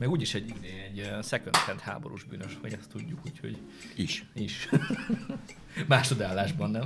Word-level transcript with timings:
Meg 0.00 0.10
úgyis 0.10 0.34
egy, 0.34 0.54
egy 0.62 1.10
second 1.22 1.56
hand 1.56 1.80
háborús 1.80 2.24
bűnös, 2.24 2.58
vagy 2.62 2.72
ezt 2.72 2.88
tudjuk, 2.88 3.20
úgyhogy... 3.24 3.58
Is. 3.96 4.24
Is. 4.34 4.68
Másodállásban, 5.88 6.70
nem? 6.70 6.84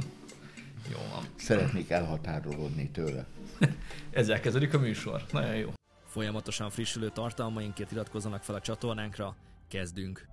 Jó 0.90 0.98
van. 1.14 1.24
Szeretnék 1.36 1.90
elhatárolódni 1.90 2.90
tőle. 2.90 3.26
Ezzel 4.10 4.40
kezdődik 4.40 4.74
a 4.74 4.78
műsor. 4.78 5.24
Nagyon 5.32 5.56
jó. 5.56 5.72
Folyamatosan 6.06 6.70
frissülő 6.70 7.10
tartalmainkért 7.10 7.92
iratkozzanak 7.92 8.42
fel 8.42 8.54
a 8.54 8.60
csatornánkra. 8.60 9.36
Kezdünk! 9.68 10.26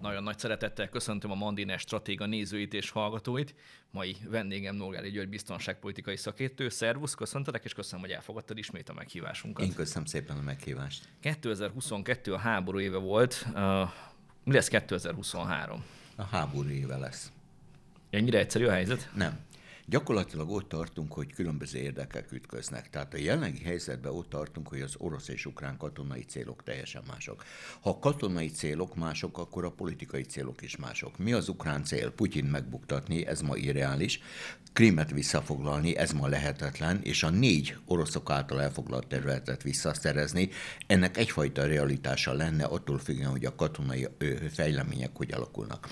Nagyon 0.00 0.22
nagy 0.22 0.38
szeretettel 0.38 0.88
köszöntöm 0.88 1.30
a 1.30 1.34
Mandiner 1.34 1.78
Stratéga 1.78 2.26
nézőit 2.26 2.74
és 2.74 2.90
hallgatóit. 2.90 3.54
Mai 3.90 4.16
vendégem 4.28 4.74
Nógári 4.76 5.10
György 5.10 5.28
biztonságpolitikai 5.28 6.16
szakértő. 6.16 6.68
Szervusz, 6.68 7.14
köszöntelek, 7.14 7.64
és 7.64 7.74
köszönöm, 7.74 8.00
hogy 8.00 8.10
elfogadtad 8.10 8.58
ismét 8.58 8.88
a 8.88 8.92
meghívásunkat. 8.92 9.64
Én 9.64 9.74
köszönöm 9.74 10.04
szépen 10.04 10.36
a 10.36 10.42
meghívást. 10.42 11.08
2022 11.20 12.32
a 12.32 12.38
háború 12.38 12.80
éve 12.80 12.98
volt. 12.98 13.46
Mi 14.44 14.52
lesz 14.52 14.68
2023? 14.68 15.84
A 16.16 16.22
háború 16.22 16.68
éve 16.68 16.96
lesz. 16.96 17.32
Ennyire 18.10 18.38
egyszerű 18.38 18.66
a 18.66 18.70
helyzet? 18.70 19.10
Nem. 19.14 19.46
Gyakorlatilag 19.90 20.50
ott 20.50 20.68
tartunk, 20.68 21.12
hogy 21.12 21.32
különböző 21.32 21.78
érdekek 21.78 22.32
ütköznek. 22.32 22.90
Tehát 22.90 23.14
a 23.14 23.16
jelenlegi 23.16 23.62
helyzetben 23.62 24.12
ott 24.12 24.28
tartunk, 24.28 24.68
hogy 24.68 24.80
az 24.80 24.94
orosz 24.98 25.28
és 25.28 25.46
ukrán 25.46 25.76
katonai 25.76 26.22
célok 26.22 26.62
teljesen 26.62 27.02
mások. 27.06 27.44
Ha 27.80 27.90
a 27.90 27.98
katonai 27.98 28.48
célok 28.48 28.96
mások, 28.96 29.38
akkor 29.38 29.64
a 29.64 29.70
politikai 29.70 30.22
célok 30.22 30.62
is 30.62 30.76
mások. 30.76 31.18
Mi 31.18 31.32
az 31.32 31.48
ukrán 31.48 31.84
cél? 31.84 32.10
Putyin 32.10 32.44
megbuktatni, 32.44 33.26
ez 33.26 33.40
ma 33.40 33.56
irreális. 33.56 34.20
Krímet 34.72 35.10
visszafoglalni, 35.10 35.96
ez 35.96 36.12
ma 36.12 36.26
lehetetlen, 36.26 37.00
és 37.02 37.22
a 37.22 37.30
négy 37.30 37.76
oroszok 37.84 38.30
által 38.30 38.62
elfoglalt 38.62 39.06
területet 39.06 39.62
visszaszerezni, 39.62 40.48
ennek 40.86 41.16
egyfajta 41.16 41.66
realitása 41.66 42.32
lenne, 42.32 42.64
attól 42.64 42.98
függően, 42.98 43.30
hogy 43.30 43.44
a 43.44 43.54
katonai 43.54 44.08
fejlemények 44.52 45.10
hogy 45.14 45.32
alakulnak. 45.32 45.88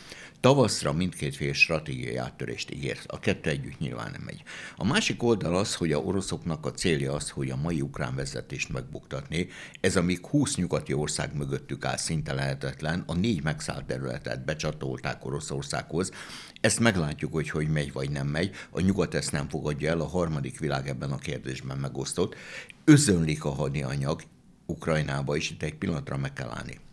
Tavaszra 0.47 0.93
mindkét 0.93 1.37
fél 1.37 1.53
stratégiai 1.53 2.17
áttörést 2.17 2.71
ígért, 2.71 3.05
a 3.07 3.19
kettő 3.19 3.51
együtt 3.51 3.79
nyilván 3.79 4.11
nem 4.11 4.23
megy. 4.23 4.43
A 4.77 4.85
másik 4.85 5.23
oldal 5.23 5.57
az, 5.57 5.75
hogy 5.75 5.93
a 5.93 5.99
oroszoknak 5.99 6.67
a 6.67 6.71
célja 6.71 7.13
az, 7.13 7.31
hogy 7.31 7.51
a 7.51 7.57
mai 7.57 7.81
ukrán 7.81 8.15
vezetést 8.15 8.73
megbuktatni. 8.73 9.49
Ez 9.81 9.97
amíg 9.97 10.27
20 10.27 10.57
nyugati 10.57 10.93
ország 10.93 11.37
mögöttük 11.37 11.85
áll 11.85 11.97
szinte 11.97 12.33
lehetetlen, 12.33 13.05
a 13.07 13.15
négy 13.15 13.43
megszállt 13.43 13.85
területet 13.85 14.45
becsatolták 14.45 15.25
Oroszországhoz, 15.25 16.11
ezt 16.61 16.81
meglátjuk, 16.81 17.33
hogy 17.33 17.51
hogy 17.51 17.69
megy 17.69 17.93
vagy 17.93 18.11
nem 18.11 18.27
megy. 18.27 18.55
A 18.71 18.81
nyugat 18.81 19.15
ezt 19.15 19.33
nem 19.33 19.49
fogadja 19.49 19.91
el, 19.91 20.01
a 20.01 20.07
harmadik 20.07 20.59
világ 20.59 20.89
ebben 20.89 21.13
a 21.13 21.19
kérdésben 21.19 21.79
megosztott. 21.79 22.35
Özönlik 22.85 23.45
a 23.45 23.55
hadianyag 23.55 24.23
Ukrajnába, 24.67 25.37
és 25.37 25.51
itt 25.51 25.63
egy 25.63 25.75
pillanatra 25.75 26.17
meg 26.17 26.33
kell 26.33 26.51
állni. 26.51 26.85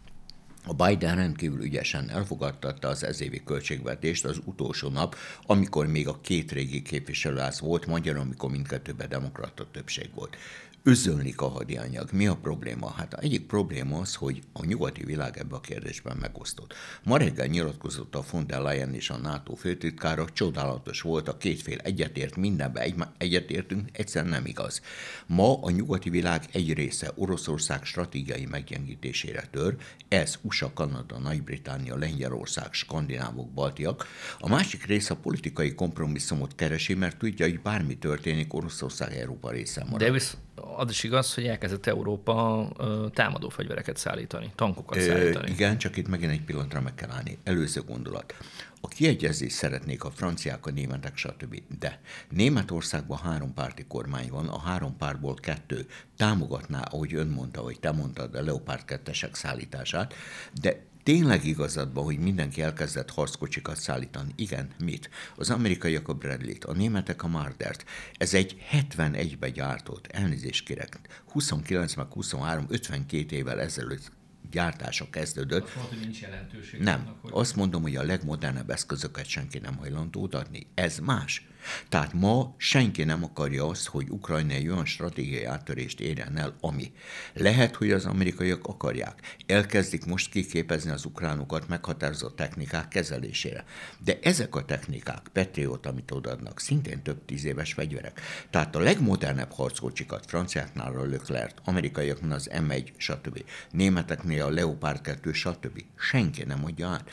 A 0.66 0.74
Biden 0.74 1.16
rendkívül 1.16 1.64
ügyesen 1.64 2.10
elfogadtatta 2.10 2.88
az 2.88 3.04
ezévi 3.04 3.44
költségvetést 3.44 4.26
az 4.26 4.42
utolsó 4.46 4.90
nap, 4.90 5.16
amikor 5.46 5.88
még 5.88 6.08
a 6.08 6.20
két 6.22 6.52
régi 6.52 6.82
képviselőház 6.82 7.60
volt, 7.60 7.86
magyar, 7.86 8.18
amikor 8.18 8.52
mindkettőben 8.52 9.10
demokrata 9.10 9.68
többség 9.72 10.10
volt 10.14 10.38
özönlik 10.84 11.42
a 11.42 11.48
hadianyag. 11.48 12.12
Mi 12.12 12.28
a 12.28 12.36
probléma? 12.36 12.92
Hát 12.92 13.14
a 13.14 13.20
egyik 13.20 13.46
probléma 13.46 14.00
az, 14.00 14.16
hogy 14.16 14.42
a 14.54 14.66
nyugati 14.66 15.06
világ 15.06 15.38
ebbe 15.38 15.56
a 15.56 15.60
kérdésben 15.60 16.18
megosztott. 16.18 16.74
Ma 17.04 17.18
reggel 17.18 17.46
nyilatkozott 17.46 18.16
a 18.16 18.24
von 18.32 18.48
der 18.48 18.62
Leyen 18.62 18.94
és 18.94 19.10
a 19.10 19.18
NATO 19.18 19.56
főtitkára, 19.56 20.26
csodálatos 20.34 21.02
volt, 21.02 21.28
a 21.28 21.38
két 21.38 21.62
fél 21.62 21.78
egyetért, 21.78 22.36
mindenbe 22.36 22.82
egy, 22.82 22.96
egyetértünk, 23.18 23.90
egyszerűen 23.92 24.32
nem 24.32 24.46
igaz. 24.46 24.82
Ma 25.26 25.62
a 25.62 25.70
nyugati 25.70 26.10
világ 26.10 26.44
egy 26.52 26.74
része 26.74 27.12
Oroszország 27.16 27.84
stratégiai 27.84 28.46
meggyengítésére 28.46 29.48
tör, 29.52 29.76
ez 30.08 30.36
USA, 30.42 30.74
Kanada, 30.74 31.18
Nagy-Britannia, 31.18 31.98
Lengyelország, 31.98 32.74
Skandinávok, 32.74 33.50
Baltiak. 33.50 34.08
A 34.40 34.50
másik 34.50 34.86
része 34.86 35.14
a 35.14 35.18
politikai 35.18 35.76
kompromisszumot 35.76 36.56
keresi, 36.56 36.94
mert 36.94 37.18
tudja, 37.18 37.46
hogy 37.46 37.62
bármi 37.62 37.98
történik, 37.98 38.54
Oroszország 38.54 39.14
Európa 39.14 39.52
része 39.52 39.84
marad. 39.84 40.00
De 40.00 40.12
az 40.56 40.90
is 40.90 41.04
igaz, 41.04 41.34
hogy 41.34 41.46
elkezdett 41.46 41.86
Európa 41.86 42.68
támadó 43.14 43.50
fegyvereket 43.50 43.98
szállítani, 43.98 44.52
tankokat 44.56 45.02
szállítani. 45.02 45.52
igen, 45.52 45.78
csak 45.78 45.98
itt 45.98 46.08
megint 46.08 46.32
egy 46.32 46.42
pillanatra 46.42 46.82
meg 46.82 46.96
kell 46.96 47.10
állni. 47.12 47.38
Előző 47.44 47.82
gondolat. 47.82 48.36
A 48.82 48.88
kiegyezést 48.88 49.56
szeretnék 49.56 50.04
a 50.04 50.12
franciák, 50.12 50.66
a 50.66 50.72
németek, 50.72 51.18
stb. 51.18 51.62
De 51.80 52.00
Németországban 52.30 53.18
három 53.18 53.54
párti 53.54 53.86
kormány 53.88 54.30
van, 54.30 54.48
a 54.48 54.60
három 54.60 54.98
párból 54.98 55.34
kettő 55.34 55.88
támogatná, 56.18 56.82
ahogy 56.82 57.14
ön 57.14 57.28
mondta, 57.28 57.62
hogy 57.62 57.80
te 57.80 57.92
mondtad, 57.92 58.36
a 58.36 58.44
Leopard 58.44 58.86
2 58.86 59.12
szállítását, 59.32 60.14
de 60.62 60.84
tényleg 61.04 61.46
igazadban, 61.46 62.04
hogy 62.04 62.20
mindenki 62.20 62.62
elkezdett 62.62 63.10
harckocsikat 63.10 63.80
szállítani. 63.80 64.32
Igen, 64.36 64.70
mit? 64.84 65.10
Az 65.36 65.50
amerikaiak 65.50 66.08
a 66.08 66.14
Bradley-t, 66.14 66.64
a 66.64 66.74
németek 66.74 67.24
a 67.24 67.28
Mardert. 67.28 67.86
Ez 68.18 68.34
egy 68.34 68.58
71-be 68.72 69.50
gyártott, 69.50 70.08
elnézést 70.08 70.66
kérek, 70.66 71.22
29 71.32 71.94
meg 71.94 72.06
23, 72.12 72.66
52 72.70 73.36
évvel 73.36 73.62
ezelőtt 73.62 74.12
gyártása 74.52 75.10
kezdődött. 75.10 75.64
Azt 75.64 75.76
mondta, 75.76 75.96
hogy 75.96 76.04
nincs 76.04 76.22
jelentőség. 76.22 76.80
Nem. 76.80 77.00
Annak, 77.00 77.18
hogy... 77.22 77.32
Azt 77.34 77.56
mondom, 77.56 77.82
hogy 77.82 77.96
a 77.96 78.04
legmodernebb 78.04 78.70
eszközöket 78.70 79.26
senki 79.26 79.60
nem 79.60 79.76
hajlandó 79.78 80.30
adni. 80.32 80.68
Ez 80.74 80.98
más. 80.98 81.48
Tehát 81.90 82.14
ma 82.14 82.56
senki 82.58 83.04
nem 83.04 83.24
akarja 83.24 83.68
azt, 83.68 83.88
hogy 83.88 84.10
Ukrajna 84.10 84.54
egy 84.54 84.68
olyan 84.68 84.86
stratégiai 84.86 85.44
áttörést 85.44 86.00
érjen 86.00 86.38
el, 86.38 86.56
ami. 86.62 86.92
Lehet, 87.34 87.76
hogy 87.76 87.92
az 87.92 88.06
amerikaiak 88.06 88.68
akarják. 88.68 89.38
Elkezdik 89.46 90.06
most 90.06 90.32
kiképezni 90.32 90.92
az 90.92 91.06
ukránokat 91.06 91.68
meghatározott 91.68 92.36
technikák 92.36 92.88
kezelésére. 92.88 93.64
De 94.04 94.20
ezek 94.22 94.56
a 94.56 94.66
technikák, 94.66 95.28
Patriot, 95.34 95.86
amit 95.86 96.12
odaadnak, 96.12 96.60
szintén 96.60 97.02
több 97.04 97.26
tíz 97.26 97.46
éves 97.46 97.74
fegyverek. 97.74 98.22
Tehát 98.50 98.76
a 98.76 98.80
legmodernebb 98.80 99.52
harckocsikat 99.52 100.26
franciáknál 100.26 100.96
a 100.96 101.06
Leclerc, 101.06 101.54
amerikaiaknál 101.64 102.32
az 102.32 102.50
M1, 102.54 102.88
stb. 102.98 103.44
Németeknél 103.72 104.44
a 104.44 104.50
Leopard 104.50 105.02
2, 105.02 105.32
stb. 105.32 105.84
Senki 105.96 106.44
nem 106.44 106.66
adja 106.66 106.88
át. 106.88 107.10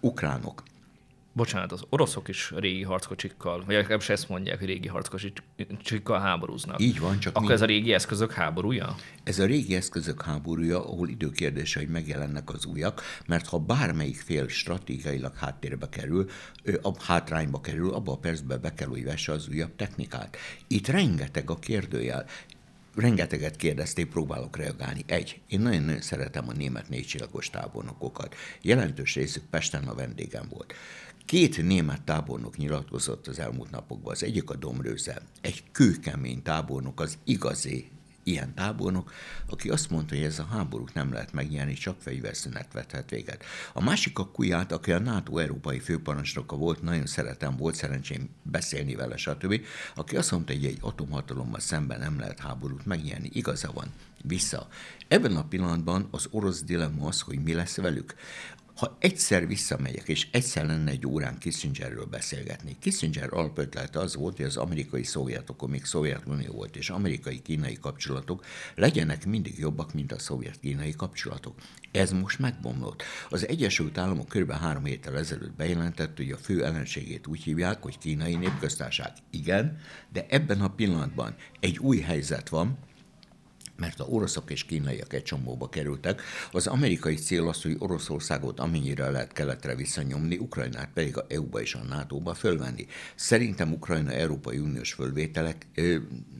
Ukránok 0.00 0.62
bocsánat, 1.32 1.72
az 1.72 1.82
oroszok 1.88 2.28
is 2.28 2.52
régi 2.56 2.82
harckocsikkal, 2.82 3.62
vagy 3.66 3.74
legalábbis 3.74 4.08
ezt 4.08 4.28
mondják, 4.28 4.58
hogy 4.58 4.66
régi 4.66 4.88
harckocsikkal 4.88 6.20
háborúznak. 6.20 6.80
Így 6.80 7.00
van, 7.00 7.18
csak 7.18 7.36
Akkor 7.36 7.48
mi... 7.48 7.54
ez 7.54 7.62
a 7.62 7.64
régi 7.64 7.92
eszközök 7.92 8.32
háborúja? 8.32 8.96
Ez 9.24 9.38
a 9.38 9.44
régi 9.44 9.74
eszközök 9.74 10.22
háborúja, 10.22 10.78
ahol 10.78 11.08
időkérdése, 11.08 11.78
hogy 11.78 11.88
megjelennek 11.88 12.50
az 12.52 12.64
újak, 12.66 13.02
mert 13.26 13.46
ha 13.46 13.58
bármelyik 13.58 14.16
fél 14.16 14.48
stratégiailag 14.48 15.36
háttérbe 15.36 15.88
kerül, 15.88 16.30
a 16.82 17.02
hátrányba 17.02 17.60
kerül, 17.60 17.94
abban 17.94 18.14
a 18.14 18.18
percben 18.18 18.60
be 18.60 18.74
kell, 18.74 18.88
hogy 18.88 19.04
vesse 19.04 19.32
az 19.32 19.48
újabb 19.48 19.76
technikát. 19.76 20.36
Itt 20.66 20.86
rengeteg 20.86 21.50
a 21.50 21.58
kérdőjel 21.58 22.26
rengeteget 22.94 23.56
kérdezték, 23.56 24.06
próbálok 24.06 24.56
reagálni. 24.56 25.02
Egy, 25.06 25.40
én 25.48 25.60
nagyon-nagyon 25.60 26.00
szeretem 26.00 26.48
a 26.48 26.52
német 26.52 26.88
négycsillagos 26.88 27.50
tábornokokat. 27.50 28.34
Jelentős 28.62 29.14
részük 29.14 29.44
Pesten 29.50 29.88
a 29.88 29.94
vendégem 29.94 30.46
volt. 30.50 30.74
Két 31.30 31.62
német 31.62 32.02
tábornok 32.02 32.56
nyilatkozott 32.56 33.26
az 33.26 33.38
elmúlt 33.38 33.70
napokban. 33.70 34.12
Az 34.12 34.22
egyik 34.22 34.50
a 34.50 34.56
Domrőze, 34.56 35.22
egy 35.40 35.62
kőkemény 35.72 36.42
tábornok, 36.42 37.00
az 37.00 37.18
igazi 37.24 37.90
ilyen 38.22 38.54
tábornok, 38.54 39.12
aki 39.46 39.68
azt 39.68 39.90
mondta, 39.90 40.14
hogy 40.14 40.24
ez 40.24 40.38
a 40.38 40.44
háborút 40.50 40.94
nem 40.94 41.12
lehet 41.12 41.32
megnyerni, 41.32 41.72
csak 41.72 42.00
fegyverszünet 42.00 42.72
vethet 42.72 43.10
véget. 43.10 43.44
A 43.72 43.82
másik 43.82 44.18
a 44.18 44.26
Kuját, 44.26 44.72
aki 44.72 44.92
a 44.92 44.98
NATO 44.98 45.38
európai 45.38 45.78
főparancsnoka 45.78 46.56
volt, 46.56 46.82
nagyon 46.82 47.06
szeretem, 47.06 47.56
volt 47.56 47.74
szerencsém 47.74 48.28
beszélni 48.42 48.94
vele, 48.94 49.16
stb., 49.16 49.60
aki 49.94 50.16
azt 50.16 50.30
mondta, 50.30 50.52
hogy 50.52 50.64
egy 50.64 50.78
atomhatalommal 50.80 51.60
szemben 51.60 51.98
nem 51.98 52.18
lehet 52.18 52.38
háborút 52.38 52.86
megnyerni. 52.86 53.30
Igaza 53.32 53.72
van. 53.72 53.92
Vissza. 54.22 54.68
Ebben 55.08 55.36
a 55.36 55.44
pillanatban 55.44 56.08
az 56.10 56.26
orosz 56.30 56.62
dilemma 56.62 57.06
az, 57.06 57.20
hogy 57.20 57.42
mi 57.42 57.52
lesz 57.52 57.76
velük. 57.76 58.14
Ha 58.80 58.96
egyszer 58.98 59.46
visszamegyek, 59.46 60.08
és 60.08 60.28
egyszer 60.30 60.66
lenne 60.66 60.90
egy 60.90 61.06
órán 61.06 61.38
Kissingerről 61.38 62.04
beszélgetni. 62.04 62.76
Kissinger 62.78 63.32
alapötlete 63.32 63.98
az 63.98 64.16
volt, 64.16 64.36
hogy 64.36 64.44
az 64.44 64.56
amerikai 64.56 65.02
szovjetok, 65.02 65.68
még 65.68 65.84
Szovjetunió 65.84 66.52
volt, 66.52 66.76
és 66.76 66.90
amerikai-kínai 66.90 67.78
kapcsolatok 67.80 68.44
legyenek 68.74 69.26
mindig 69.26 69.58
jobbak, 69.58 69.94
mint 69.94 70.12
a 70.12 70.18
szovjet-kínai 70.18 70.92
kapcsolatok. 70.92 71.54
Ez 71.92 72.12
most 72.12 72.38
megbomlott. 72.38 73.02
Az 73.28 73.48
Egyesült 73.48 73.98
Államok 73.98 74.28
kb. 74.28 74.52
három 74.52 74.84
héttel 74.84 75.18
ezelőtt 75.18 75.56
bejelentett, 75.56 76.16
hogy 76.16 76.30
a 76.30 76.36
fő 76.36 76.64
ellenségét 76.64 77.26
úgy 77.26 77.42
hívják, 77.42 77.82
hogy 77.82 77.98
kínai 77.98 78.34
népköztárság. 78.34 79.12
Igen, 79.30 79.78
de 80.12 80.26
ebben 80.28 80.60
a 80.60 80.74
pillanatban 80.74 81.34
egy 81.60 81.78
új 81.78 81.98
helyzet 81.98 82.48
van, 82.48 82.78
mert 83.80 84.00
a 84.00 84.04
oroszok 84.04 84.50
és 84.50 84.64
kínaiak 84.64 85.12
egy 85.12 85.22
csomóba 85.22 85.68
kerültek. 85.68 86.22
Az 86.52 86.66
amerikai 86.66 87.14
cél 87.14 87.48
az, 87.48 87.62
hogy 87.62 87.76
Oroszországot 87.78 88.60
amennyire 88.60 89.10
lehet 89.10 89.32
keletre 89.32 89.74
visszanyomni, 89.74 90.36
Ukrajnát 90.36 90.90
pedig 90.94 91.16
a 91.16 91.26
EU-ba 91.28 91.60
és 91.60 91.74
a 91.74 91.82
NATO-ba 91.88 92.34
fölvenni. 92.34 92.86
Szerintem 93.14 93.72
Ukrajna 93.72 94.12
Európai 94.12 94.58
Uniós 94.58 94.92
fölvételek 94.92 95.66
ö, 95.74 95.96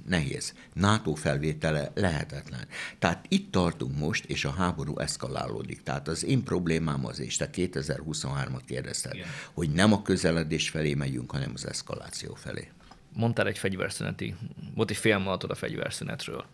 nehéz. 0.07 0.55
NATO 0.73 1.15
felvétele 1.15 1.91
lehetetlen. 1.95 2.67
Tehát 2.99 3.25
itt 3.29 3.53
tartunk 3.53 3.99
most, 3.99 4.25
és 4.25 4.45
a 4.45 4.51
háború 4.51 4.99
eszkalálódik. 4.99 5.83
Tehát 5.83 6.09
az 6.09 6.25
én 6.25 6.43
problémám 6.43 7.07
az, 7.07 7.21
és 7.21 7.37
te 7.37 7.51
2023-at 7.53 8.63
kérdezted, 8.67 9.15
Igen. 9.15 9.27
hogy 9.53 9.71
nem 9.71 9.93
a 9.93 10.03
közeledés 10.03 10.69
felé 10.69 10.95
megyünk, 10.95 11.31
hanem 11.31 11.51
az 11.55 11.67
eszkaláció 11.67 12.35
felé. 12.35 12.69
Mondtál 13.13 13.47
egy 13.47 13.59
fegyverszüneti, 13.59 14.35
volt 14.75 14.91
egy 14.91 14.97
fél 14.97 15.19
mondatod 15.19 15.51
a 15.51 15.55
fegyverszünetről 15.55 16.45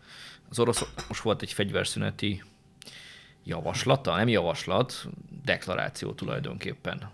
az 0.49 0.59
orosz 0.59 0.83
most 1.07 1.21
volt 1.21 1.41
egy 1.41 1.53
fegyverszüneti 1.53 2.43
javaslata, 3.43 4.15
nem 4.15 4.27
javaslat, 4.27 5.07
deklaráció 5.43 6.13
tulajdonképpen. 6.13 7.09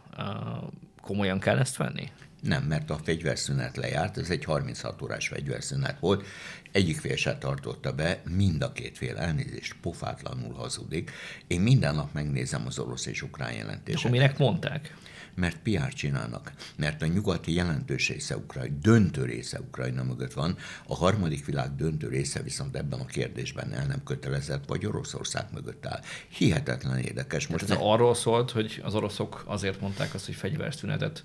Komolyan 1.02 1.40
kell 1.40 1.58
ezt 1.58 1.78
venni? 1.78 2.12
Nem, 2.42 2.64
mert 2.64 2.90
a 2.90 3.00
fegyverszünet 3.04 3.78
lejárt, 3.78 4.18
ez 4.18 4.30
egy 4.30 4.44
36 4.44 5.02
órás 5.02 5.28
fegyverszünet 5.28 6.00
volt, 6.00 6.26
egyik 6.74 7.00
fél 7.00 7.16
se 7.16 7.38
tartotta 7.38 7.94
be, 7.94 8.22
mind 8.30 8.62
a 8.62 8.72
két 8.72 8.98
fél 8.98 9.18
elnézést 9.18 9.76
pofátlanul 9.82 10.54
hazudik. 10.54 11.12
Én 11.48 11.62
minden 11.62 11.96
nap 11.96 12.14
megnézem 12.14 12.66
az 12.66 12.80
orosz 12.80 13.06
és 13.06 13.22
ukrán 13.22 13.54
jelentéseket. 13.54 14.12
De 14.12 14.18
minek 14.18 14.38
mondták? 14.38 14.96
mert 15.36 15.58
PR 15.64 15.94
csinálnak, 15.94 16.52
mert 16.76 17.02
a 17.02 17.06
nyugati 17.06 17.54
jelentős 17.54 18.10
része 18.10 18.38
Ukrajna, 18.38 18.76
döntő 18.82 19.26
része 19.26 19.60
Ukrajna 19.60 20.04
mögött 20.04 20.34
van, 20.34 20.58
a 20.88 20.96
harmadik 20.96 21.46
világ 21.46 21.76
döntő 21.76 22.08
része 22.08 22.42
viszont 22.42 22.76
ebben 22.76 23.00
a 23.00 23.06
kérdésben 23.06 23.74
el 23.74 23.86
nem 23.86 24.04
kötelezett, 24.04 24.66
vagy 24.68 24.86
Oroszország 24.86 25.46
mögött 25.54 25.86
áll. 25.86 26.02
Hihetetlen 26.30 27.00
érdekes. 27.00 27.48
Most 27.48 27.64
ez 27.64 27.70
ne... 27.70 27.76
arról 27.76 28.16
szólt, 28.16 28.52
hogy 28.52 28.82
az 28.84 28.96
oroszok 28.96 29.44
azért 29.46 29.82
mondták 29.82 30.14
azt, 30.14 30.26
hogy 30.26 30.36
fegyverszünetet 30.36 31.22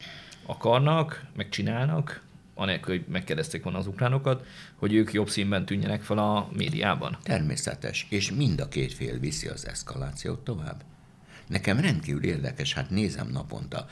akarnak, 0.47 1.25
meg 1.37 1.49
csinálnak, 1.49 2.23
anélkül, 2.59 2.97
hogy 2.97 3.05
megkérdezték 3.09 3.63
volna 3.63 3.79
az 3.79 3.87
ukránokat, 3.87 4.47
hogy 4.75 4.95
ők 4.95 5.13
jobb 5.13 5.29
színben 5.29 5.65
tűnjenek 5.65 6.03
fel 6.03 6.19
a 6.19 6.49
médiában. 6.57 7.19
Természetes, 7.23 8.07
és 8.11 8.33
mind 8.33 8.61
a 8.61 8.69
két 8.69 8.93
fél 8.93 9.19
viszi 9.19 9.47
az 9.47 9.67
eszkalációt 9.67 10.45
tovább. 10.45 10.83
Nekem 11.47 11.81
rendkívül 11.81 12.25
érdekes, 12.25 12.75
hát 12.75 12.91
nézem 12.91 13.29
naponta, 13.29 13.87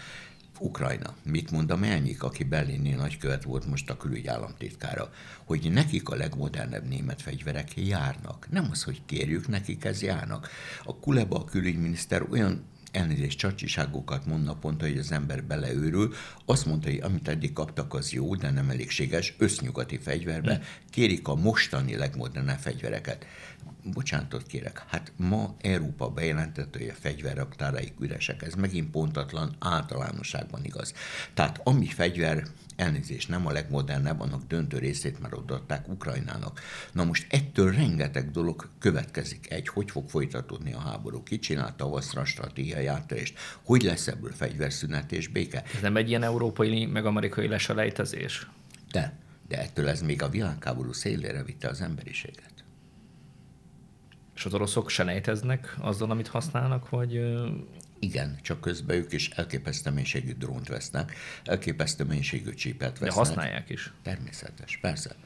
Ukrajna, 0.60 1.14
mit 1.22 1.50
mond 1.50 1.70
a 1.70 1.76
Melnyik, 1.76 2.22
aki 2.22 2.44
berlini 2.44 2.90
nagykövet 2.90 3.42
volt 3.42 3.66
most 3.66 3.90
a 3.90 3.96
külügyállamtitkára, 3.96 5.10
hogy 5.44 5.72
nekik 5.72 6.08
a 6.08 6.16
legmodernebb 6.16 6.88
német 6.88 7.22
fegyverek 7.22 7.76
járnak. 7.76 8.46
Nem 8.50 8.68
az, 8.70 8.82
hogy 8.82 9.02
kérjük, 9.06 9.48
nekik 9.48 9.84
ez 9.84 10.02
járnak. 10.02 10.48
A 10.84 10.96
Kuleba 10.96 11.38
a 11.38 11.44
külügyminiszter 11.44 12.26
olyan 12.30 12.64
elnézést 12.96 13.38
csacsiságokat 13.38 14.26
mond 14.26 14.44
naponta, 14.44 14.86
hogy 14.86 14.98
az 14.98 15.12
ember 15.12 15.44
beleőrül. 15.44 16.14
Azt 16.44 16.66
mondta, 16.66 16.88
hogy 16.88 17.00
amit 17.02 17.28
eddig 17.28 17.52
kaptak, 17.52 17.94
az 17.94 18.12
jó, 18.12 18.34
de 18.34 18.50
nem 18.50 18.70
elégséges, 18.70 19.34
össznyugati 19.38 19.98
fegyverbe, 19.98 20.54
hm. 20.54 20.62
kérik 20.90 21.28
a 21.28 21.34
mostani 21.34 21.96
legmodernebb 21.96 22.58
fegyvereket 22.58 23.26
bocsánatot 23.92 24.46
kérek, 24.46 24.84
hát 24.88 25.12
ma 25.16 25.56
Európa 25.60 26.08
bejelentette, 26.08 26.78
hogy 26.78 26.88
a 26.88 27.00
fegyverraktáraik 27.00 27.92
üresek. 28.00 28.42
Ez 28.42 28.54
megint 28.54 28.90
pontatlan, 28.90 29.56
általánosságban 29.58 30.64
igaz. 30.64 30.94
Tehát 31.34 31.60
ami 31.64 31.86
fegyver, 31.86 32.46
elnézést, 32.76 33.28
nem 33.28 33.46
a 33.46 33.52
legmodernebb, 33.52 34.20
annak 34.20 34.46
döntő 34.46 34.78
részét 34.78 35.20
már 35.20 35.34
odaadták 35.34 35.88
Ukrajnának. 35.88 36.60
Na 36.92 37.04
most 37.04 37.26
ettől 37.30 37.72
rengeteg 37.72 38.30
dolog 38.30 38.68
következik. 38.78 39.50
Egy, 39.50 39.68
hogy 39.68 39.90
fog 39.90 40.08
folytatódni 40.08 40.72
a 40.72 40.80
háború, 40.80 41.22
ki 41.22 41.38
csinálta 41.38 41.74
tavaszra 41.76 42.24
stratégiai 42.24 42.86
áttörést, 42.86 43.38
hogy 43.62 43.82
lesz 43.82 44.06
ebből 44.06 44.32
fegyverszünet 44.32 45.12
és 45.12 45.28
béke. 45.28 45.62
Ez 45.74 45.80
nem 45.80 45.96
egy 45.96 46.08
ilyen 46.08 46.22
európai, 46.22 46.86
meg 46.86 47.06
amerikai 47.06 47.48
leselejtezés? 47.48 48.46
De, 48.90 49.18
de 49.48 49.60
ettől 49.60 49.88
ez 49.88 50.02
még 50.02 50.22
a 50.22 50.28
világháború 50.28 50.92
szélére 50.92 51.42
vitte 51.42 51.68
az 51.68 51.80
emberiséget. 51.80 52.52
És 54.34 54.44
az 54.44 54.54
oroszok 54.54 54.88
se 54.88 55.02
nejteznek 55.02 55.76
azzal, 55.80 56.10
amit 56.10 56.28
használnak, 56.28 56.88
vagy... 56.88 57.20
Igen, 57.98 58.38
csak 58.42 58.60
közben 58.60 58.96
ők 58.96 59.12
is 59.12 59.28
elképesztő 59.28 59.90
mennyiségű 59.90 60.32
drónt 60.32 60.68
vesznek, 60.68 61.16
elképesztő 61.44 62.04
mennyiségű 62.04 62.54
csípet 62.54 62.98
vesznek. 62.98 63.08
De 63.08 63.14
használják 63.14 63.70
is. 63.70 63.92
Természetes, 64.02 64.78
persze. 64.80 65.16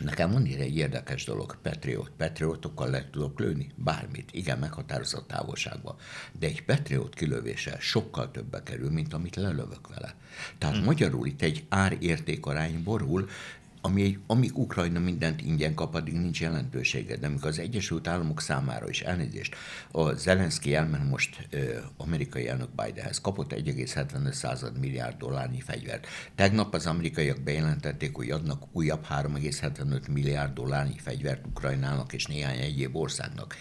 Nekem 0.00 0.30
van 0.30 0.44
egy 0.44 0.76
érdekes 0.76 1.24
dolog, 1.24 1.56
Patriot. 1.62 2.10
Patriotokkal 2.16 2.90
le 2.90 3.08
tudok 3.10 3.38
lőni? 3.38 3.70
Bármit. 3.74 4.30
Igen, 4.32 4.58
meghatározott 4.58 5.28
távolságban. 5.28 5.96
De 6.38 6.46
egy 6.46 6.64
Patriot 6.64 7.14
kilövése 7.14 7.76
sokkal 7.80 8.30
többbe 8.30 8.62
kerül, 8.62 8.90
mint 8.90 9.14
amit 9.14 9.36
lelövök 9.36 9.88
vele. 9.88 10.14
Tehát 10.58 10.76
hmm. 10.76 10.84
magyarul 10.84 11.26
itt 11.26 11.42
egy 11.42 11.64
ár-értékarány 11.68 12.82
borul, 12.82 13.28
ami, 13.80 14.18
amíg 14.26 14.58
Ukrajna 14.58 14.98
mindent 14.98 15.40
ingyen 15.40 15.74
kap, 15.74 15.94
addig 15.94 16.14
nincs 16.14 16.40
jelentősége. 16.40 17.16
De 17.16 17.26
amikor 17.26 17.48
az 17.48 17.58
Egyesült 17.58 18.08
Államok 18.08 18.40
számára 18.40 18.88
is 18.88 19.00
elnézést, 19.00 19.54
a 19.90 20.12
Zelenszky 20.12 20.74
elmen 20.74 21.06
most 21.06 21.46
ö, 21.50 21.78
amerikai 21.96 22.48
elnök 22.48 22.68
Bidenhez, 22.84 23.20
kapott 23.20 23.52
1,75 23.52 24.78
milliárd 24.80 25.16
dollárnyi 25.16 25.60
fegyvert. 25.60 26.06
Tegnap 26.34 26.74
az 26.74 26.86
amerikaiak 26.86 27.40
bejelentették, 27.40 28.16
hogy 28.16 28.30
adnak 28.30 28.62
újabb 28.72 29.06
3,75 29.08 30.10
milliárd 30.12 30.52
dollárnyi 30.52 30.98
fegyvert 30.98 31.46
Ukrajnának 31.46 32.12
és 32.12 32.26
néhány 32.26 32.58
egyéb 32.58 32.96
országnak 32.96 33.54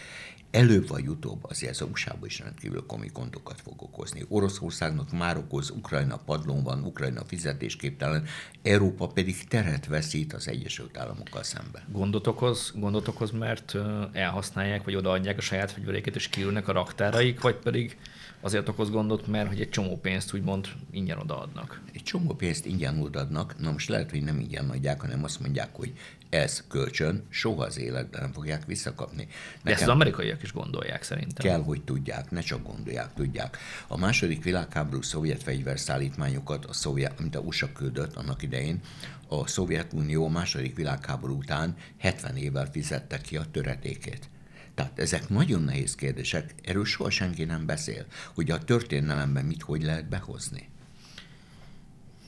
előbb 0.52 0.88
vagy 0.88 1.08
utóbb 1.08 1.44
azért 1.44 1.72
az 1.82 1.88
usa 1.92 2.18
is 2.24 2.40
rendkívül 2.40 2.86
komoly 2.86 3.10
gondokat 3.14 3.62
fog 3.62 3.82
okozni. 3.82 4.26
Oroszországnak 4.28 5.12
már 5.12 5.38
okoz, 5.38 5.70
Ukrajna 5.70 6.18
padlón 6.18 6.64
van, 6.64 6.84
Ukrajna 6.84 7.26
fizetésképtelen, 7.26 8.26
Európa 8.64 9.08
pedig 9.08 9.48
teret 9.48 9.86
veszít 9.86 10.34
az 10.34 10.48
Egyesült 10.48 10.98
Államokkal 10.98 11.44
szemben. 11.44 11.82
Gondot 11.92 12.28
okoz, 12.28 12.74
gondot 12.76 13.08
okoz, 13.08 13.32
mert 13.32 13.76
elhasználják, 14.12 14.84
vagy 14.84 14.96
odaadják 14.96 15.38
a 15.38 15.42
saját 15.42 15.72
fegyveréket, 15.72 16.16
és 16.16 16.28
kiülnek 16.28 16.68
a 16.68 16.72
raktáraik, 16.72 17.42
vagy 17.42 17.56
pedig 17.56 17.98
azért 18.42 18.70
okoz 18.70 18.90
gondot, 18.90 19.28
mert 19.28 19.48
hogy 19.48 19.62
egy 19.62 19.70
csomó 19.70 19.98
pénzt 19.98 20.34
úgymond 20.34 20.68
ingyen 20.92 21.18
odaadnak. 21.18 21.82
Egy 21.94 22.04
csomó 22.04 22.34
pénzt 22.34 22.66
ingyen 22.66 23.02
odaadnak, 23.02 23.60
na 23.60 23.72
most 23.72 23.90
lehet, 23.90 24.10
hogy 24.10 24.24
nem 24.24 24.40
ingyen 24.40 24.70
adják, 24.70 25.02
hanem 25.02 25.24
azt 25.24 25.40
mondják, 25.40 25.76
hogy 25.76 25.94
ez 26.30 26.64
kölcsön 26.68 27.26
soha 27.30 27.64
az 27.64 27.80
életben 27.80 28.22
nem 28.22 28.32
fogják 28.32 28.66
visszakapni. 28.66 29.24
Nekem 29.24 29.60
De 29.64 29.72
ezt 29.72 29.82
az 29.82 29.88
amerikaiak 29.88 30.44
is 30.44 30.54
gondolják 30.54 31.04
szerintem. 31.04 31.46
Kell, 31.46 31.64
hogy 31.64 31.84
tudják, 31.84 32.32
ne 32.32 32.42
csak 32.42 32.64
gondolják, 32.64 33.14
tudják. 33.14 33.58
A 33.88 33.98
második 33.98 34.44
világháború 34.44 35.02
szovjet 35.02 35.44
fegyverszállítmányokat, 35.44 36.66
a 36.66 36.74
szovjet, 36.74 37.20
amit 37.20 37.36
a 37.36 37.40
USA 37.40 37.72
küldött 37.72 38.16
annak 38.16 38.42
idején, 38.42 38.80
a 39.28 39.48
Szovjetunió 39.48 40.28
második 40.28 40.76
világháború 40.76 41.38
után 41.38 41.76
70 41.98 42.38
évvel 42.38 42.70
fizette 42.72 43.18
ki 43.18 43.38
a 43.38 43.46
töretékét. 43.52 44.30
Tehát 44.76 45.00
ezek 45.00 45.30
nagyon 45.30 45.62
nehéz 45.62 45.96
kérdések, 45.96 46.54
erről 46.64 46.86
soha 46.86 47.10
senki 47.10 47.44
nem 47.44 47.66
beszél, 47.66 48.06
hogy 48.36 48.52
a 48.52 48.64
történelemben 48.64 49.46
mit 49.46 49.62
hogy 49.62 49.84
lehet 49.84 50.10
behozni 50.10 50.70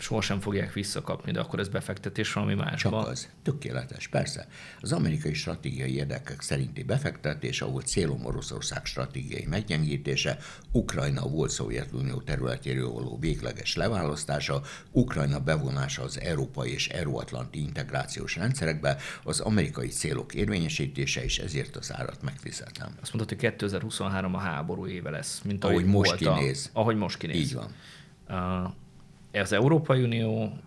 sohasem 0.02 0.40
fogják 0.40 0.74
visszakapni, 0.74 1.32
de 1.32 1.40
akkor 1.40 1.60
ez 1.60 1.68
befektetés 1.68 2.34
valami 2.34 2.54
másba. 2.54 2.90
Csak 2.90 3.08
az. 3.08 3.30
Tökéletes, 3.44 4.08
persze. 4.08 4.48
Az 4.82 4.92
amerikai 4.92 5.34
stratégiai 5.34 5.96
érdekek 5.96 6.42
szerinti 6.42 6.84
befektetés, 6.84 7.62
ahol 7.62 7.82
célom 7.82 8.26
Oroszország 8.26 8.86
stratégiai 8.86 9.46
meggyengítése, 9.50 10.38
Ukrajna 10.72 11.28
volt 11.28 11.50
Szovjetunió 11.50 12.22
területéről 12.22 12.90
való 12.90 13.18
végleges 13.20 13.76
leválasztása, 13.76 14.62
Ukrajna 14.92 15.40
bevonása 15.40 16.04
az 16.04 16.20
európai 16.20 16.72
és 16.72 16.88
euróatlanti 16.88 17.60
integrációs 17.60 18.36
rendszerekbe, 18.36 18.98
az 19.24 19.40
amerikai 19.40 19.88
célok 19.88 20.34
érvényesítése, 20.34 21.24
és 21.24 21.40
ezért 21.40 21.76
az 21.76 21.94
árat 21.94 22.22
megfizetem. 22.22 22.96
Azt 23.02 23.14
mondod, 23.14 23.30
hogy 23.30 23.38
2023 23.38 24.36
a 24.36 24.38
háború 24.38 24.88
éve 24.88 25.10
lesz, 25.10 25.42
mint 25.44 25.64
ahogy, 25.64 25.76
ahogy 25.76 25.90
most 25.90 26.16
kinéz. 26.16 26.70
A, 26.74 26.80
ahogy 26.80 26.96
most 26.96 27.18
kinéz. 27.18 27.36
Így 27.36 27.54
van. 27.54 27.72
Uh, 28.30 28.72
az 29.34 29.52
Európai 29.52 30.04
Unió 30.04 30.58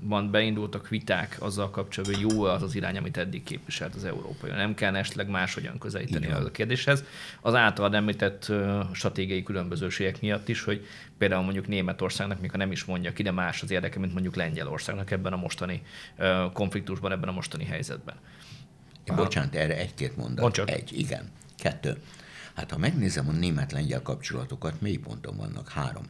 van 0.00 0.30
beindultak 0.30 0.88
viták 0.88 1.36
azzal 1.38 1.70
kapcsolatban, 1.70 2.20
hogy 2.20 2.30
jó 2.30 2.42
az 2.42 2.62
az 2.62 2.74
irány, 2.74 2.96
amit 2.96 3.16
eddig 3.16 3.42
képviselt 3.42 3.94
az 3.94 4.04
Európai 4.04 4.50
Unió. 4.50 4.62
Nem 4.62 4.74
kell 4.74 4.96
esetleg 4.96 5.28
máshogyan 5.28 5.78
közelíteni 5.78 6.30
a 6.30 6.50
kérdéshez. 6.50 7.04
Az 7.40 7.54
által 7.54 7.94
említett 7.94 8.52
stratégiai 8.92 9.42
különbözőségek 9.42 10.20
miatt 10.20 10.48
is, 10.48 10.62
hogy 10.62 10.86
például 11.18 11.42
mondjuk 11.42 11.68
Németországnak, 11.68 12.40
mikor 12.40 12.58
nem 12.58 12.72
is 12.72 12.84
mondja 12.84 13.12
ki, 13.12 13.22
de 13.22 13.30
más 13.30 13.62
az 13.62 13.70
érdeke, 13.70 13.98
mint 13.98 14.12
mondjuk 14.12 14.36
Lengyelországnak 14.36 15.10
ebben 15.10 15.32
a 15.32 15.36
mostani 15.36 15.82
konfliktusban, 16.52 17.12
ebben 17.12 17.28
a 17.28 17.32
mostani 17.32 17.64
helyzetben. 17.64 18.16
Én 19.04 19.16
bocsánat, 19.16 19.54
erre 19.54 19.76
egy-két 19.76 20.16
mondat. 20.16 20.58
Egy, 20.58 20.98
igen. 20.98 21.30
Kettő. 21.58 22.02
Hát 22.54 22.70
ha 22.70 22.78
megnézem 22.78 23.28
a 23.28 23.32
német-lengyel 23.32 24.02
kapcsolatokat, 24.02 24.80
mély 24.80 24.96
ponton 24.96 25.36
vannak 25.36 25.68
három. 25.68 26.04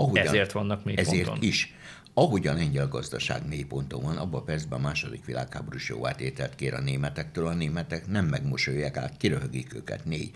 Ahogyan, 0.00 0.26
ezért 0.26 0.52
vannak 0.52 0.84
még 0.84 0.98
Ezért 0.98 1.24
ponton. 1.24 1.44
is. 1.48 1.74
ahogy 2.14 2.46
a 2.46 2.52
lengyel 2.52 2.88
gazdaság 2.88 3.48
mélyponton 3.48 4.02
van, 4.02 4.16
abban 4.16 4.40
a 4.40 4.44
percben 4.44 4.78
a 4.78 4.82
második 4.82 5.24
világháborús 5.24 5.88
jóvátételt 5.88 6.54
kér 6.54 6.74
a 6.74 6.80
németektől, 6.80 7.46
a 7.46 7.54
németek 7.54 8.06
nem 8.06 8.26
megmosolják 8.26 8.96
át, 8.96 9.16
kiröhögik 9.16 9.74
őket. 9.74 10.04
Négy. 10.04 10.30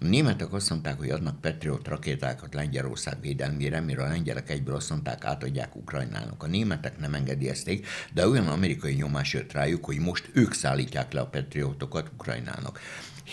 A 0.00 0.04
németek 0.04 0.52
azt 0.52 0.70
mondták, 0.70 0.98
hogy 0.98 1.10
adnak 1.10 1.40
Patriot 1.40 1.88
rakétákat 1.88 2.54
Lengyelország 2.54 3.20
védelmére, 3.20 3.80
mire 3.80 4.02
a 4.02 4.08
lengyelek 4.08 4.50
egyből 4.50 4.74
azt 4.74 4.90
mondták, 4.90 5.24
átadják 5.24 5.76
Ukrajnának. 5.76 6.42
A 6.42 6.46
németek 6.46 6.98
nem 6.98 7.14
engedélyezték, 7.14 7.86
de 8.12 8.28
olyan 8.28 8.48
amerikai 8.48 8.94
nyomás 8.94 9.32
jött 9.32 9.52
rájuk, 9.52 9.84
hogy 9.84 9.98
most 9.98 10.30
ők 10.32 10.52
szállítják 10.52 11.12
le 11.12 11.20
a 11.20 11.26
Patriotokat 11.26 12.10
Ukrajnának. 12.14 12.80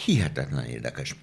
Hihetetlen 0.06 0.66
érdekes. 0.66 1.16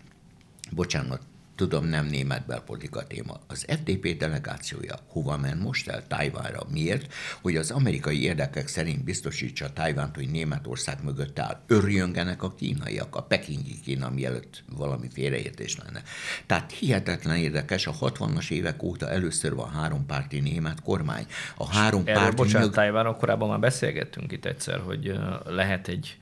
Bocsánat, 0.71 1.21
tudom, 1.61 1.85
nem 1.85 2.07
német 2.07 2.47
belpolitika 2.47 3.07
téma. 3.07 3.41
Az 3.47 3.67
FDP 3.69 4.17
delegációja 4.17 4.95
hova 5.07 5.37
ment 5.37 5.63
most 5.63 5.89
el? 5.89 6.07
Tájvánra. 6.07 6.67
Miért? 6.71 7.13
Hogy 7.41 7.57
az 7.57 7.71
amerikai 7.71 8.23
érdekek 8.23 8.69
szerint 8.69 9.05
biztosítsa 9.05 9.73
Tájvánt, 9.73 10.15
hogy 10.15 10.31
Németország 10.31 11.05
mögött 11.05 11.39
áll. 11.39 11.61
Örjöngenek 11.67 12.43
a 12.43 12.55
kínaiak, 12.55 13.17
a 13.17 13.23
pekingi 13.23 13.81
Kína, 13.81 14.11
mielőtt 14.11 14.63
valami 14.77 15.09
félreértés 15.13 15.79
lenne. 15.85 16.03
Tehát 16.47 16.73
hihetetlen 16.73 17.37
érdekes, 17.37 17.87
a 17.87 17.93
60-as 17.93 18.51
évek 18.51 18.83
óta 18.83 19.11
először 19.11 19.55
van 19.55 19.71
három 19.71 20.07
párti 20.07 20.41
német 20.41 20.83
kormány. 20.83 21.27
A 21.57 21.69
három 21.69 22.03
Erről, 22.05 22.21
párti... 22.23 22.37
bocsánat, 22.37 22.63
mög- 22.63 22.75
Tájvánról 22.75 23.17
korábban 23.17 23.49
már 23.49 23.61
beszélgettünk 23.61 24.33
itt 24.33 24.45
egyszer, 24.45 24.79
hogy 24.79 25.19
lehet 25.47 25.89
egy 25.89 26.19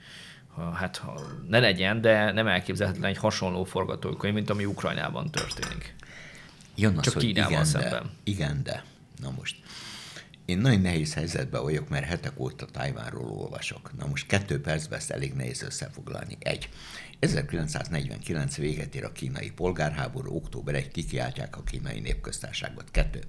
hát 0.74 0.96
ha 0.96 1.20
ne 1.48 1.58
legyen, 1.58 2.00
de 2.00 2.32
nem 2.32 2.46
elképzelhetetlen 2.46 3.10
egy 3.10 3.18
hasonló 3.18 3.64
forgatókönyv, 3.64 4.34
mint 4.34 4.50
ami 4.50 4.64
Ukrajnában 4.64 5.30
történik. 5.30 5.94
Jön 6.74 6.96
az, 6.98 7.04
Csak 7.04 7.14
hogy 7.14 7.22
Kínával 7.22 7.50
igen, 7.50 7.64
szemben. 7.64 8.02
De, 8.02 8.10
igen, 8.24 8.62
de. 8.62 8.84
Na 9.20 9.30
most. 9.30 9.56
Én 10.44 10.58
nagyon 10.58 10.80
nehéz 10.80 11.14
helyzetben 11.14 11.62
vagyok, 11.62 11.88
mert 11.88 12.04
hetek 12.04 12.40
óta 12.40 12.66
Tajvánról 12.66 13.30
olvasok. 13.30 13.90
Na 13.98 14.06
most 14.06 14.26
kettő 14.26 14.60
percben 14.60 14.98
ezt 14.98 15.10
elég 15.10 15.34
nehéz 15.34 15.62
összefoglalni. 15.62 16.36
Egy. 16.38 16.68
1949 17.18 18.56
véget 18.56 18.94
ér 18.94 19.04
a 19.04 19.12
kínai 19.12 19.50
polgárháború, 19.50 20.34
október 20.34 20.74
1 20.74 20.90
kikiáltják 20.90 21.56
a 21.56 21.62
kínai 21.62 22.00
népköztárságot. 22.00 22.90
Kettő. 22.90 23.22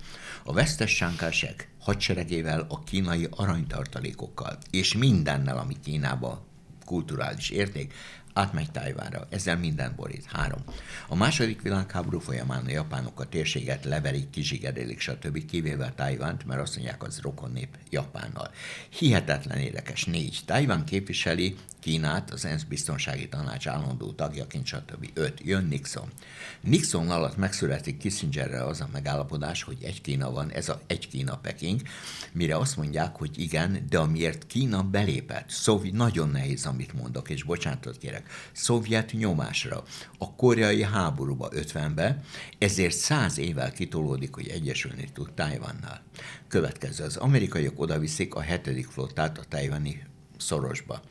A 0.43 0.53
vesztes 0.53 0.95
Sánkásek 0.95 1.69
hadseregével, 1.79 2.65
a 2.69 2.83
kínai 2.83 3.27
aranytartalékokkal 3.29 4.57
és 4.69 4.93
mindennel, 4.93 5.57
ami 5.57 5.75
Kínába 5.83 6.48
kulturális 6.89 7.49
érték, 7.49 7.93
átmegy 8.33 8.71
Tájvánra. 8.71 9.27
Ezzel 9.29 9.57
minden 9.57 9.93
borít. 9.95 10.25
Három. 10.25 10.63
A 11.07 11.15
második 11.15 11.61
világháború 11.61 12.19
folyamán 12.19 12.65
a 12.65 12.69
japánok 12.69 13.19
a 13.19 13.29
térséget 13.29 13.85
leverik, 13.85 14.29
kizsigerelik, 14.29 14.99
stb. 14.99 15.45
kivéve 15.45 15.93
Tájvánt, 15.95 16.45
mert 16.45 16.61
azt 16.61 16.75
mondják, 16.75 17.03
az 17.03 17.19
rokon 17.19 17.51
nép 17.51 17.77
Japánnal. 17.89 18.51
Hihetetlen 18.89 19.57
érdekes. 19.57 20.05
Négy. 20.05 20.39
Tájván 20.45 20.85
képviseli 20.85 21.55
Kínát 21.79 22.31
az 22.31 22.45
ENSZ 22.45 22.63
biztonsági 22.63 23.29
tanács 23.29 23.67
állandó 23.67 24.11
tagjaként, 24.11 24.65
stb. 24.65 25.09
Öt. 25.13 25.39
Jön 25.43 25.65
Nixon. 25.65 26.09
Nixon 26.61 27.09
alatt 27.09 27.37
megszületik 27.37 27.97
Kissingerrel 27.97 28.67
az 28.67 28.81
a 28.81 28.89
megállapodás, 28.91 29.63
hogy 29.63 29.77
egy 29.83 30.01
Kína 30.01 30.31
van, 30.31 30.51
ez 30.51 30.69
a 30.69 30.81
egy 30.87 31.07
Kína 31.07 31.37
Peking, 31.37 31.81
mire 32.31 32.57
azt 32.57 32.77
mondják, 32.77 33.15
hogy 33.15 33.39
igen, 33.39 33.85
de 33.89 33.97
amiért 33.97 34.47
Kína 34.47 34.83
belépett, 34.83 35.49
Szovjet, 35.49 35.93
nagyon 35.93 36.29
nehéz, 36.29 36.65
amit 36.65 36.93
mondok, 36.93 37.29
és 37.29 37.43
bocsánatot 37.43 37.97
kérek, 37.97 38.29
szovjet 38.51 39.11
nyomásra, 39.11 39.83
a 40.17 40.35
koreai 40.35 40.83
háborúba 40.83 41.49
50-be, 41.51 42.23
ezért 42.57 42.95
száz 42.95 43.37
évvel 43.37 43.71
kitolódik, 43.71 44.33
hogy 44.33 44.47
egyesülni 44.47 45.09
tud 45.13 45.31
Tájvannal. 45.33 46.01
Következő, 46.47 47.03
az 47.03 47.17
amerikaiak 47.17 47.79
odaviszik 47.79 48.35
a 48.35 48.41
hetedik 48.41 48.87
flottát 48.87 49.37
a 49.37 49.43
tajvani 49.49 50.03
szorosba. 50.37 51.01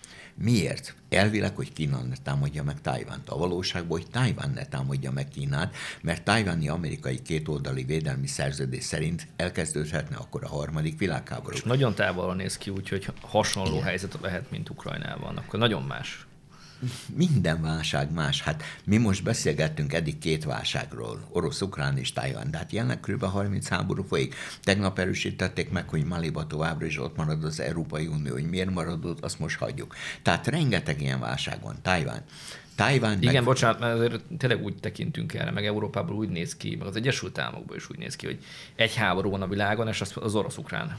Miért? 0.40 0.94
Elvileg, 1.08 1.56
hogy 1.56 1.72
Kína 1.72 2.02
ne 2.02 2.14
támadja 2.22 2.62
meg 2.62 2.80
Tájvánt. 2.80 3.28
A 3.28 3.36
valóságban, 3.36 3.98
hogy 3.98 4.10
Tájván 4.10 4.50
ne 4.50 4.64
támadja 4.64 5.10
meg 5.10 5.28
Kínát, 5.28 5.74
mert 6.00 6.22
tájváni 6.22 6.68
amerikai 6.68 7.22
kétoldali 7.22 7.84
védelmi 7.84 8.26
szerződés 8.26 8.84
szerint 8.84 9.26
elkezdődhetne 9.36 10.16
akkor 10.16 10.44
a 10.44 10.48
harmadik 10.48 10.98
világháború. 10.98 11.56
És 11.56 11.62
nagyon 11.62 11.94
távolra 11.94 12.34
néz 12.34 12.58
ki, 12.58 12.70
úgyhogy 12.70 13.06
hasonló 13.20 13.72
Igen. 13.72 13.84
helyzet 13.84 14.18
lehet, 14.22 14.50
mint 14.50 14.70
Ukrajnában. 14.70 15.36
Akkor 15.36 15.58
nagyon 15.58 15.82
más. 15.82 16.27
Minden 17.14 17.62
válság 17.62 18.12
más. 18.12 18.42
Hát 18.42 18.62
mi 18.84 18.96
most 18.96 19.22
beszélgettünk 19.22 19.92
eddig 19.92 20.18
két 20.18 20.44
válságról, 20.44 21.28
orosz, 21.30 21.60
ukrán 21.60 21.98
és 21.98 22.12
Tajvan, 22.12 22.50
de 22.50 22.56
hát 22.58 22.72
jelenleg 22.72 23.00
kb. 23.00 23.24
30 23.24 23.68
háború 23.68 24.02
folyik. 24.02 24.34
Tegnap 24.62 24.98
erősítették 24.98 25.70
meg, 25.70 25.88
hogy 25.88 26.04
Maliba 26.04 26.46
továbbra 26.46 26.86
is 26.86 26.98
ott 26.98 27.16
marad 27.16 27.44
az 27.44 27.60
Európai 27.60 28.06
Unió, 28.06 28.32
hogy 28.32 28.48
miért 28.48 28.70
maradott, 28.70 29.24
azt 29.24 29.38
most 29.38 29.58
hagyjuk. 29.58 29.94
Tehát 30.22 30.46
rengeteg 30.46 31.00
ilyen 31.00 31.20
válság 31.20 31.62
van. 31.62 31.76
Tajvan. 31.82 32.22
Tájván 32.74 33.16
Igen, 33.20 33.34
meg... 33.34 33.44
bocsánat, 33.44 33.80
mert 33.80 33.94
azért 33.94 34.20
tényleg 34.38 34.62
úgy 34.62 34.74
tekintünk 34.74 35.34
erre, 35.34 35.50
meg 35.50 35.66
Európában 35.66 36.16
úgy 36.16 36.28
néz 36.28 36.56
ki, 36.56 36.76
meg 36.76 36.86
az 36.86 36.96
Egyesült 36.96 37.38
Államokban 37.38 37.76
is 37.76 37.90
úgy 37.90 37.98
néz 37.98 38.16
ki, 38.16 38.26
hogy 38.26 38.44
egy 38.74 38.94
háború 38.94 39.30
van 39.30 39.42
a 39.42 39.46
világon, 39.48 39.88
és 39.88 40.00
az, 40.00 40.12
az 40.14 40.34
orosz-ukrán. 40.34 40.96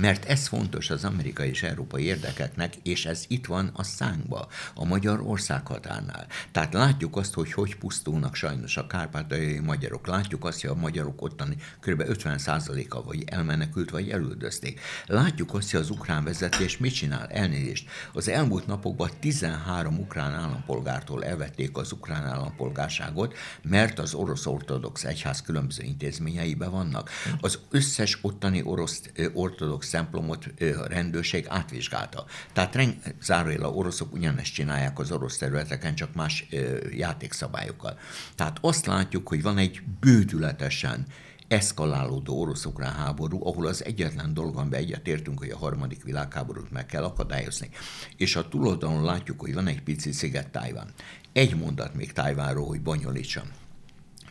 Mert 0.00 0.24
ez 0.24 0.46
fontos 0.46 0.90
az 0.90 1.04
amerikai 1.04 1.48
és 1.48 1.62
európai 1.62 2.04
érdekeknek, 2.04 2.74
és 2.82 3.06
ez 3.06 3.24
itt 3.28 3.46
van 3.46 3.70
a 3.74 3.82
szánkba, 3.82 4.48
a 4.74 4.84
magyar 4.84 5.20
országhatárnál. 5.20 6.26
Tehát 6.52 6.72
látjuk 6.72 7.16
azt, 7.16 7.34
hogy 7.34 7.52
hogy 7.52 7.76
pusztulnak 7.76 8.34
sajnos 8.34 8.76
a 8.76 8.86
kárpátaljai 8.86 9.58
magyarok. 9.58 10.06
Látjuk 10.06 10.44
azt, 10.44 10.60
hogy 10.60 10.70
a 10.70 10.74
magyarok 10.74 11.22
ottani 11.22 11.56
kb. 11.80 12.02
50%-a 12.06 13.02
vagy 13.02 13.22
elmenekült, 13.26 13.90
vagy 13.90 14.10
elüldözték. 14.10 14.80
Látjuk 15.06 15.54
azt, 15.54 15.70
hogy 15.70 15.80
az 15.80 15.90
ukrán 15.90 16.24
vezetés 16.24 16.78
mit 16.78 16.94
csinál? 16.94 17.26
Elnézést. 17.26 17.88
Az 18.12 18.28
elmúlt 18.28 18.66
napokban 18.66 19.10
13 19.20 19.98
ukrán 19.98 20.34
állampolgártól 20.34 21.24
elvették 21.24 21.76
az 21.76 21.92
ukrán 21.92 22.26
állampolgárságot, 22.26 23.34
mert 23.62 23.98
az 23.98 24.14
orosz 24.14 24.46
ortodox 24.46 25.04
egyház 25.04 25.42
különböző 25.42 25.82
intézményeiben 25.82 26.70
vannak. 26.70 27.10
Az 27.40 27.58
összes 27.70 28.18
ottani 28.22 28.62
orosz 28.62 29.02
ortodox 29.34 29.87
templomot 29.88 30.44
a 30.60 30.86
rendőrség 30.86 31.46
átvizsgálta. 31.48 32.24
Tehát 32.52 32.78
zárójel 33.22 33.62
a 33.62 33.68
oroszok 33.68 34.12
ugyanezt 34.12 34.52
csinálják 34.52 34.98
az 34.98 35.10
orosz 35.10 35.36
területeken, 35.36 35.94
csak 35.94 36.14
más 36.14 36.48
játékszabályokkal. 36.90 37.98
Tehát 38.34 38.58
azt 38.60 38.86
látjuk, 38.86 39.28
hogy 39.28 39.42
van 39.42 39.58
egy 39.58 39.82
bődületesen 40.00 41.06
eszkalálódó 41.48 42.40
orosz-ukrán 42.40 42.94
háború, 42.94 43.46
ahol 43.46 43.66
az 43.66 43.84
egyetlen 43.84 44.34
dolog, 44.34 44.56
amiben 44.56 44.80
egyetértünk, 44.80 45.38
hogy 45.38 45.50
a 45.50 45.56
harmadik 45.56 46.02
világháborút 46.02 46.70
meg 46.70 46.86
kell 46.86 47.04
akadályozni. 47.04 47.70
És 48.16 48.36
a 48.36 48.48
túloldalon 48.48 49.04
látjuk, 49.04 49.40
hogy 49.40 49.54
van 49.54 49.66
egy 49.66 49.82
pici 49.82 50.12
sziget 50.12 50.48
Tájván. 50.48 50.88
Egy 51.32 51.56
mondat 51.56 51.94
még 51.94 52.12
Tájvánról, 52.12 52.66
hogy 52.66 52.80
bonyolítsam. 52.80 53.48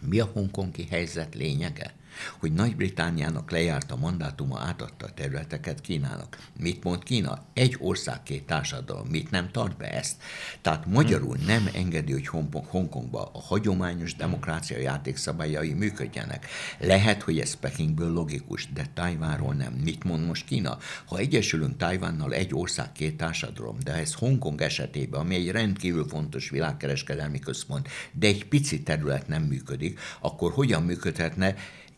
Mi 0.02 0.20
a 0.20 0.26
hongkongi 0.26 0.88
helyzet 0.90 1.36
lényege? 1.36 1.94
Hogy 2.40 2.54
Nagy-Britániának 2.54 3.52
lejárt 3.52 3.92
a 3.92 3.96
mandátuma, 3.96 4.60
átadta 4.60 5.06
a 5.06 5.14
területeket 5.14 5.82
Kínának. 5.82 6.38
Mit 6.60 6.84
mond 6.84 7.04
Kína? 7.04 7.44
Egy 7.54 7.78
ország, 7.80 8.24
két 8.24 8.46
társadalom. 8.46 9.08
Mit 9.08 9.32
nem 9.32 9.52
tart 9.52 9.78
be 9.78 9.92
ezt? 9.92 10.16
Tehát 10.62 10.86
magyarul 10.86 11.38
nem 11.46 11.70
engedi, 11.74 12.12
hogy 12.12 12.28
Hongkongba 12.68 13.32
a 13.34 13.40
hagyományos 13.40 14.16
demokrácia 14.16 14.78
játékszabályai 14.78 15.74
működjenek. 15.74 16.46
Lehet, 16.80 17.22
hogy 17.22 17.40
ez 17.40 17.54
Pekingből 17.54 18.12
logikus, 18.12 18.72
de 18.74 18.86
Tajvánról 18.94 19.54
nem. 19.54 19.74
Mit 19.74 20.04
mond 20.04 20.26
most 20.26 20.46
Kína? 20.46 20.78
Ha 21.06 21.18
egyesülünk 21.18 21.78
Tajvánnal 21.78 22.34
egy 22.34 22.54
ország, 22.54 22.92
két 22.92 23.18
társadalom, 23.18 23.78
de 23.84 23.94
ez 23.94 24.14
Hongkong 24.14 24.62
esetében, 24.62 25.20
ami 25.20 25.36
egy 25.36 25.52
rendkívül 25.52 26.08
fontos 26.08 26.50
világkereskedelmi 26.50 27.40
központ, 27.40 27.88
de 28.12 28.28
egy 28.28 28.48
pici 28.48 28.84
terület 28.84 29.28
nem 29.28 29.44
működik, 29.44 30.00
akkor 30.20 30.52
hogyan 30.52 30.84
működhetne 30.84 31.56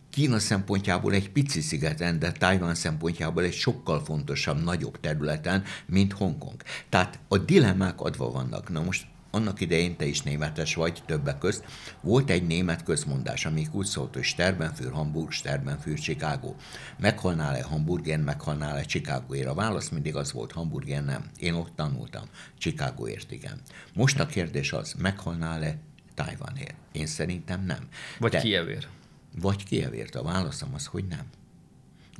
Kína 0.09 0.39
szempontjából 0.39 1.13
egy 1.13 1.31
pici 1.31 1.61
szigeten, 1.61 2.19
de 2.19 2.31
Tajvan 2.31 2.75
szempontjából 2.75 3.43
egy 3.43 3.53
sokkal 3.53 4.03
fontosabb, 4.03 4.63
nagyobb 4.63 4.99
területen, 4.99 5.63
mint 5.85 6.13
Hongkong. 6.13 6.61
Tehát 6.89 7.19
a 7.27 7.37
dilemmák 7.37 8.01
adva 8.01 8.31
vannak. 8.31 8.69
Na 8.69 8.81
most 8.81 9.05
annak 9.31 9.61
idején 9.61 9.95
te 9.95 10.05
is 10.05 10.21
németes 10.21 10.75
vagy, 10.75 11.03
többek 11.05 11.37
közt, 11.37 11.63
volt 12.01 12.29
egy 12.29 12.47
német 12.47 12.83
közmondás, 12.83 13.45
ami 13.45 13.67
úgy 13.71 13.85
szólt, 13.85 14.13
hogy 14.13 14.23
Sterbenfür 14.23 14.91
Hamburg, 14.91 15.31
Sterbenfür 15.31 15.99
Chicago. 15.99 16.55
Meghalnál-e 16.97 17.63
Hamburgén, 17.63 18.19
meghalnál-e 18.19 18.83
Chicagoért? 18.83 19.47
A 19.47 19.53
válasz 19.53 19.89
mindig 19.89 20.15
az 20.15 20.31
volt, 20.31 20.51
Hamburgén 20.51 21.03
nem. 21.03 21.25
Én 21.39 21.53
ott 21.53 21.75
tanultam. 21.75 22.23
Chicagoért 22.57 23.31
igen. 23.31 23.61
Most 23.93 24.19
a 24.19 24.25
kérdés 24.25 24.73
az, 24.73 24.93
meghalnál-e 24.97 25.77
Tajvanért? 26.13 26.75
Én 26.91 27.05
szerintem 27.05 27.65
nem. 27.65 27.87
Vagy 28.19 28.31
De, 28.31 28.39
Kievért 28.39 28.87
vagy 29.35 29.63
Kievért. 29.63 30.15
A 30.15 30.23
válaszom 30.23 30.73
az, 30.73 30.85
hogy 30.85 31.05
nem. 31.05 31.25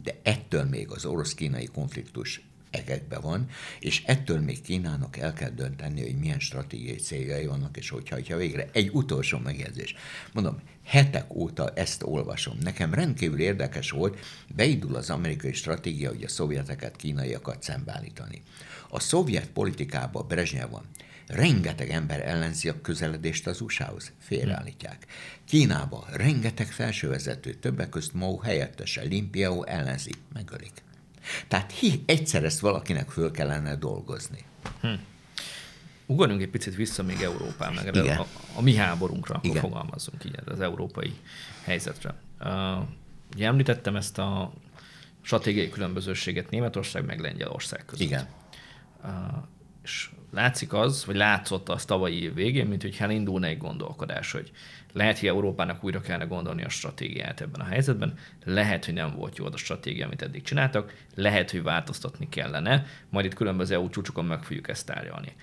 De 0.04 0.20
ettől 0.24 0.64
még 0.64 0.92
az 0.92 1.06
orosz-kínai 1.06 1.66
konfliktus 1.66 2.42
egekbe 2.72 3.20
van, 3.20 3.50
és 3.80 4.04
ettől 4.06 4.40
még 4.40 4.62
Kínának 4.62 5.18
el 5.18 5.34
kell 5.34 5.50
dönteni, 5.50 6.02
hogy 6.02 6.20
milyen 6.20 6.40
stratégiai 6.40 6.98
céljai 6.98 7.46
vannak, 7.46 7.78
és 7.78 7.90
hogyha, 7.90 8.16
hogyha 8.16 8.38
végre 8.38 8.70
egy 8.72 8.90
utolsó 8.94 9.38
megjegyzés. 9.38 9.96
Mondom, 10.34 10.62
hetek 10.84 11.34
óta 11.34 11.70
ezt 11.74 12.04
olvasom. 12.04 12.58
Nekem 12.62 12.94
rendkívül 12.94 13.40
érdekes 13.40 13.92
volt, 13.92 14.20
beindul 14.56 14.96
az 14.96 15.10
amerikai 15.10 15.54
stratégia, 15.54 16.10
hogy 16.10 16.24
a 16.24 16.28
szovjeteket, 16.30 16.96
kínaiakat 16.96 17.64
szembeállítani. 17.64 18.42
A 18.90 19.00
szovjet 19.00 19.50
politikában 19.50 20.28
Brezsnyev 20.28 20.70
van. 20.70 20.84
Rengeteg 21.30 21.90
ember 21.90 22.28
ellenzi 22.28 22.70
a 22.70 22.82
közeledést 22.82 23.48
az 23.48 23.62
USA-hoz, 23.62 24.12
félreállítják. 24.20 25.06
Kínába 25.46 26.06
rengeteg 26.12 26.68
felsővezető, 26.68 27.54
többek 27.54 27.90
között 27.90 28.14
Mao 28.14 28.40
helyettese, 28.40 29.02
Limpiao 29.02 29.64
ellenzi, 29.64 30.12
megölik. 30.34 30.84
Tehát 31.48 31.72
hi, 31.72 32.04
egyszer 32.06 32.44
ezt 32.44 32.60
valakinek 32.60 33.10
föl 33.10 33.32
kellene 33.32 33.76
dolgozni. 33.76 34.46
Hm. 34.82 34.88
Ugorjunk 36.06 36.42
egy 36.42 36.50
picit 36.50 36.76
vissza 36.76 37.04
még 37.04 37.22
Európán, 37.22 37.74
meg 37.74 37.96
Igen. 37.96 38.18
A, 38.18 38.26
a 38.56 38.62
mi 38.62 38.76
háborunkra, 38.76 39.40
Igen. 39.44 39.62
fogalmazzunk 39.62 40.26
így, 40.26 40.36
az 40.46 40.60
európai 40.60 41.14
helyzetre. 41.64 42.16
Uh, 42.40 42.88
ugye 43.36 43.46
említettem 43.46 43.96
ezt 43.96 44.18
a 44.18 44.54
stratégiai 45.22 45.70
különbözőséget 45.70 46.50
Németország 46.50 47.06
meg 47.06 47.20
Lengyelország 47.20 47.86
között. 47.86 48.06
Igen. 48.06 48.28
Uh, 49.04 49.10
és 49.84 50.10
látszik 50.32 50.74
az, 50.74 51.06
vagy 51.06 51.16
látszott 51.16 51.70
az 51.70 51.86
tavalyi 51.86 52.22
év 52.22 52.34
végén, 52.34 52.66
mint 52.66 52.82
hogy 52.82 52.96
elindulna 53.00 53.48
egy 53.48 53.58
gondolkodás, 53.58 54.32
hogy 54.32 54.52
lehet, 54.94 55.20
hogy 55.20 55.28
Európának 55.28 55.84
újra 55.84 56.02
kellene 56.02 56.26
gondolni 56.26 56.64
a 56.64 56.70
stratégiát 56.70 57.42
ebben 57.42 57.62
a 57.62 57.70
helyzetben, 57.70 58.14
lehet, 58.46 58.86
hogy 58.86 58.94
nem 58.94 59.16
volt 59.16 59.38
jó 59.38 59.46
az 59.46 59.54
a 59.54 59.58
stratégia, 59.58 60.06
amit 60.06 60.22
eddig 60.22 60.42
csináltak, 60.42 60.94
lehet, 61.16 61.52
hogy 61.52 61.64
változtatni 61.64 62.30
kellene, 62.30 62.86
majd 63.10 63.26
itt 63.26 63.34
különböző 63.34 63.74
EU 63.74 63.90
csúcsokon 63.90 64.26
meg 64.26 64.44
fogjuk 64.44 64.70
ezt 64.70 64.86
tárgyalni. 64.86 65.34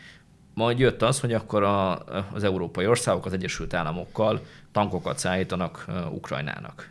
Majd 0.55 0.79
jött 0.79 1.03
az, 1.03 1.21
hogy 1.21 1.33
akkor 1.33 1.63
a, 1.63 2.05
az 2.33 2.45
európai 2.45 2.87
országok 2.87 3.27
az 3.27 3.33
Egyesült 3.33 3.75
Államokkal 3.75 4.47
tankokat 4.73 5.19
szállítanak 5.19 5.87
Ukrajnának. 6.11 6.91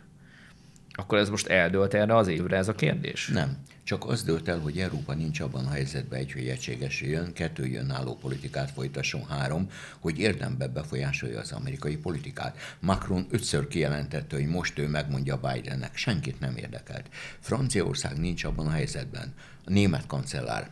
Akkor 0.92 1.18
ez 1.18 1.30
most 1.30 1.46
eldőlt 1.46 1.94
erre 1.94 2.16
az 2.16 2.28
évre 2.28 2.56
ez 2.56 2.68
a 2.68 2.74
kérdés? 2.74 3.28
Nem. 3.28 3.56
Csak 3.86 4.04
az 4.04 4.22
dőlt 4.22 4.48
el, 4.48 4.58
hogy 4.58 4.78
Európa 4.78 5.14
nincs 5.14 5.40
abban 5.40 5.66
a 5.66 5.70
helyzetben 5.70 6.18
egy, 6.18 6.32
hogy 6.32 6.48
egységesüljön, 6.48 7.32
kettő 7.32 7.66
jön 7.66 7.90
álló 7.90 8.16
politikát 8.16 8.70
folytasson, 8.70 9.26
három, 9.26 9.70
hogy 9.98 10.18
érdembe 10.18 10.68
befolyásolja 10.68 11.40
az 11.40 11.52
amerikai 11.52 11.96
politikát. 11.96 12.58
Macron 12.80 13.26
ötször 13.30 13.68
kijelentette, 13.68 14.36
hogy 14.36 14.46
most 14.46 14.78
ő 14.78 14.88
megmondja 14.88 15.36
Bidennek, 15.36 15.96
senkit 15.96 16.40
nem 16.40 16.56
érdekelt. 16.56 17.08
Franciaország 17.40 18.18
nincs 18.18 18.44
abban 18.44 18.66
a 18.66 18.70
helyzetben. 18.70 19.34
A 19.64 19.70
német 19.70 20.06
kancellár 20.06 20.68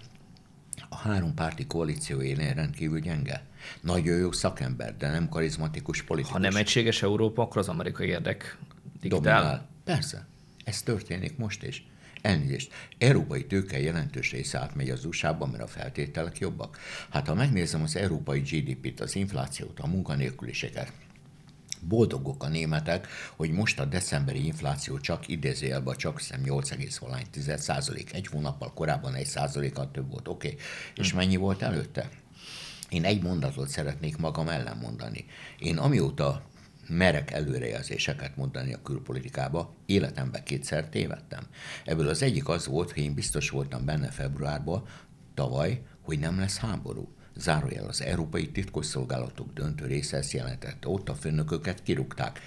a 0.89 0.97
három 0.97 1.35
párti 1.35 1.67
koalíció 1.67 2.23
élén 2.23 2.55
rendkívül 2.55 3.01
gyenge. 3.01 3.45
Nagyon 3.81 4.17
jó 4.17 4.33
szakember, 4.33 4.97
de 4.97 5.11
nem 5.11 5.29
karizmatikus 5.29 6.03
politikus. 6.03 6.37
Ha 6.37 6.43
nem 6.43 6.57
egységes 6.57 7.03
Európa, 7.03 7.43
akkor 7.43 7.59
az 7.59 7.69
amerikai 7.69 8.07
érdek 8.07 8.59
diktál. 9.01 9.21
Dominál. 9.21 9.69
Persze. 9.85 10.27
Ez 10.65 10.83
történik 10.83 11.37
most 11.37 11.63
is. 11.63 11.87
Elnézést, 12.25 12.73
európai 12.99 13.47
tőke 13.47 13.81
jelentős 13.81 14.31
része 14.31 14.59
átmegy 14.59 14.91
az 14.91 15.05
USA-ba, 15.05 15.47
mert 15.47 15.63
a 15.63 15.67
feltételek 15.67 16.39
jobbak. 16.39 16.79
Hát 17.11 17.27
ha 17.27 17.35
megnézem 17.35 17.83
az 17.83 17.97
európai 17.97 18.41
GDP-t, 18.41 19.01
az 19.01 19.17
inflációt, 19.17 19.81
a 19.81 19.87
munkanélküliséget, 19.87 20.93
boldogok 21.81 22.43
a 22.43 22.49
németek, 22.49 23.07
hogy 23.37 23.51
most 23.51 23.81
a 23.81 23.85
decemberi 23.85 24.47
infláció 24.47 24.99
csak 24.99 25.29
idézőjelben 25.29 25.97
csak 25.97 26.21
szem 26.21 26.41
8,1 26.45 27.57
százalék. 27.57 28.15
Egy 28.15 28.27
hónappal 28.27 28.73
korábban 28.73 29.15
egy 29.15 29.27
százalékkal 29.27 29.91
több 29.91 30.11
volt, 30.11 30.29
oké. 30.29 30.49
Okay. 30.49 30.61
És 30.95 31.11
hm. 31.11 31.17
mennyi 31.17 31.37
volt 31.37 31.63
előtte? 31.63 32.09
Én 32.89 33.05
egy 33.05 33.23
mondatot 33.23 33.69
szeretnék 33.69 34.17
magam 34.17 34.49
ellen 34.49 34.77
mondani. 34.77 35.25
Én 35.59 35.77
amióta 35.77 36.43
merek 36.89 37.31
előrejelzéseket 37.31 38.37
mondani 38.37 38.75
a 38.75 38.83
külpolitikába, 38.83 39.75
életemben 39.87 40.45
kétszer 40.45 40.89
tévedtem. 40.89 41.47
Ebből 41.85 42.09
az 42.09 42.23
egyik 42.23 42.49
az 42.49 42.67
volt, 42.67 42.93
hogy 42.93 43.03
én 43.03 43.15
biztos 43.15 43.51
voltam 43.51 43.85
benne 43.85 44.09
februárban, 44.09 44.85
tavaly, 45.35 45.83
hogy 46.01 46.19
nem 46.19 46.39
lesz 46.39 46.59
háború. 46.59 47.15
Zárójel 47.37 47.87
az 47.87 48.03
európai 48.03 48.51
titkosszolgálatok 48.51 49.53
döntő 49.53 49.87
része 49.87 50.17
ezt 50.17 50.33
jelentette. 50.33 50.89
Ott 50.89 51.09
a 51.09 51.15
főnököket 51.15 51.83
kirúgták. 51.83 52.41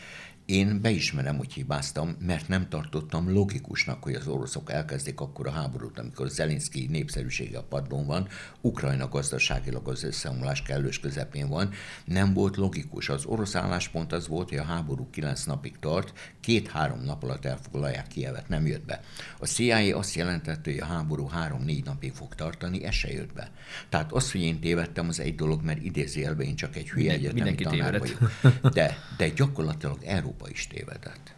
Én 0.48 0.82
beismerem, 0.82 1.38
hogy 1.38 1.54
hibáztam, 1.54 2.16
mert 2.20 2.48
nem 2.48 2.70
tartottam 2.70 3.32
logikusnak, 3.32 4.04
hogy 4.04 4.14
az 4.14 4.28
oroszok 4.28 4.72
elkezdik 4.72 5.20
akkor 5.20 5.48
a 5.48 5.52
háborút, 5.52 6.00
amikor 6.00 6.30
Zelenszky 6.30 6.88
népszerűsége 6.90 7.58
a 7.58 7.64
padlón 7.64 8.06
van, 8.06 8.28
Ukrajna 8.62 9.08
gazdaságilag 9.08 9.88
az 9.88 10.04
összeomlás 10.04 10.62
kellős 10.62 11.00
közepén 11.00 11.48
van. 11.48 11.70
Nem 12.06 12.34
volt 12.34 12.56
logikus. 12.56 13.10
Az 13.10 13.26
orosz 13.26 13.56
álláspont 13.56 14.14
az 14.14 14.28
volt, 14.28 14.50
hogy 14.50 14.58
a 14.58 14.64
háború 14.64 15.10
kilenc 15.10 15.44
napig 15.44 15.80
tart, 15.80 16.36
két-három 16.40 17.04
nap 17.04 17.24
alatt 17.24 17.46
elfoglalják 17.46 18.08
Kievet, 18.08 18.48
nem 18.48 18.68
jött 18.68 18.86
be. 18.86 19.02
A 19.40 19.46
CIA 19.46 19.98
azt 19.98 20.16
jelentette, 20.16 20.72
hogy 20.72 20.80
a 20.80 20.86
háború 20.86 21.28
három-négy 21.28 21.86
napig 21.86 22.14
fog 22.14 22.36
tartani, 22.36 22.84
ez 22.84 22.94
se 22.94 23.12
jött 23.12 23.34
be. 23.34 23.52
Tehát 23.90 24.12
az, 24.12 24.32
hogy 24.32 24.42
én 24.42 24.60
tévedtem, 24.60 25.08
az 25.08 25.20
egy 25.20 25.36
dolog, 25.36 25.64
mert 25.64 25.84
idézőjelben 25.84 26.46
én 26.46 26.56
csak 26.56 26.76
egy 26.76 26.90
hülye 26.90 27.12
Minden, 27.12 27.48
egyetemi 27.48 27.78
tanár 27.78 28.00
vagyok. 28.00 28.32
De, 28.74 28.98
de 29.18 29.30
gyakorlatilag 29.30 30.04
Európa 30.04 30.37
Európa 30.38 30.50
is 30.50 30.68
tévedett. 30.68 31.36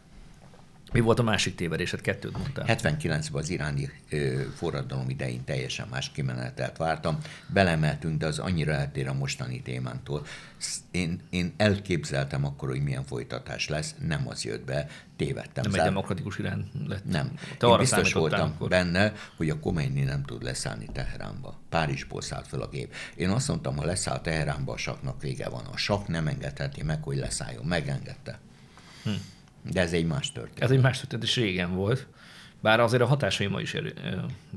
Mi 0.92 1.00
volt 1.00 1.20
a 1.20 1.24
másik 1.24 1.56
tévedésed? 1.56 2.02
Kettőt 2.02 2.38
mondtál. 2.38 2.66
79-ben 2.68 3.42
az 3.42 3.50
iráni 3.50 3.90
ö, 4.10 4.42
forradalom 4.56 5.10
idején 5.10 5.44
teljesen 5.44 5.88
más 5.88 6.12
kimenetelt 6.12 6.78
vártam. 6.78 7.18
Belemeltünk, 7.48 8.20
de 8.20 8.26
az 8.26 8.40
annyira 8.40 8.72
eltér 8.72 9.08
a 9.08 9.14
mostani 9.14 9.62
témántól. 9.62 10.26
Én, 10.92 11.22
én 11.30 11.54
elképzeltem 11.58 12.46
akkor, 12.46 12.70
hogy 12.70 12.84
milyen 12.84 13.04
folytatás 13.04 13.68
lesz, 13.68 13.96
nem 14.08 14.28
az 14.28 14.44
jött 14.44 14.66
be, 14.66 14.88
tévedtem. 15.16 15.64
Nem 15.64 15.72
Zár... 15.72 15.82
egy 15.82 15.88
demokratikus 15.88 16.38
irány 16.38 16.70
lett. 16.88 17.06
Nem. 17.06 17.32
Te 17.58 17.68
én 17.68 17.78
biztos 17.78 18.14
voltam 18.14 18.50
akkor. 18.50 18.70
benne, 18.70 19.14
hogy 19.38 19.50
a 19.50 19.60
Khomeini 19.60 20.04
nem 20.04 20.24
tud 20.24 20.44
leszállni 20.44 20.86
Teheránba. 20.94 21.60
Párizsból 21.70 22.22
szállt 22.22 22.48
fel 22.48 22.62
a 22.62 22.70
gép. 22.70 22.94
Én 23.16 23.30
azt 23.30 23.48
mondtam, 23.48 23.78
ha 23.78 23.86
leszáll 23.86 24.22
Teheránba, 24.22 24.74
a 24.74 24.78
saknak 24.78 25.22
vége 25.22 25.50
van. 25.50 25.66
A 25.66 25.78
sak 25.78 26.08
nem 26.08 26.28
engedheti 26.28 26.84
meg, 26.84 27.04
hogy 27.04 27.18
leszálljon. 27.18 27.66
Megengedte. 27.66 28.40
Hm. 29.04 29.10
De 29.72 29.82
ez 29.82 29.94
egy 29.94 30.06
más 30.06 30.32
történet. 30.32 30.64
Ez 30.64 30.72
egy 30.72 30.82
más 30.82 31.00
történet, 31.00 31.26
és 31.26 31.36
régen 31.36 31.76
volt. 31.76 32.08
Bár 32.62 32.80
azért 32.80 33.02
a 33.02 33.06
hatásai 33.06 33.48
ma 33.48 33.62
is, 33.62 33.74
ér, 33.74 33.94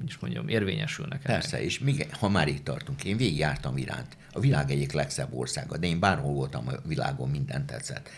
is 0.07 0.18
mondjam, 0.18 0.48
érvényesülnek. 0.48 1.22
Persze, 1.22 1.57
ennek. 1.57 1.68
és 1.68 1.78
még, 1.78 2.07
ha 2.18 2.28
már 2.28 2.48
itt 2.48 2.64
tartunk, 2.64 3.05
én 3.05 3.16
végigjártam 3.16 3.76
iránt. 3.76 4.16
A 4.33 4.40
világ 4.40 4.70
egyik 4.70 4.92
legszebb 4.92 5.33
országa, 5.33 5.76
de 5.76 5.87
én 5.87 6.00
bárhol 6.00 6.33
voltam 6.33 6.68
a 6.68 6.72
világon, 6.85 7.28
minden 7.28 7.66
tetszett. 7.66 8.11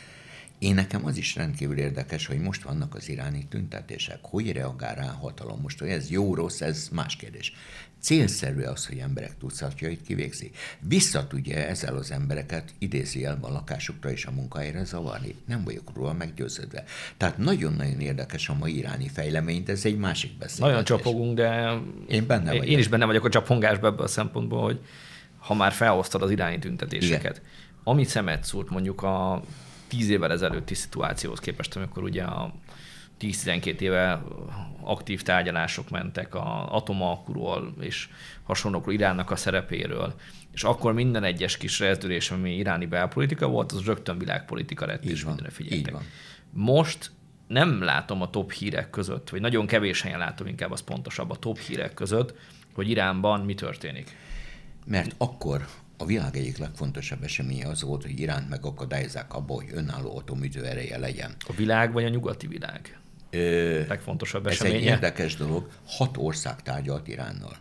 Én 0.59 0.75
nekem 0.75 1.07
az 1.07 1.17
is 1.17 1.35
rendkívül 1.35 1.79
érdekes, 1.79 2.27
hogy 2.27 2.38
most 2.38 2.62
vannak 2.62 2.95
az 2.95 3.09
iráni 3.09 3.47
tüntetések. 3.49 4.19
Hogy 4.23 4.53
reagál 4.53 4.95
rá 4.95 5.09
a 5.09 5.19
hatalom 5.21 5.61
most, 5.61 5.79
hogy 5.79 5.88
ez 5.88 6.11
jó-rossz, 6.11 6.61
ez 6.61 6.88
más 6.93 7.17
kérdés. 7.17 7.53
Célszerű 8.01 8.62
az, 8.62 8.87
hogy 8.87 8.99
emberek 8.99 9.38
tucatjait 9.38 10.03
kivégzi. 10.03 10.51
Vissza 10.81 11.27
tudja 11.27 11.57
ezzel 11.57 11.97
az 11.97 12.11
embereket 12.11 12.75
idézőjelben 12.79 13.51
a 13.51 13.53
lakásukra 13.53 14.11
és 14.11 14.25
a 14.25 14.31
munkahelyre 14.31 14.85
zavarni? 14.85 15.35
Nem 15.47 15.64
vagyok 15.64 15.93
róla 15.95 16.12
meggyőződve. 16.12 16.85
Tehát 17.17 17.38
nagyon-nagyon 17.38 18.01
érdekes 18.01 18.49
a 18.49 18.55
mai 18.55 18.77
iráni 18.77 19.09
fejlemény, 19.09 19.62
de 19.62 19.73
ez 19.73 19.85
egy 19.85 19.99
másik 19.99 20.38
beszélgetés. 20.38 20.59
Nagyon 20.59 20.85
csapogunk, 20.85 21.37
de 21.37 21.79
én, 22.09 22.27
benne 22.27 22.51
vagyok. 22.51 22.67
én 22.67 22.79
is 22.79 22.88
benne 22.88 23.05
vagyok 23.05 23.25
a 23.25 23.29
csapongásban 23.29 23.93
ebből 23.93 24.05
a 24.05 24.09
szempontból, 24.09 24.62
hogy 24.62 24.81
ha 25.38 25.55
már 25.55 25.73
felhoztad 25.73 26.23
az 26.23 26.31
iráni 26.31 26.59
tüntetéseket, 26.59 27.37
Igen. 27.37 27.49
ami 27.85 28.05
szemet 28.05 28.45
szúrt 28.45 28.71
mondjuk 28.71 29.03
a 29.03 29.43
tíz 29.88 30.09
évvel 30.09 30.33
ezelőtti 30.33 30.75
szituációhoz 30.75 31.38
képest, 31.38 31.77
amikor 31.77 32.03
ugye 32.03 32.23
a 32.23 32.55
10-12 33.20 33.81
éve 33.81 34.23
aktív 34.81 35.23
tárgyalások 35.23 35.90
mentek 35.90 36.35
a 36.35 36.75
atomalkuról 36.75 37.75
és 37.81 38.09
hasonlókról, 38.42 38.94
Iránnak 38.94 39.31
a 39.31 39.37
szerepéről, 39.37 40.14
és 40.53 40.64
akkor 40.64 40.92
minden 40.92 41.25
egyes 41.25 41.57
kis 41.57 41.79
rezdülés, 41.79 42.31
ami 42.31 42.57
iráni 42.57 42.87
belpolitika 42.87 43.47
volt, 43.47 43.73
az 43.73 43.85
rögtön 43.85 44.18
világpolitika 44.18 44.87
lett, 44.87 45.05
így 45.05 45.11
és 45.11 45.25
mindenre 45.25 45.51
figyeltek. 45.51 45.94
Most 46.51 47.11
nem 47.47 47.83
látom 47.83 48.23
a 48.23 48.31
top 48.31 48.53
hírek 48.53 48.90
között, 48.90 49.31
vagy 49.31 49.40
nagyon 49.40 49.66
kevés 49.66 50.03
helyen 50.03 50.18
látom 50.18 50.47
inkább 50.47 50.70
az 50.70 50.81
pontosabb 50.81 51.31
a 51.31 51.37
top 51.37 51.59
hírek 51.59 51.94
között, 51.94 52.35
hogy 52.75 52.90
Iránban 52.90 53.40
mi 53.40 53.55
történik. 53.55 54.16
Mert 54.87 55.14
akkor 55.18 55.66
a 55.97 56.05
világ 56.05 56.37
egyik 56.37 56.59
legfontosabb 56.59 57.23
eseménye 57.23 57.69
az 57.69 57.83
volt, 57.83 58.03
hogy 58.03 58.21
Iránt 58.21 58.49
megakadályozzák 58.49 59.35
abba, 59.35 59.55
hogy 59.55 59.69
önálló 59.73 60.17
atomüző 60.17 60.65
ereje 60.65 60.99
legyen. 60.99 61.35
A 61.47 61.53
világ 61.53 61.93
vagy 61.93 62.05
a 62.05 62.09
nyugati 62.09 62.47
világ? 62.47 62.99
Ö, 63.31 63.87
legfontosabb 63.87 64.47
eseménye? 64.47 64.77
Ez 64.77 64.83
egy 64.83 64.89
érdekes 64.89 65.37
dolog. 65.37 65.69
Hat 65.87 66.17
ország 66.17 66.63
tárgyalt 66.63 67.09
Iránnal. 67.09 67.57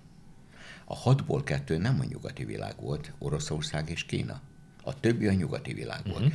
A 0.85 0.95
hatból 0.95 1.43
kettő 1.43 1.77
nem 1.77 1.99
a 1.99 2.03
nyugati 2.03 2.45
világ 2.45 2.73
volt, 2.81 3.11
Oroszország 3.19 3.89
és 3.89 4.03
Kína. 4.03 4.41
A 4.83 4.99
többi 4.99 5.27
a 5.27 5.33
nyugati 5.33 5.73
világból. 5.73 6.13
Uh-huh. 6.13 6.33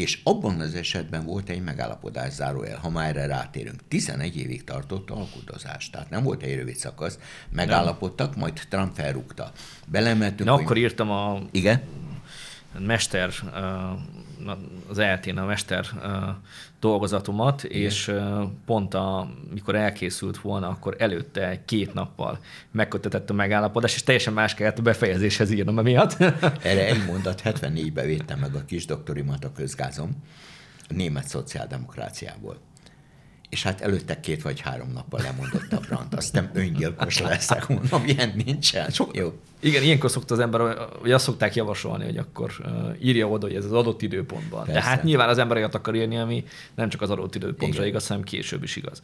És 0.00 0.20
abban 0.24 0.60
az 0.60 0.74
esetben 0.74 1.24
volt 1.24 1.48
egy 1.48 1.62
megállapodás 1.62 2.32
zárójel, 2.32 2.78
ha 2.78 2.90
már 2.90 3.08
erre 3.16 3.26
rátérünk. 3.26 3.80
11 3.88 4.36
évig 4.36 4.64
tartott 4.64 5.10
alkudozás, 5.10 5.90
tehát 5.90 6.10
nem 6.10 6.22
volt 6.22 6.42
egy 6.42 6.54
rövid 6.54 6.76
szakasz, 6.76 7.18
megállapodtak, 7.50 8.36
majd 8.36 8.66
Trump 8.68 8.94
felrúgta. 8.94 9.52
Belemeltünk, 9.86 10.48
Na, 10.48 10.54
hogy... 10.54 10.64
akkor 10.64 10.76
írtam 10.76 11.10
a 11.10 11.40
Igen? 11.50 11.82
Mester, 12.78 13.32
az 14.88 14.98
eltén 14.98 15.38
a 15.38 15.44
mester 15.44 15.86
dolgozatomat, 16.80 17.64
Igen. 17.64 17.80
és 17.80 18.12
pont 18.66 18.94
a, 18.94 19.30
mikor 19.52 19.74
elkészült 19.74 20.38
volna, 20.38 20.68
akkor 20.68 20.96
előtte 20.98 21.64
két 21.64 21.94
nappal 21.94 22.38
megkötetett 22.70 23.30
a 23.30 23.34
megállapodás, 23.34 23.94
és 23.94 24.02
teljesen 24.02 24.32
más 24.32 24.54
kellett 24.54 24.78
a 24.78 24.82
befejezéshez 24.82 25.50
írnom 25.50 25.78
emiatt. 25.78 26.16
Erre 26.62 26.86
egy 26.86 27.04
mondat, 27.06 27.42
74-ben 27.44 28.06
védtem 28.06 28.38
meg 28.38 28.54
a 28.54 28.64
kis 28.64 28.84
doktorimat 28.84 29.44
a 29.44 29.52
közgázom, 29.52 30.10
a 30.88 30.92
német 30.92 31.28
szociáldemokráciából 31.28 32.69
és 33.50 33.62
hát 33.62 33.80
előtte 33.80 34.20
két 34.20 34.42
vagy 34.42 34.60
három 34.60 34.92
nappal 34.92 35.20
lemondott 35.20 35.72
a 35.72 35.80
Brandt, 35.80 36.14
aztán 36.14 36.50
öngyilkos 36.52 37.20
leszek, 37.20 37.68
mondom, 37.68 38.02
ilyen 38.04 38.32
nincsen. 38.44 38.90
Sok, 38.90 39.16
Jó. 39.16 39.32
Igen, 39.60 39.82
ilyenkor 39.82 40.10
szokta 40.10 40.34
az 40.34 40.40
ember, 40.40 40.60
vagy 41.00 41.12
azt 41.12 41.24
szokták 41.24 41.54
javasolni, 41.54 42.04
hogy 42.04 42.16
akkor 42.16 42.52
írja 43.02 43.28
oda, 43.28 43.46
hogy 43.46 43.56
ez 43.56 43.64
az 43.64 43.72
adott 43.72 44.02
időpontban. 44.02 44.64
Persze. 44.64 44.80
De 44.80 44.86
hát 44.86 45.02
nyilván 45.02 45.28
az 45.28 45.38
ember 45.38 45.56
olyat 45.56 45.74
akar 45.74 45.94
írni, 45.94 46.18
ami 46.18 46.44
nem 46.74 46.88
csak 46.88 47.02
az 47.02 47.10
adott 47.10 47.34
időpontra 47.34 47.78
Igen. 47.78 47.86
igaz, 47.86 48.06
hanem 48.06 48.22
később 48.22 48.62
is 48.62 48.76
igaz. 48.76 49.02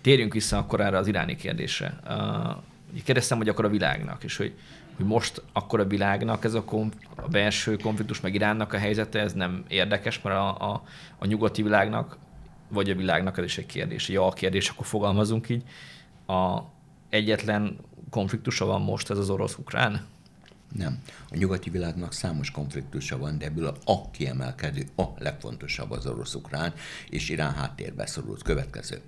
Térjünk 0.00 0.32
vissza 0.32 0.58
akkor 0.58 0.80
erre 0.80 0.98
az 0.98 1.06
iráni 1.06 1.36
kérdésre. 1.36 2.00
Uh, 2.08 3.02
kérdeztem, 3.04 3.38
hogy 3.38 3.48
akkor 3.48 3.64
a 3.64 3.68
világnak, 3.68 4.24
és 4.24 4.36
hogy, 4.36 4.52
hogy 4.96 5.06
most 5.06 5.42
akkor 5.52 5.80
a 5.80 5.86
világnak 5.86 6.44
ez 6.44 6.54
a, 6.54 6.64
konf- 6.64 6.96
a 7.16 7.28
belső 7.28 7.76
konfliktus, 7.76 8.20
meg 8.20 8.34
Iránnak 8.34 8.72
a 8.72 8.78
helyzete, 8.78 9.20
ez 9.20 9.32
nem 9.32 9.64
érdekes, 9.68 10.20
mert 10.22 10.36
a, 10.36 10.72
a, 10.72 10.82
a 11.18 11.26
nyugati 11.26 11.62
világnak 11.62 12.16
vagy 12.72 12.90
a 12.90 12.94
világnak, 12.94 13.38
ez 13.38 13.44
is 13.44 13.58
egy 13.58 13.66
kérdés. 13.66 14.08
Ja, 14.08 14.26
a 14.26 14.32
kérdés, 14.32 14.68
akkor 14.68 14.86
fogalmazunk 14.86 15.48
így. 15.48 15.62
A 16.26 16.60
egyetlen 17.08 17.78
konfliktusa 18.10 18.64
van 18.64 18.82
most 18.82 19.10
ez 19.10 19.18
az 19.18 19.30
orosz-ukrán? 19.30 20.06
Nem. 20.76 21.02
A 21.30 21.36
nyugati 21.36 21.70
világnak 21.70 22.12
számos 22.12 22.50
konfliktusa 22.50 23.18
van, 23.18 23.38
de 23.38 23.44
ebből 23.44 23.66
a, 23.66 23.92
a 23.92 24.10
kiemelkedő, 24.10 24.86
a 24.96 25.02
legfontosabb 25.18 25.90
az 25.90 26.06
orosz-ukrán, 26.06 26.74
és 27.10 27.28
Irán 27.28 27.54
háttérbe 27.54 28.06
szorult. 28.06 28.42
Következő. 28.42 29.00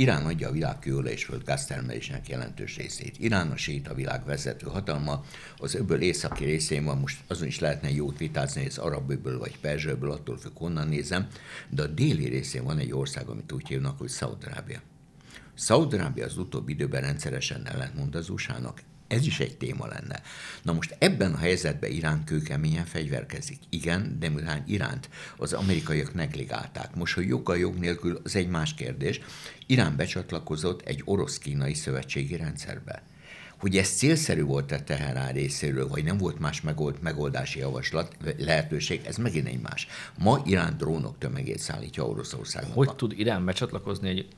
Irán 0.00 0.26
adja 0.26 0.48
a 0.48 0.52
világ 0.52 0.78
kőolaj 0.78 1.12
és 1.12 1.24
földgáztermelésének 1.24 2.28
jelentős 2.28 2.76
részét. 2.76 3.18
Irán 3.18 3.50
a 3.50 3.56
sét 3.56 3.88
a 3.88 3.94
világ 3.94 4.24
vezető 4.24 4.66
hatalma, 4.66 5.24
az 5.58 5.74
öböl 5.74 6.00
északi 6.00 6.44
részén 6.44 6.84
van, 6.84 6.98
most 6.98 7.20
azon 7.26 7.46
is 7.46 7.58
lehetne 7.58 7.90
jót 7.90 8.18
vitázni, 8.18 8.60
hogy 8.60 8.70
az 8.70 8.78
arab 8.78 9.22
vagy 9.38 9.58
perzsőből, 9.60 10.10
attól 10.10 10.38
függ, 10.38 10.56
honnan 10.56 10.88
nézem, 10.88 11.26
de 11.68 11.82
a 11.82 11.86
déli 11.86 12.28
részén 12.28 12.64
van 12.64 12.78
egy 12.78 12.92
ország, 12.92 13.28
amit 13.28 13.52
úgy 13.52 13.68
hívnak, 13.68 13.98
hogy 13.98 14.08
Szaudarábia. 14.08 14.80
Szaudarábia 15.54 16.24
az 16.24 16.38
utóbbi 16.38 16.72
időben 16.72 17.00
rendszeresen 17.00 17.66
ellentmond 17.66 18.14
az 18.14 18.28
USA-nak, 18.28 18.82
ez 19.10 19.26
is 19.26 19.40
egy 19.40 19.56
téma 19.56 19.86
lenne. 19.86 20.22
Na 20.62 20.72
most 20.72 20.96
ebben 20.98 21.32
a 21.32 21.38
helyzetben 21.38 21.90
Irán 21.90 22.24
kőkeményen 22.24 22.84
fegyverkezik. 22.84 23.58
Igen, 23.68 24.16
de 24.18 24.28
miután 24.28 24.64
Iránt 24.66 25.08
az 25.36 25.52
amerikaiak 25.52 26.14
negligálták. 26.14 26.94
Most, 26.94 27.14
hogy 27.14 27.26
joggal 27.26 27.58
jog 27.58 27.76
nélkül, 27.76 28.20
az 28.24 28.36
egy 28.36 28.48
más 28.48 28.74
kérdés. 28.74 29.20
Irán 29.66 29.96
becsatlakozott 29.96 30.82
egy 30.82 31.02
orosz-kínai 31.04 31.74
szövetségi 31.74 32.36
rendszerbe. 32.36 33.02
Hogy 33.60 33.76
ez 33.76 33.88
célszerű 33.88 34.42
volt 34.42 34.72
a 34.72 34.82
Teherán 34.82 35.32
részéről, 35.32 35.88
vagy 35.88 36.04
nem 36.04 36.18
volt 36.18 36.38
más 36.38 36.60
megold, 36.60 36.96
megoldási 37.00 37.58
javaslat, 37.58 38.16
lehetőség, 38.38 39.00
ez 39.04 39.16
megint 39.16 39.46
egy 39.46 39.60
más. 39.60 39.86
Ma 40.18 40.42
Irán 40.44 40.76
drónok 40.76 41.18
tömegét 41.18 41.58
szállítja 41.58 42.06
Oroszországba. 42.06 42.72
Hogy 42.72 42.94
tud 42.94 43.12
Irán 43.18 43.44
becsatlakozni 43.44 44.08
egy 44.08 44.28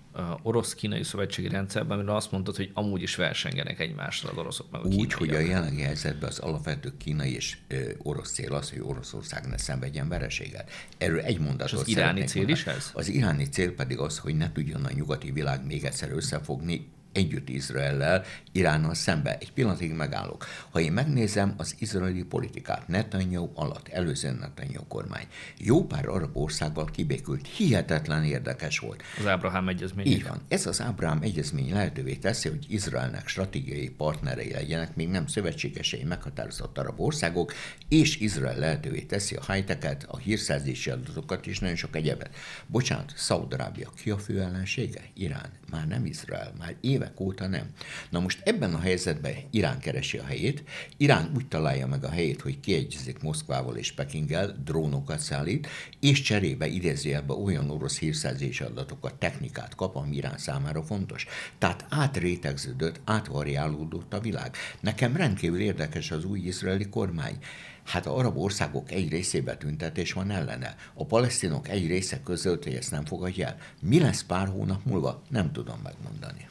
orosz-kínai 0.42 1.02
szövetségi 1.02 1.48
rendszerben, 1.48 1.98
amire 1.98 2.14
azt 2.14 2.32
mondtad, 2.32 2.56
hogy 2.56 2.70
amúgy 2.74 3.02
is 3.02 3.16
versengenek 3.16 3.80
egymással 3.80 4.30
az 4.30 4.37
oroszok 4.37 4.70
meg 4.70 4.80
a 4.80 4.87
Úgy, 4.87 5.12
hogy 5.12 5.30
a 5.30 5.38
jelenlegi 5.38 5.80
helyzetben 5.80 6.28
az 6.28 6.38
alapvető 6.38 6.92
kínai 6.96 7.35
és 7.35 7.58
ö, 7.68 7.90
orosz 7.98 8.32
cél 8.32 8.54
az, 8.54 8.70
hogy 8.70 8.80
Oroszország 8.80 9.46
ne 9.46 9.56
szenvedjen 9.56 10.08
vereséget. 10.08 10.70
Erről 10.98 11.20
egy 11.20 11.40
mondatot 11.40 11.80
az 11.80 11.88
iráni 11.88 12.24
cél 12.24 12.42
mondani. 12.42 12.61
is 12.61 12.66
ez? 12.66 12.90
Az 12.94 13.08
iráni 13.08 13.44
cél 13.44 13.74
pedig 13.74 13.98
az, 13.98 14.18
hogy 14.18 14.37
ne 14.37 14.52
tudjon 14.52 14.85
a 14.85 14.92
nyugati 14.92 15.30
világ 15.30 15.66
még 15.66 15.85
egyszer 15.85 16.11
összefogni, 16.12 16.90
együtt 17.12 17.48
Izraellel, 17.48 18.25
Iránnal 18.53 18.94
szembe. 18.94 19.38
Egy 19.38 19.53
pillanatig 19.53 19.92
megállok. 19.92 20.46
Ha 20.70 20.81
én 20.81 20.92
megnézem 20.92 21.55
az 21.57 21.75
izraeli 21.79 22.22
politikát 22.22 22.88
Netanyahu 22.88 23.51
alatt, 23.55 23.88
előző 23.88 24.31
Netanyahu 24.31 24.87
kormány, 24.87 25.27
jó 25.59 25.85
pár 25.85 26.09
arab 26.09 26.37
országgal 26.37 26.85
kibékült, 26.85 27.46
hihetetlen 27.46 28.25
érdekes 28.25 28.79
volt. 28.79 29.03
Az 29.18 29.27
Ábrahám 29.27 29.68
egyezmény. 29.68 30.07
Így 30.07 30.27
van. 30.27 30.40
Ez 30.48 30.66
az 30.66 30.81
Ábrahám 30.81 31.22
egyezmény 31.22 31.72
lehetővé 31.72 32.14
teszi, 32.14 32.48
hogy 32.48 32.66
Izraelnek 32.68 33.29
stratégiai 33.29 33.90
partnerei 33.90 34.53
legyenek, 34.53 34.96
még 34.96 35.09
nem 35.09 35.27
szövetségesei 35.27 36.05
meghatározott 36.05 36.79
arab 36.79 37.01
országok, 37.01 37.53
és 37.88 38.20
Izrael 38.20 38.59
lehetővé 38.59 39.01
teszi 39.01 39.35
a 39.35 39.53
high 39.53 39.70
a 40.07 40.16
hírszerzési 40.16 40.90
adatokat 40.90 41.46
és 41.46 41.59
nagyon 41.59 41.77
sok 41.77 41.96
egyebet. 41.96 42.35
Bocsánat, 42.66 43.12
Szaudarábia 43.16 43.90
ki 43.96 44.11
a 44.11 44.18
fő 44.18 44.40
ellensége? 44.40 45.01
Irán. 45.14 45.51
Már 45.70 45.87
nem 45.87 46.07
Izrael, 46.07 46.53
már 46.59 46.75
év 46.81 47.02
évek 47.03 47.21
óta 47.21 47.47
nem. 47.47 47.67
Na 48.11 48.21
most 48.21 48.41
ebben 48.45 48.75
a 48.75 48.79
helyzetben 48.79 49.35
Irán 49.51 49.79
keresi 49.79 50.19
a 50.19 50.25
helyét, 50.25 50.65
Irán 50.97 51.31
úgy 51.37 51.49
találja 51.49 51.87
meg 51.87 52.05
a 52.05 52.11
helyét, 52.11 52.41
hogy 52.41 52.61
kiegyezik 52.61 53.23
Moszkvával 53.23 53.77
és 53.77 53.93
Pekinggel, 53.93 54.57
drónokat 54.65 55.19
szállít, 55.19 55.69
és 56.01 56.21
cserébe 56.21 56.67
idézőjelben 56.67 57.37
olyan 57.37 57.71
orosz 57.71 57.99
hírszerzési 57.99 58.65
adatokat, 58.65 59.15
technikát 59.15 59.75
kap, 59.75 59.97
ami 59.97 60.17
Irán 60.17 60.38
számára 60.38 60.83
fontos. 60.83 61.27
Tehát 61.59 61.87
átrétegződött, 61.88 63.01
átvariálódott 63.05 64.15
a 64.15 64.21
világ. 64.21 64.57
Nekem 64.81 65.17
rendkívül 65.17 65.61
érdekes 65.61 66.11
az 66.11 66.25
új 66.25 66.38
izraeli 66.38 66.88
kormány. 66.88 67.38
Hát 67.85 68.07
a 68.07 68.17
arab 68.17 68.38
országok 68.38 68.91
egy 68.91 69.09
részébe 69.09 69.57
tüntetés 69.57 70.12
van 70.12 70.31
ellene. 70.31 70.77
A 70.95 71.05
palesztinok 71.05 71.69
egy 71.69 71.87
része 71.87 72.21
közölt, 72.23 72.65
hogy 72.65 72.75
ezt 72.75 72.91
nem 72.91 73.05
fogadja 73.05 73.47
el. 73.47 73.57
Mi 73.81 74.01
lesz 74.01 74.23
pár 74.23 74.49
hónap 74.49 74.85
múlva? 74.85 75.23
Nem 75.29 75.53
tudom 75.53 75.81
megmondani. 75.83 76.47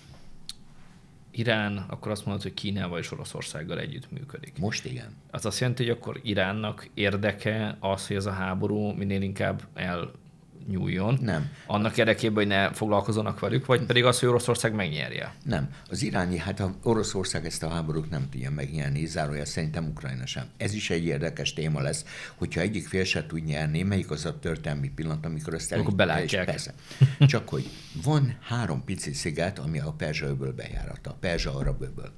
Irán, 1.32 1.86
akkor 1.89 2.12
azt 2.12 2.26
mondod, 2.26 2.44
hogy 2.44 2.54
Kínával 2.54 3.00
és 3.00 3.12
Oroszországgal 3.12 3.80
együtt 3.80 4.12
működik. 4.12 4.54
Most 4.60 4.86
igen. 4.86 5.15
Az 5.32 5.46
azt 5.46 5.60
jelenti, 5.60 5.84
hogy 5.84 5.91
akkor 5.91 6.20
Iránnak 6.24 6.89
érdeke 6.94 7.78
az, 7.80 8.08
hogy 8.08 8.15
ez 8.15 8.26
a 8.26 8.32
háború 8.32 8.91
minél 8.91 9.22
inkább 9.22 9.62
el 9.74 10.12
nyúljon. 10.67 11.17
Nem. 11.21 11.50
Annak 11.65 11.97
érdekében, 11.97 12.36
hogy 12.36 12.47
ne 12.47 12.74
foglalkozzanak 12.74 13.39
velük, 13.39 13.65
vagy 13.65 13.86
pedig 13.86 14.06
az, 14.06 14.19
hogy 14.19 14.30
Oroszország 14.30 14.74
megnyerje? 14.74 15.34
Nem. 15.43 15.69
Az 15.89 16.02
iráni, 16.02 16.38
hát 16.38 16.60
a 16.60 16.76
Oroszország 16.84 17.45
ezt 17.45 17.63
a 17.63 17.69
háborút 17.69 18.10
nem 18.10 18.30
tudja 18.30 18.52
megnyerni, 18.52 19.06
zárója 19.06 19.45
szerintem 19.45 19.88
Ukrajna 19.88 20.26
sem. 20.26 20.45
Ez 20.58 20.74
is 20.74 20.89
egy 20.89 21.06
érdekes 21.06 21.54
téma 21.54 21.82
lesz, 21.82 22.06
hogyha 22.36 22.62
egyik 22.62 22.88
fél 22.88 23.04
se 23.04 23.26
tud 23.26 23.43
nyerni, 23.43 23.82
melyik 23.82 24.12
az 24.12 24.26
a 24.26 24.39
történelmi 24.39 24.89
pillanat, 24.89 25.26
amikor 25.26 25.54
ezt 25.54 25.71
Akkor 25.71 25.95
belátják. 25.95 26.45
Persze. 26.45 26.74
Csak 27.19 27.50
hogy 27.50 27.69
van 28.04 28.38
három 28.41 28.84
pici 28.84 29.13
sziget, 29.13 29.60
ami 29.60 29.80
a 29.80 29.91
Perzsa 29.91 30.28
öböl 30.28 30.54
bejárata, 30.54 31.10
a 31.10 31.17
Perzsa 31.19 31.56
arab 31.56 31.82
öböl. 31.82 32.12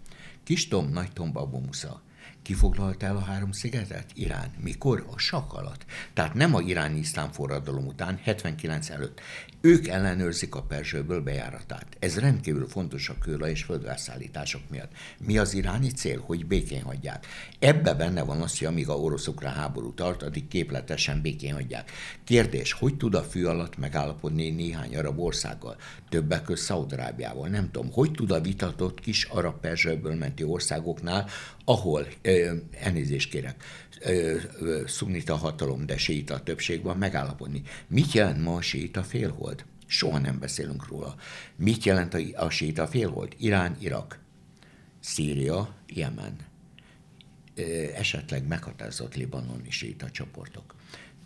Kis 0.43 0.67
Tom, 0.67 0.89
Nagy 0.89 1.12
Tom, 1.13 1.32
Babomusza. 1.32 2.01
Kifoglalta 2.43 3.06
el 3.06 3.15
a 3.15 3.23
három 3.23 3.51
szigetet? 3.51 4.06
Irán. 4.13 4.51
Mikor? 4.58 5.06
A 5.12 5.17
sak. 5.17 5.51
Tehát 6.13 6.34
nem 6.34 6.56
a 6.56 6.62
iráni 6.62 6.99
iszlám 6.99 7.32
forradalom 7.32 7.86
után, 7.86 8.19
79 8.23 8.89
előtt. 8.89 9.21
Ők 9.65 9.88
ellenőrzik 9.88 10.56
a 10.56 10.62
Perzsőből 10.62 11.21
bejáratát. 11.21 11.86
Ez 11.99 12.19
rendkívül 12.19 12.67
fontos 12.67 13.10
a 13.10 13.17
kőla 13.17 13.49
és 13.49 13.63
földgázszállítások 13.63 14.62
miatt. 14.69 14.91
Mi 15.26 15.38
az 15.38 15.54
iráni 15.54 15.89
cél? 15.89 16.19
Hogy 16.26 16.45
békén 16.45 16.82
hagyják. 16.82 17.26
Ebbe 17.60 17.93
benne 17.93 18.23
van 18.23 18.41
az, 18.41 18.58
hogy 18.58 18.67
amíg 18.67 18.89
a 18.89 18.93
oroszokra 18.93 19.49
háború 19.49 19.93
tart, 19.93 20.23
addig 20.23 20.47
képletesen 20.47 21.21
békén 21.21 21.54
hagyják. 21.54 21.91
Kérdés, 22.23 22.73
hogy 22.73 22.97
tud 22.97 23.15
a 23.15 23.23
fű 23.23 23.45
alatt 23.45 23.78
megállapodni 23.78 24.49
néhány 24.49 24.95
arab 24.95 25.19
országgal? 25.19 25.78
Többek 26.10 26.43
között 26.43 26.65
Szaudarábiával. 26.65 27.47
Nem 27.47 27.71
tudom, 27.71 27.91
hogy 27.91 28.12
tud 28.12 28.32
a 28.32 28.41
vitatott 28.41 28.99
kis 28.99 29.23
arab 29.23 29.60
Perzsőből 29.60 30.15
menti 30.15 30.43
országoknál, 30.43 31.30
ahol, 31.65 32.08
ö, 32.21 32.54
elnézést 32.71 33.30
kérek, 33.30 33.63
szunita 34.86 35.36
hatalom, 35.36 35.86
de 35.86 35.97
séta 35.97 36.39
többség 36.39 36.84
van, 36.84 36.97
megállapodni. 36.97 37.62
Mit 37.88 38.12
jelent 38.12 38.43
ma 38.43 38.56
a 38.56 38.62
séta 38.62 39.04
félhold? 39.04 39.52
Soha 39.93 40.17
nem 40.17 40.39
beszélünk 40.39 40.88
róla. 40.88 41.15
Mit 41.56 41.84
jelent 41.84 42.13
a, 42.13 42.19
a 42.36 42.49
séta 42.49 42.88
félhold? 42.88 43.36
Irán, 43.38 43.77
Irak, 43.79 44.19
Szíria, 44.99 45.75
Jemen, 45.88 46.36
esetleg 47.95 48.47
meghatározott 48.47 49.15
libanoni 49.15 49.71
séta 49.71 50.12
csoportok 50.12 50.75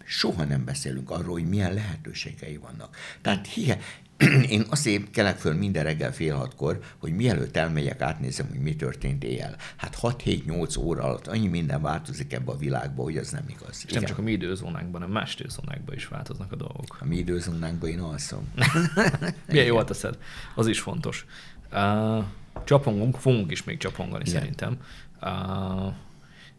soha 0.07 0.43
nem 0.43 0.65
beszélünk 0.65 1.09
arról, 1.09 1.31
hogy 1.31 1.49
milyen 1.49 1.73
lehetőségei 1.73 2.57
vannak. 2.57 2.97
Tehát 3.21 3.47
hihe, 3.47 3.79
én 4.49 4.65
azért 4.69 5.09
kelek 5.11 5.37
föl 5.37 5.53
minden 5.53 5.83
reggel 5.83 6.13
fél 6.13 6.35
hatkor, 6.35 6.79
hogy 6.97 7.15
mielőtt 7.15 7.57
elmegyek, 7.57 8.01
átnézem, 8.01 8.47
hogy 8.49 8.59
mi 8.59 8.75
történt 8.75 9.23
éjjel. 9.23 9.55
Hát 9.75 9.97
6-7-8 10.01 10.79
óra 10.79 11.03
alatt 11.03 11.27
annyi 11.27 11.47
minden 11.47 11.81
változik 11.81 12.33
ebbe 12.33 12.51
a 12.51 12.57
világba, 12.57 13.03
hogy 13.03 13.17
az 13.17 13.29
nem 13.29 13.45
igaz. 13.47 13.83
És 13.87 13.93
nem 13.93 14.03
csak 14.03 14.17
a 14.17 14.21
mi 14.21 14.31
időzónánkban, 14.31 15.01
hanem 15.01 15.15
más 15.15 15.35
időzónákban 15.35 15.95
is 15.95 16.07
változnak 16.07 16.51
a 16.51 16.55
dolgok. 16.55 16.97
A 16.99 17.05
mi 17.05 17.15
időzónánkban 17.17 17.89
én 17.89 17.99
alszom. 17.99 18.53
Milyen 19.47 19.65
jól 19.65 19.83
teszed. 19.83 20.17
Az 20.55 20.67
is 20.67 20.79
fontos. 20.79 21.25
Uh, 21.71 22.23
csapongunk, 22.63 23.15
fogunk 23.15 23.51
is 23.51 23.63
még 23.63 23.77
csapongani 23.77 24.23
Igen. 24.27 24.39
szerintem. 24.39 24.77
Uh, 25.21 25.93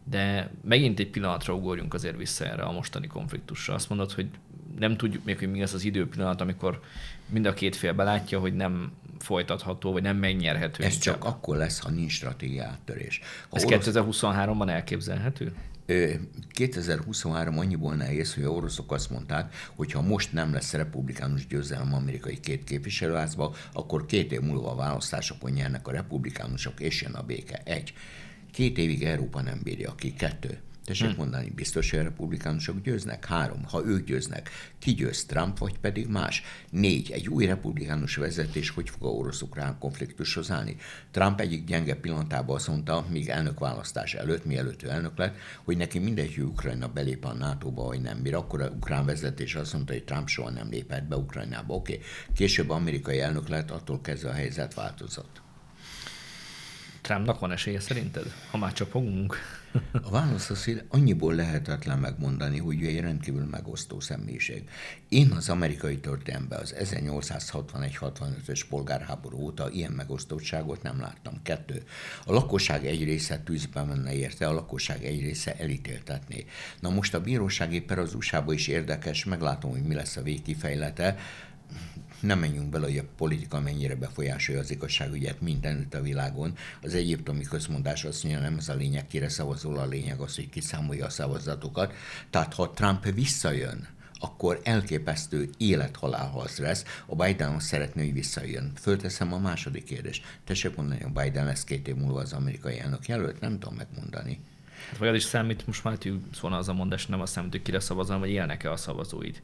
de 0.03 0.51
megint 0.63 0.99
egy 0.99 1.09
pillanatra 1.09 1.53
ugorjunk 1.53 1.93
azért 1.93 2.17
vissza 2.17 2.45
erre 2.45 2.63
a 2.63 2.71
mostani 2.71 3.07
konfliktusra. 3.07 3.73
Azt 3.73 3.89
mondod, 3.89 4.11
hogy 4.11 4.29
nem 4.79 4.97
tudjuk 4.97 5.25
még, 5.25 5.37
hogy 5.37 5.51
mi 5.51 5.61
az 5.61 5.73
az 5.73 5.83
időpillanat, 5.83 6.41
amikor 6.41 6.81
mind 7.29 7.45
a 7.45 7.53
két 7.53 7.75
fél 7.75 7.93
belátja, 7.93 8.39
hogy 8.39 8.53
nem 8.55 8.91
folytatható, 9.19 9.91
vagy 9.91 10.01
nem 10.01 10.17
megnyerhető. 10.17 10.83
Ez 10.83 10.97
csak 10.97 11.23
akkor 11.23 11.57
lesz, 11.57 11.79
ha 11.79 11.89
nincs 11.89 12.11
stratégia 12.11 12.65
áttörés. 12.65 13.21
Ha 13.49 13.55
Ez 13.55 13.63
orosz... 13.63 13.87
2023-ban 13.87 14.69
elképzelhető? 14.69 15.53
2023 16.51 17.59
annyiból 17.59 17.95
nehéz, 17.95 18.33
hogy 18.33 18.43
a 18.43 18.49
oroszok 18.49 18.91
azt 18.91 19.09
mondták, 19.09 19.55
hogy 19.75 19.91
ha 19.91 20.01
most 20.01 20.33
nem 20.33 20.53
lesz 20.53 20.73
republikánus 20.73 21.47
győzelem 21.47 21.93
amerikai 21.93 22.39
két 22.39 22.63
képviselőházba, 22.63 23.55
akkor 23.73 24.05
két 24.05 24.31
év 24.31 24.39
múlva 24.39 24.71
a 24.71 24.75
választásokon 24.75 25.51
nyernek 25.51 25.87
a 25.87 25.91
republikánusok, 25.91 26.79
és 26.79 27.01
jön 27.01 27.13
a 27.13 27.23
béke. 27.23 27.61
Egy. 27.63 27.93
Két 28.51 28.77
évig 28.77 29.03
Európa 29.03 29.41
nem 29.41 29.59
bírja 29.63 29.95
ki. 29.95 30.13
Kettő. 30.13 30.57
Tessék 30.89 31.07
hmm. 31.07 31.17
mondani, 31.17 31.49
biztos, 31.55 31.89
hogy 31.89 31.99
a 31.99 32.03
republikánusok 32.03 32.81
győznek? 32.81 33.25
Három. 33.25 33.63
Ha 33.63 33.85
ők 33.85 34.05
győznek, 34.05 34.49
ki 34.79 34.93
győz, 34.93 35.25
Trump 35.25 35.57
vagy 35.57 35.77
pedig 35.77 36.07
más? 36.07 36.43
Négy. 36.69 37.11
Egy 37.11 37.27
új 37.27 37.45
republikánus 37.45 38.15
vezetés 38.15 38.69
hogy 38.69 38.89
fog 38.89 39.03
a 39.03 39.07
orosz-ukrán 39.07 39.77
konfliktushoz 39.79 40.51
állni? 40.51 40.75
Trump 41.11 41.39
egyik 41.39 41.63
gyenge 41.63 41.95
pillanatában 41.95 42.55
azt 42.55 42.67
mondta, 42.67 43.05
míg 43.09 43.29
elnökválasztás 43.29 44.13
előtt, 44.13 44.45
mielőtt 44.45 44.83
ő 44.83 44.89
elnök 44.89 45.17
lett, 45.17 45.35
hogy 45.63 45.77
neki 45.77 45.99
mindegy, 45.99 46.35
hogy 46.35 46.43
Ukrajna 46.43 46.87
belép 46.87 47.25
a 47.25 47.33
NATO-ba, 47.33 47.83
vagy 47.83 48.01
nem. 48.01 48.17
Mire 48.17 48.37
akkor 48.37 48.61
a 48.61 48.69
ukrán 48.69 49.05
vezetés 49.05 49.55
azt 49.55 49.73
mondta, 49.73 49.93
hogy 49.93 50.03
Trump 50.03 50.27
soha 50.27 50.49
nem 50.49 50.69
lépett 50.69 51.03
be 51.03 51.15
Ukrajnába. 51.15 51.73
Oké. 51.73 51.93
Okay. 51.93 52.05
Később 52.35 52.69
amerikai 52.69 53.19
elnök 53.19 53.47
lett, 53.47 53.71
attól 53.71 54.01
kezdve 54.01 54.29
a 54.29 54.33
helyzet 54.33 54.73
változott. 54.73 55.41
Trumpnak 57.09 57.39
van 57.39 57.51
esélye 57.51 57.79
szerinted, 57.79 58.33
ha 58.51 58.57
már 58.57 58.73
csapogunk? 58.73 59.35
A 60.07 60.09
válasz 60.09 60.49
az, 60.49 60.65
hogy 60.65 60.83
annyiból 60.89 61.33
lehetetlen 61.33 61.99
megmondani, 61.99 62.57
hogy 62.57 62.81
ő 62.81 62.87
egy 62.87 62.99
rendkívül 62.99 63.45
megosztó 63.45 63.99
személyiség. 63.99 64.69
Én 65.07 65.31
az 65.31 65.49
amerikai 65.49 65.97
történelemben 65.97 66.59
az 66.59 66.75
1861-65-ös 66.79 68.61
polgárháború 68.69 69.37
óta 69.37 69.69
ilyen 69.69 69.91
megosztottságot 69.91 70.81
nem 70.81 70.99
láttam. 70.99 71.33
Kettő. 71.43 71.83
A 72.25 72.33
lakosság 72.33 72.85
egy 72.85 73.03
része 73.03 73.39
tűzbe 73.39 73.83
menne 73.83 74.13
érte, 74.13 74.47
a 74.47 74.53
lakosság 74.53 75.05
egy 75.05 75.21
része 75.21 75.55
elítéltetné. 75.55 76.45
Na 76.79 76.89
most 76.89 77.13
a 77.13 77.21
bírósági 77.21 77.81
per 77.81 77.99
az 77.99 78.13
usa 78.13 78.43
is 78.47 78.67
érdekes, 78.67 79.25
meglátom, 79.25 79.71
hogy 79.71 79.83
mi 79.83 79.93
lesz 79.93 80.15
a 80.15 80.21
végkifejlete 80.21 81.17
nem 82.19 82.39
menjünk 82.39 82.69
bele, 82.69 82.85
hogy 82.85 82.97
a 82.97 83.03
politika 83.17 83.59
mennyire 83.59 83.95
befolyásolja 83.95 84.61
az 84.61 84.71
igazságügyet 84.71 85.41
mindenütt 85.41 85.93
a 85.93 86.01
világon. 86.01 86.53
Az 86.81 86.93
egyiptomi 86.93 87.43
közmondás 87.43 88.03
azt 88.03 88.23
mondja, 88.23 88.41
nem 88.41 88.57
ez 88.57 88.69
a 88.69 88.75
lényeg, 88.75 89.07
kire 89.07 89.29
szavazol, 89.29 89.77
a 89.77 89.85
lényeg 89.85 90.19
az, 90.19 90.35
hogy 90.35 90.49
kiszámolja 90.49 91.05
a 91.05 91.09
szavazatokat. 91.09 91.93
Tehát 92.29 92.53
ha 92.53 92.71
Trump 92.71 93.13
visszajön, 93.13 93.87
akkor 94.19 94.59
elképesztő 94.63 95.49
élethalálharc 95.57 96.57
lesz. 96.57 96.83
A 97.05 97.15
Biden 97.15 97.53
azt 97.53 97.65
szeretné, 97.65 98.03
hogy 98.03 98.13
visszajön. 98.13 98.71
Fölteszem 98.75 99.33
a 99.33 99.37
második 99.37 99.83
kérdést. 99.83 100.39
Tessék 100.45 100.75
mondani, 100.75 101.01
hogy 101.01 101.23
Biden 101.23 101.45
lesz 101.45 101.63
két 101.63 101.87
év 101.87 101.95
múlva 101.95 102.19
az 102.19 102.33
amerikai 102.33 102.79
elnök 102.79 103.07
jelölt? 103.07 103.39
Nem 103.39 103.59
tudom 103.59 103.75
megmondani. 103.75 104.39
Hát 104.89 104.97
vagy 104.97 105.07
az 105.07 105.15
is 105.15 105.23
számít, 105.23 105.67
most 105.67 105.83
már 105.83 105.97
szóval 106.33 106.57
az 106.57 106.69
a 106.69 106.73
mondás, 106.73 107.05
nem 107.05 107.21
azt 107.21 107.31
számít, 107.33 107.51
hogy 107.51 107.61
kire 107.61 107.79
szavazom, 107.79 108.19
vagy 108.19 108.29
élnek-e 108.29 108.71
a 108.71 108.77
szavazóid 108.77 109.41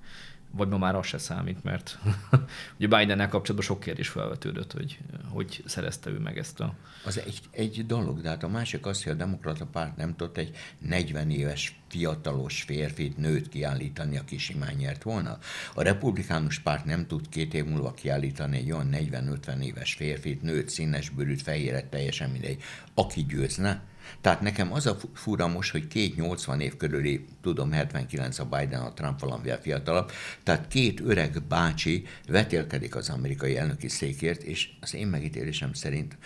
vagy 0.56 0.68
ma 0.68 0.78
már 0.78 0.96
az 0.96 1.06
se 1.06 1.18
számít, 1.18 1.63
mert 1.63 2.00
ugye 2.78 2.98
Bidennel 2.98 3.30
kapcsolatban 3.30 3.65
sok 3.65 3.80
kérdés 3.80 4.08
felvetődött, 4.08 4.72
hogy 4.72 4.98
hogy 5.36 5.63
szerezte 5.65 6.10
ő 6.10 6.20
meg 6.20 6.38
ezt 6.38 6.60
a... 6.60 6.76
Az 7.06 7.20
egy, 7.20 7.41
egy 7.52 7.86
dolog, 7.86 8.22
de 8.22 8.30
hát 8.30 8.44
a 8.44 8.48
másik 8.48 8.86
az, 8.86 9.04
hogy 9.04 9.12
a 9.12 9.15
demokrata 9.15 9.65
párt 9.65 9.98
nem 9.98 10.15
tudott 10.15 10.38
egy 10.38 10.58
40 10.80 11.30
éves 11.30 11.80
fiatalos 11.88 12.62
férfit, 12.62 13.18
nőt 13.18 13.50
kiállítani, 13.50 14.18
aki 14.18 14.38
simán 14.38 14.74
nyert 14.74 15.04
volna. 15.04 15.38
A 15.74 15.82
republikánus 15.82 16.60
párt 16.60 16.86
nem 16.86 17.08
tud 17.08 17.30
két 17.30 17.54
év 17.54 17.65
múlva 17.65 17.94
kiállítani 17.94 18.58
egy 18.58 18.72
olyan 18.72 18.89
40-50 18.91 19.60
éves 19.60 19.94
férfit, 19.94 20.41
nőt, 20.41 20.70
színes 20.70 21.10
bőrűt, 21.10 21.41
fehéret, 21.41 21.86
teljesen 21.86 22.30
mindegy, 22.30 22.63
aki 22.94 23.26
győzne 23.26 23.84
tehát 24.22 24.41
nekem 24.41 24.74
az 24.74 24.86
a 24.86 24.98
fura 25.13 25.48
most, 25.48 25.72
hogy 25.72 25.88
két 25.88 26.15
80 26.15 26.60
év 26.60 26.78
körüli, 26.78 27.26
tudom, 27.41 27.72
79 27.72 28.39
a 28.39 28.46
Biden, 28.46 28.82
a 28.82 28.94
Trump 28.94 29.20
valamivel 29.20 29.62
fiatalabb, 29.62 30.12
tehát 30.44 30.68
két 30.68 31.00
öreg 31.00 31.41
bácsi 31.48 32.06
vetélkedik 32.28 32.96
az 32.96 33.10
amerikai 33.10 33.58
elnöki 33.58 33.88
székért, 33.88 34.41
és 34.41 34.70
az 34.82 34.94
én 34.94 35.08
megítélésem 35.08 35.74
szerint 35.74 36.18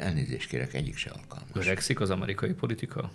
elnézést 0.00 0.48
kérek, 0.48 0.74
egyik 0.74 0.96
se 0.96 1.10
alkalmas. 1.10 1.66
Öregszik 1.66 2.00
az 2.00 2.10
amerikai 2.10 2.52
politika? 2.52 3.10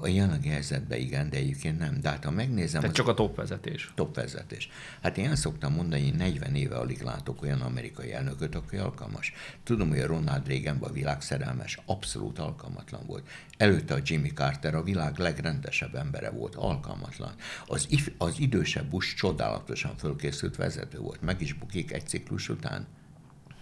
A 0.00 0.06
jelenlegi 0.06 0.48
helyzetben 0.48 0.98
igen, 0.98 1.30
de 1.30 1.36
egyébként 1.36 1.78
nem. 1.78 2.00
De 2.00 2.08
hát 2.08 2.24
ha 2.24 2.30
megnézem... 2.30 2.80
Tehát 2.80 2.96
csak 2.96 3.08
a 3.08 3.14
top 3.14 3.36
vezetés. 3.36 3.92
Top 3.94 4.14
vezetés. 4.14 4.68
Hát 5.02 5.18
én 5.18 5.36
szoktam 5.36 5.72
mondani, 5.74 6.02
hogy 6.02 6.14
40 6.14 6.54
éve 6.54 6.76
alig 6.76 7.00
látok 7.00 7.42
olyan 7.42 7.60
amerikai 7.60 8.12
elnököt, 8.12 8.54
aki 8.54 8.76
alkalmas. 8.76 9.32
Tudom, 9.64 9.88
hogy 9.88 9.98
a 9.98 10.06
Ronald 10.06 10.46
Reagan 10.46 10.76
a 10.80 10.92
világ 10.92 11.20
szerelmes, 11.20 11.78
abszolút 11.86 12.38
alkalmatlan 12.38 13.06
volt. 13.06 13.28
Előtte 13.56 13.94
a 13.94 13.98
Jimmy 14.02 14.30
Carter 14.30 14.74
a 14.74 14.82
világ 14.82 15.18
legrendesebb 15.18 15.94
embere 15.94 16.30
volt, 16.30 16.54
alkalmatlan. 16.54 17.32
Az, 17.66 17.86
if, 17.90 18.10
az 18.18 18.34
idősebb 18.38 18.90
Bush 18.90 19.16
csodálatosan 19.16 19.96
fölkészült 19.96 20.56
vezető 20.56 20.98
volt. 20.98 21.22
Meg 21.22 21.40
is 21.40 21.52
bukik 21.52 21.92
egy 21.92 22.06
ciklus 22.08 22.48
után. 22.48 22.86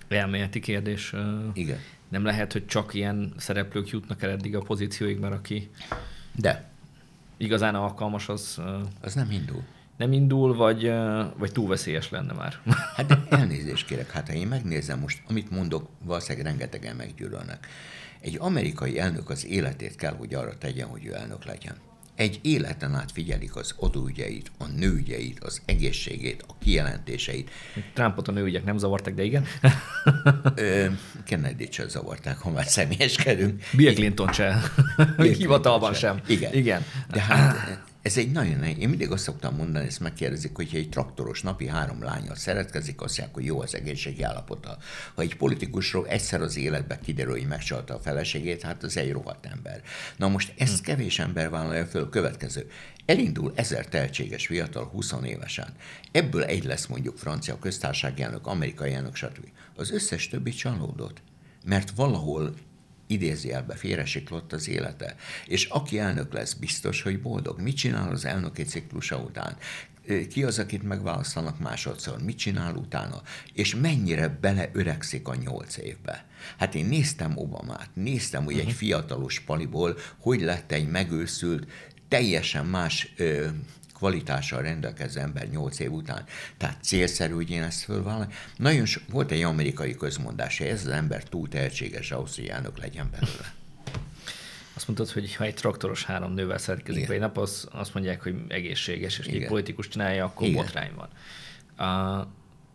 Elméleti 0.09 0.61
kérdés. 0.61 1.14
Igen. 1.53 1.79
Nem 2.09 2.25
lehet, 2.25 2.53
hogy 2.53 2.66
csak 2.66 2.95
ilyen 2.95 3.33
szereplők 3.37 3.88
jutnak 3.88 4.23
el 4.23 4.31
eddig 4.31 4.57
a 4.57 4.61
pozícióig, 4.61 5.19
mert 5.19 5.35
aki 5.35 5.71
de. 6.37 6.69
Igazán 7.37 7.75
alkalmas 7.75 8.29
az... 8.29 8.61
Az 9.01 9.14
nem 9.14 9.31
indul. 9.31 9.62
Nem 9.97 10.12
indul, 10.12 10.57
vagy, 10.57 10.93
vagy 11.37 11.53
túl 11.53 11.69
veszélyes 11.69 12.11
lenne 12.11 12.33
már. 12.33 12.55
Hát 12.97 13.07
de 13.07 13.23
elnézést 13.31 13.87
kérek, 13.87 14.11
hát 14.11 14.29
ha 14.29 14.35
én 14.35 14.49
megnézem 14.49 14.99
most, 14.99 15.23
amit 15.29 15.51
mondok, 15.51 15.88
valószínűleg 16.05 16.47
rengetegen 16.47 16.97
meggyűlölnek. 16.97 17.66
Egy 18.21 18.37
amerikai 18.40 18.99
elnök 18.99 19.31
az 19.31 19.47
életét 19.47 19.97
kell, 19.97 20.14
hogy 20.14 20.35
arra 20.35 20.59
tegyen, 20.59 20.88
hogy 20.88 21.07
ő 21.07 21.14
elnök 21.14 21.45
legyen 21.45 21.75
egy 22.21 22.39
életen 22.43 22.95
át 22.95 23.13
figyelik 23.13 23.57
az 23.57 23.75
adóügyeit, 23.79 24.51
a 24.59 24.65
nőügyeit, 24.67 25.45
az 25.45 25.63
egészségét, 25.65 26.45
a 26.49 26.55
kijelentéseit. 26.59 27.51
Trumpot 27.95 28.29
a 28.29 28.33
nőügyek 28.33 28.65
nem 28.65 28.79
zavartak, 28.79 29.15
de 29.15 29.23
igen. 29.23 29.47
kennedy 31.29 31.69
sem 31.71 31.89
zavarták, 31.89 32.39
ha 32.39 32.51
már 32.51 32.67
személyeskedünk. 32.67 33.63
Bill 33.73 33.95
Clinton 33.95 34.33
sem. 34.33 34.63
Hivatalban 35.39 35.95
sem. 35.95 36.21
Igen. 36.27 36.55
igen. 36.55 36.85
De 37.11 37.21
hát 37.21 37.83
ez 38.03 38.17
egy 38.17 38.33
nagyon 38.33 38.63
Én 38.63 38.89
mindig 38.89 39.11
azt 39.11 39.23
szoktam 39.23 39.57
mondani, 39.57 39.87
ezt 39.87 40.01
megkérdezik, 40.01 40.57
hogy 40.57 40.71
egy 40.73 40.89
traktoros 40.89 41.43
napi 41.43 41.67
három 41.67 42.03
lányal 42.03 42.35
szeretkezik, 42.35 43.01
azt 43.01 43.19
mondják, 43.19 43.37
hogy 43.37 43.45
jó 43.45 43.61
az 43.61 43.75
egészségi 43.75 44.23
állapota. 44.23 44.79
Ha 45.15 45.23
egy 45.23 45.37
politikusról 45.37 46.07
egyszer 46.07 46.41
az 46.41 46.57
életbe 46.57 46.99
kiderül, 46.99 47.33
hogy 47.33 47.47
megcsalta 47.47 47.95
a 47.95 47.99
feleségét, 47.99 48.63
hát 48.63 48.83
az 48.83 48.97
egy 48.97 49.13
rohadt 49.13 49.47
ember. 49.47 49.83
Na 50.17 50.29
most 50.29 50.53
ezt 50.59 50.79
hm. 50.79 50.85
kevés 50.85 51.19
ember 51.19 51.51
vállalja 51.51 51.87
föl. 51.87 52.09
Következő. 52.09 52.71
Elindul 53.05 53.53
ezer 53.55 53.87
tehetséges 53.87 54.47
fiatal 54.47 54.85
20 54.85 55.15
évesen. 55.25 55.75
Ebből 56.13 56.45
egy 56.45 56.65
lesz 56.65 56.87
mondjuk 56.87 57.19
francia 57.19 57.59
köztársasági 57.59 58.23
elnök, 58.23 58.47
amerikai 58.47 58.93
elnök, 58.93 59.17
stb. 59.17 59.47
Az 59.77 59.91
összes 59.91 60.29
többi 60.29 60.51
csalódott 60.51 61.23
mert 61.65 61.91
valahol 61.91 62.55
idézőjelbe 63.11 63.75
félresiklott 63.75 64.53
az 64.53 64.68
élete. 64.68 65.14
És 65.46 65.64
aki 65.64 65.99
elnök 65.99 66.33
lesz, 66.33 66.53
biztos, 66.53 67.03
hogy 67.03 67.20
boldog. 67.20 67.61
Mit 67.61 67.77
csinál 67.77 68.11
az 68.11 68.25
elnöki 68.25 68.62
ciklusa 68.62 69.16
után? 69.18 69.57
Ki 70.31 70.42
az, 70.42 70.59
akit 70.59 70.83
megválasztanak 70.83 71.59
másodszor? 71.59 72.23
Mit 72.23 72.38
csinál 72.38 72.75
utána? 72.75 73.23
És 73.53 73.75
mennyire 73.75 74.29
beleöregszik 74.29 75.29
a 75.29 75.35
nyolc 75.35 75.77
évbe? 75.77 76.27
Hát 76.59 76.75
én 76.75 76.87
néztem 76.87 77.37
Obamát, 77.37 77.90
néztem, 77.94 78.44
hogy 78.44 78.55
uh-huh. 78.55 78.68
egy 78.68 78.75
mhm. 78.75 78.85
fiatalos 78.85 79.40
paliból 79.40 79.96
hogy 80.18 80.40
lett 80.40 80.73
egy 80.73 80.88
megőszült, 80.88 81.66
teljesen 82.09 82.66
más 82.66 83.12
ö, 83.16 83.46
kvalitással 84.01 84.63
rendelkező 84.63 85.21
ember 85.21 85.49
8 85.49 85.79
év 85.79 85.93
után. 85.93 86.25
Tehát 86.57 86.77
célszerű, 86.83 87.33
hogy 87.33 87.51
én 87.51 87.63
ezt 87.63 87.83
fölvállalom. 87.83 88.29
Nagyon 88.57 88.85
so, 88.85 89.01
volt 89.11 89.31
egy 89.31 89.43
amerikai 89.43 89.95
közmondás, 89.95 90.59
hogy 90.59 90.67
ez 90.67 90.87
az 90.87 90.93
ember 90.93 91.23
túl 91.23 91.49
tehetséges 91.49 92.11
ahhoz, 92.11 92.35
hogy 92.37 92.47
elnök 92.47 92.79
legyen 92.79 93.11
belőle. 93.11 93.55
Azt 94.75 94.87
mondtad, 94.87 95.11
hogy 95.11 95.35
ha 95.35 95.45
egy 95.45 95.55
traktoros 95.55 96.05
három 96.05 96.33
nővel 96.33 96.59
szeretkezik 96.59 97.09
egy 97.09 97.19
nap, 97.19 97.39
az, 97.39 97.69
azt 97.73 97.95
mondják, 97.95 98.23
hogy 98.23 98.35
egészséges, 98.49 99.19
és 99.19 99.27
egy 99.27 99.47
politikus 99.47 99.89
csinálja, 99.89 100.25
akkor 100.25 100.47
Igen. 100.47 100.65
botrány 100.65 100.93
van. 100.95 101.09
Uh, 101.79 102.27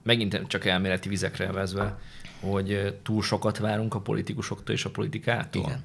megint 0.03 0.41
csak 0.47 0.65
elméleti 0.65 1.09
vizekre 1.09 1.51
vezve, 1.51 1.99
hogy 2.39 2.97
túl 3.03 3.21
sokat 3.21 3.57
várunk 3.57 3.93
a 3.93 3.99
politikusoktól 3.99 4.75
és 4.75 4.85
a 4.85 4.89
politikától. 4.89 5.63
Igen. 5.63 5.83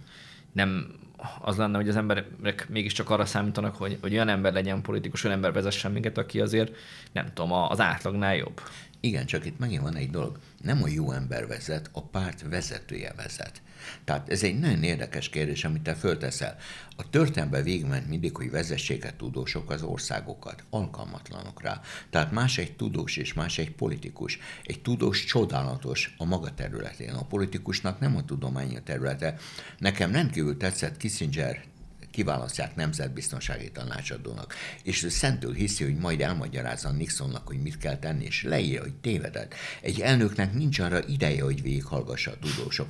Nem 0.53 1.00
az 1.41 1.57
lenne, 1.57 1.77
hogy 1.77 1.89
az 1.89 1.97
emberek 1.97 2.69
mégiscsak 2.69 3.11
arra 3.11 3.25
számítanak, 3.25 3.77
hogy, 3.77 3.99
hogy 4.01 4.13
olyan 4.13 4.29
ember 4.29 4.53
legyen 4.53 4.83
politikus, 4.83 5.25
olyan 5.25 5.37
ember 5.37 5.53
vezessen 5.53 5.93
minket, 5.93 6.19
aki 6.19 6.41
azért, 6.41 6.77
nem 7.13 7.27
tudom, 7.35 7.53
az 7.53 7.81
átlagnál 7.81 8.37
jobb. 8.37 8.61
Igen, 9.01 9.27
csak 9.27 9.47
itt 9.47 9.59
megint 9.59 9.83
van 9.83 9.97
egy 9.97 10.11
dolog. 10.11 10.39
Nem 10.63 10.83
a 10.83 10.89
jó 10.89 11.13
ember 11.13 11.47
vezet, 11.47 11.91
a 11.93 12.03
párt 12.03 12.43
vezetője 12.49 13.13
vezet. 13.17 13.63
Tehát 14.05 14.29
ez 14.29 14.43
egy 14.43 14.59
nagyon 14.59 14.83
érdekes 14.83 15.29
kérdés, 15.29 15.65
amit 15.65 15.83
te 15.83 15.95
fölteszel. 15.95 16.57
A 16.97 17.11
történelemben 17.11 17.63
végigment 17.63 18.09
mindig, 18.09 18.37
hogy 18.37 18.51
vezessék 18.51 19.05
a 19.05 19.17
tudósok 19.17 19.71
az 19.71 19.83
országokat. 19.83 20.65
Alkalmatlanok 20.71 21.63
rá. 21.63 21.81
Tehát 22.11 22.33
más 22.33 22.59
egy 22.59 22.77
tudós 22.77 23.17
és 23.17 23.33
más 23.33 23.59
egy 23.59 23.71
politikus. 23.71 24.39
Egy 24.65 24.83
tudós 24.83 25.25
csodálatos 25.25 26.15
a 26.19 26.25
maga 26.25 26.55
területén. 26.55 27.15
A 27.15 27.25
politikusnak 27.25 28.01
nem 28.01 28.17
a 28.17 28.25
tudomány 28.25 28.77
a 28.77 28.83
területe. 28.83 29.37
Nekem 29.79 30.13
rendkívül 30.13 30.57
tetszett 30.57 30.97
Kissinger 30.97 31.70
kiválasztják 32.11 32.75
nemzetbiztonsági 32.75 33.71
tanácsadónak, 33.71 34.55
és 34.83 35.03
ő 35.03 35.09
szentül 35.09 35.55
hiszi, 35.55 35.85
hogy 35.85 35.97
majd 35.97 36.21
elmagyarázza 36.21 36.91
Nixonnak, 36.91 37.47
hogy 37.47 37.63
mit 37.63 37.79
kell 37.79 37.99
tenni, 37.99 38.25
és 38.25 38.43
leírja, 38.43 38.81
hogy 38.81 38.95
tévedett. 38.95 39.55
Egy 39.81 40.01
elnöknek 40.01 40.55
nincs 40.55 40.79
arra 40.79 41.07
ideje, 41.07 41.43
hogy 41.43 41.63
végighallgassa 41.63 42.31
a 42.31 42.39
tudósok 42.39 42.89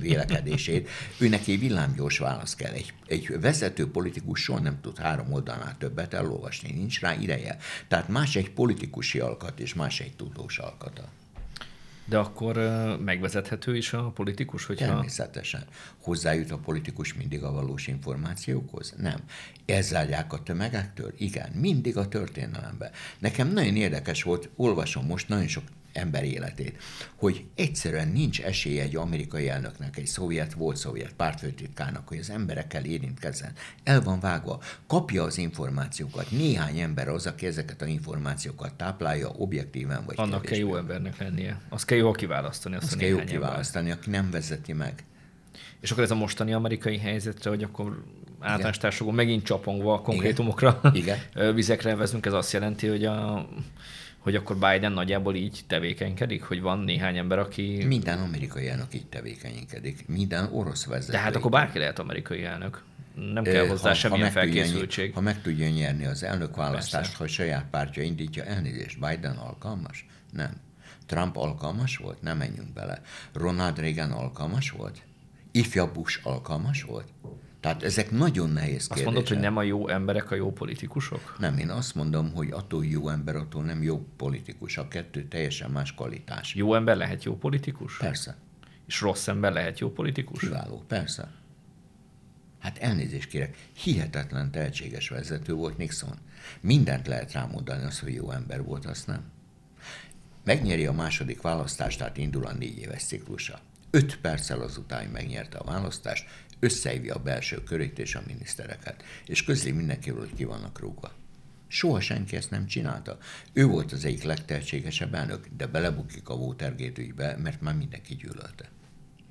vélekedését, 0.00 0.88
ő 1.18 1.28
neki 1.28 1.56
villámgyors 1.56 2.18
válasz 2.18 2.54
kell. 2.54 2.72
Egy, 2.72 2.92
egy 3.06 3.40
vezető 3.40 3.90
politikus 3.90 4.42
soha 4.42 4.60
nem 4.60 4.80
tud 4.80 4.98
három 4.98 5.32
oldalnál 5.32 5.76
többet 5.78 6.14
elolvasni, 6.14 6.72
nincs 6.72 7.00
rá 7.00 7.14
ideje. 7.14 7.58
Tehát 7.88 8.08
más 8.08 8.36
egy 8.36 8.50
politikusi 8.50 9.18
alkat, 9.18 9.60
és 9.60 9.74
más 9.74 10.00
egy 10.00 10.16
tudós 10.16 10.58
alkata. 10.58 11.19
De 12.10 12.18
akkor 12.18 12.56
megvezethető 13.04 13.76
is 13.76 13.92
a 13.92 14.10
politikus? 14.10 14.66
Hogyha... 14.66 14.86
Természetesen. 14.86 15.64
Hozzájut 16.02 16.50
a 16.50 16.56
politikus 16.58 17.14
mindig 17.14 17.42
a 17.42 17.52
valós 17.52 17.86
információkhoz? 17.86 18.94
Nem. 18.96 19.18
Elzárják 19.66 20.32
a 20.32 20.42
tömegektől? 20.42 21.12
Igen. 21.16 21.50
Mindig 21.54 21.96
a 21.96 22.08
történelembe. 22.08 22.90
Nekem 23.18 23.52
nagyon 23.52 23.76
érdekes 23.76 24.22
volt, 24.22 24.48
olvasom 24.56 25.06
most 25.06 25.28
nagyon 25.28 25.46
sok 25.46 25.64
ember 26.00 26.24
életét, 26.24 26.78
hogy 27.16 27.44
egyszerűen 27.54 28.08
nincs 28.08 28.40
esélye 28.40 28.82
egy 28.82 28.96
amerikai 28.96 29.48
elnöknek, 29.48 29.96
egy 29.96 30.06
szovjet, 30.06 30.52
volt 30.52 30.76
szovjet 30.76 31.12
pártfőtitkárnak, 31.12 32.08
hogy 32.08 32.18
az 32.18 32.30
emberekkel 32.30 32.84
érintkezzen. 32.84 33.52
El 33.82 34.02
van 34.02 34.20
vágva, 34.20 34.62
kapja 34.86 35.22
az 35.22 35.38
információkat. 35.38 36.30
Néhány 36.30 36.78
ember 36.78 37.08
az, 37.08 37.26
aki 37.26 37.46
ezeket 37.46 37.82
az 37.82 37.88
információkat 37.88 38.74
táplálja 38.74 39.28
objektíven 39.28 40.04
vagy 40.04 40.14
Annak 40.18 40.42
kell 40.42 40.58
jó 40.58 40.76
embernek 40.76 41.18
lennie. 41.18 41.60
Azt 41.68 41.84
kell 41.84 41.98
jó 41.98 42.12
kiválasztani. 42.12 42.74
Azt, 42.74 42.84
azt 42.84 42.96
kell 42.96 43.08
jó 43.08 43.24
kiválasztani, 43.24 43.90
aki 43.90 44.10
nem 44.10 44.30
vezeti 44.30 44.72
meg. 44.72 45.04
És 45.80 45.90
akkor 45.90 46.02
ez 46.02 46.10
a 46.10 46.14
mostani 46.14 46.52
amerikai 46.52 46.98
helyzetre, 46.98 47.50
hogy 47.50 47.62
akkor 47.62 48.04
általános 48.40 48.78
társadalom 48.78 49.14
megint 49.14 49.44
csapongva 49.44 49.94
a 49.94 50.00
konkrétumokra, 50.00 50.80
Igen. 50.92 51.18
vizekre 51.54 51.94
vezünk, 51.94 52.26
ez 52.26 52.32
azt 52.32 52.52
jelenti, 52.52 52.86
hogy 52.86 53.04
a 53.04 53.48
hogy 54.20 54.34
akkor 54.34 54.56
Biden 54.56 54.92
nagyjából 54.92 55.34
így 55.34 55.60
tevékenykedik, 55.66 56.42
hogy 56.42 56.60
van 56.60 56.78
néhány 56.78 57.16
ember, 57.18 57.38
aki... 57.38 57.84
Minden 57.86 58.18
amerikai 58.18 58.68
elnök 58.68 58.94
így 58.94 59.06
tevékenykedik, 59.06 60.08
minden 60.08 60.48
orosz 60.52 60.86
vezető. 60.86 61.12
De 61.12 61.18
hát 61.18 61.36
akkor 61.36 61.50
bárki 61.50 61.78
lehet 61.78 61.98
amerikai 61.98 62.44
elnök. 62.44 62.82
Nem 63.32 63.44
kell 63.44 63.66
hozzá 63.66 63.88
ha, 63.88 63.94
semmilyen 63.94 64.26
ha 64.26 64.32
felkészültség. 64.32 65.04
Tudja, 65.04 65.14
ha 65.14 65.20
meg 65.20 65.42
tudja 65.42 65.68
nyerni 65.68 66.04
az 66.04 66.22
elnökválasztást, 66.22 67.16
ha 67.16 67.26
saját 67.26 67.66
pártja 67.70 68.02
indítja 68.02 68.44
elnézést, 68.44 68.98
Biden 69.00 69.36
alkalmas? 69.36 70.06
Nem. 70.32 70.60
Trump 71.06 71.36
alkalmas 71.36 71.96
volt? 71.96 72.22
Nem 72.22 72.36
menjünk 72.36 72.72
bele. 72.72 73.02
Ronald 73.32 73.78
Reagan 73.78 74.10
alkalmas 74.10 74.70
volt? 74.70 75.02
Ifja 75.50 75.92
Bush 75.92 76.20
alkalmas 76.22 76.82
volt? 76.82 77.08
Tehát 77.60 77.82
ezek 77.82 78.10
nagyon 78.10 78.50
nehéz 78.50 78.68
kérdések. 78.68 78.96
Azt 78.96 79.04
mondod, 79.04 79.28
hogy 79.28 79.38
nem 79.38 79.56
a 79.56 79.62
jó 79.62 79.88
emberek 79.88 80.30
a 80.30 80.34
jó 80.34 80.52
politikusok? 80.52 81.36
Nem, 81.38 81.58
én 81.58 81.70
azt 81.70 81.94
mondom, 81.94 82.32
hogy 82.32 82.50
attól 82.50 82.86
jó 82.86 83.08
ember, 83.08 83.36
attól 83.36 83.64
nem 83.64 83.82
jó 83.82 84.06
politikus. 84.16 84.76
A 84.76 84.88
kettő 84.88 85.24
teljesen 85.24 85.70
más 85.70 85.94
kvalitás. 85.94 86.54
Jó 86.54 86.74
ember 86.74 86.96
lehet 86.96 87.24
jó 87.24 87.36
politikus? 87.36 87.96
Persze. 87.96 88.36
És 88.86 89.00
rossz 89.00 89.28
ember 89.28 89.52
lehet 89.52 89.78
jó 89.78 89.92
politikus? 89.92 90.40
Kiváló, 90.40 90.84
persze. 90.86 91.32
Hát 92.58 92.78
elnézést 92.78 93.28
kérek, 93.28 93.56
hihetetlen 93.72 94.50
tehetséges 94.50 95.08
vezető 95.08 95.52
volt 95.52 95.76
Nixon. 95.76 96.18
Mindent 96.60 97.06
lehet 97.06 97.32
rámondani, 97.32 97.84
az, 97.84 98.00
hogy 98.00 98.14
jó 98.14 98.30
ember 98.30 98.62
volt, 98.62 98.86
azt 98.86 99.06
nem. 99.06 99.22
Megnyeri 100.44 100.86
a 100.86 100.92
második 100.92 101.40
választást, 101.42 101.98
tehát 101.98 102.16
indul 102.16 102.46
a 102.46 102.52
négy 102.52 102.78
éves 102.78 103.02
ciklusa. 103.02 103.60
Öt 103.90 104.16
perccel 104.16 104.60
azután, 104.60 105.00
hogy 105.00 105.12
megnyerte 105.12 105.58
a 105.58 105.64
választást, 105.64 106.26
összehívja 106.60 107.14
a 107.14 107.22
belső 107.22 107.62
körét 107.62 107.98
és 107.98 108.14
a 108.14 108.22
minisztereket, 108.26 109.04
és 109.26 109.44
közli 109.44 109.70
mindenkiről, 109.70 110.20
hogy 110.20 110.34
ki 110.34 110.44
vannak 110.44 110.78
rúgva. 110.78 111.12
Soha 111.68 112.00
senki 112.00 112.36
ezt 112.36 112.50
nem 112.50 112.66
csinálta. 112.66 113.18
Ő 113.52 113.66
volt 113.66 113.92
az 113.92 114.04
egyik 114.04 114.22
legtehetségesebb 114.22 115.14
elnök, 115.14 115.46
de 115.56 115.66
belebukik 115.66 116.28
a 116.28 116.34
Watergate 116.34 117.02
ügybe, 117.02 117.36
mert 117.36 117.60
már 117.60 117.74
mindenki 117.74 118.14
gyűlölte. 118.14 118.70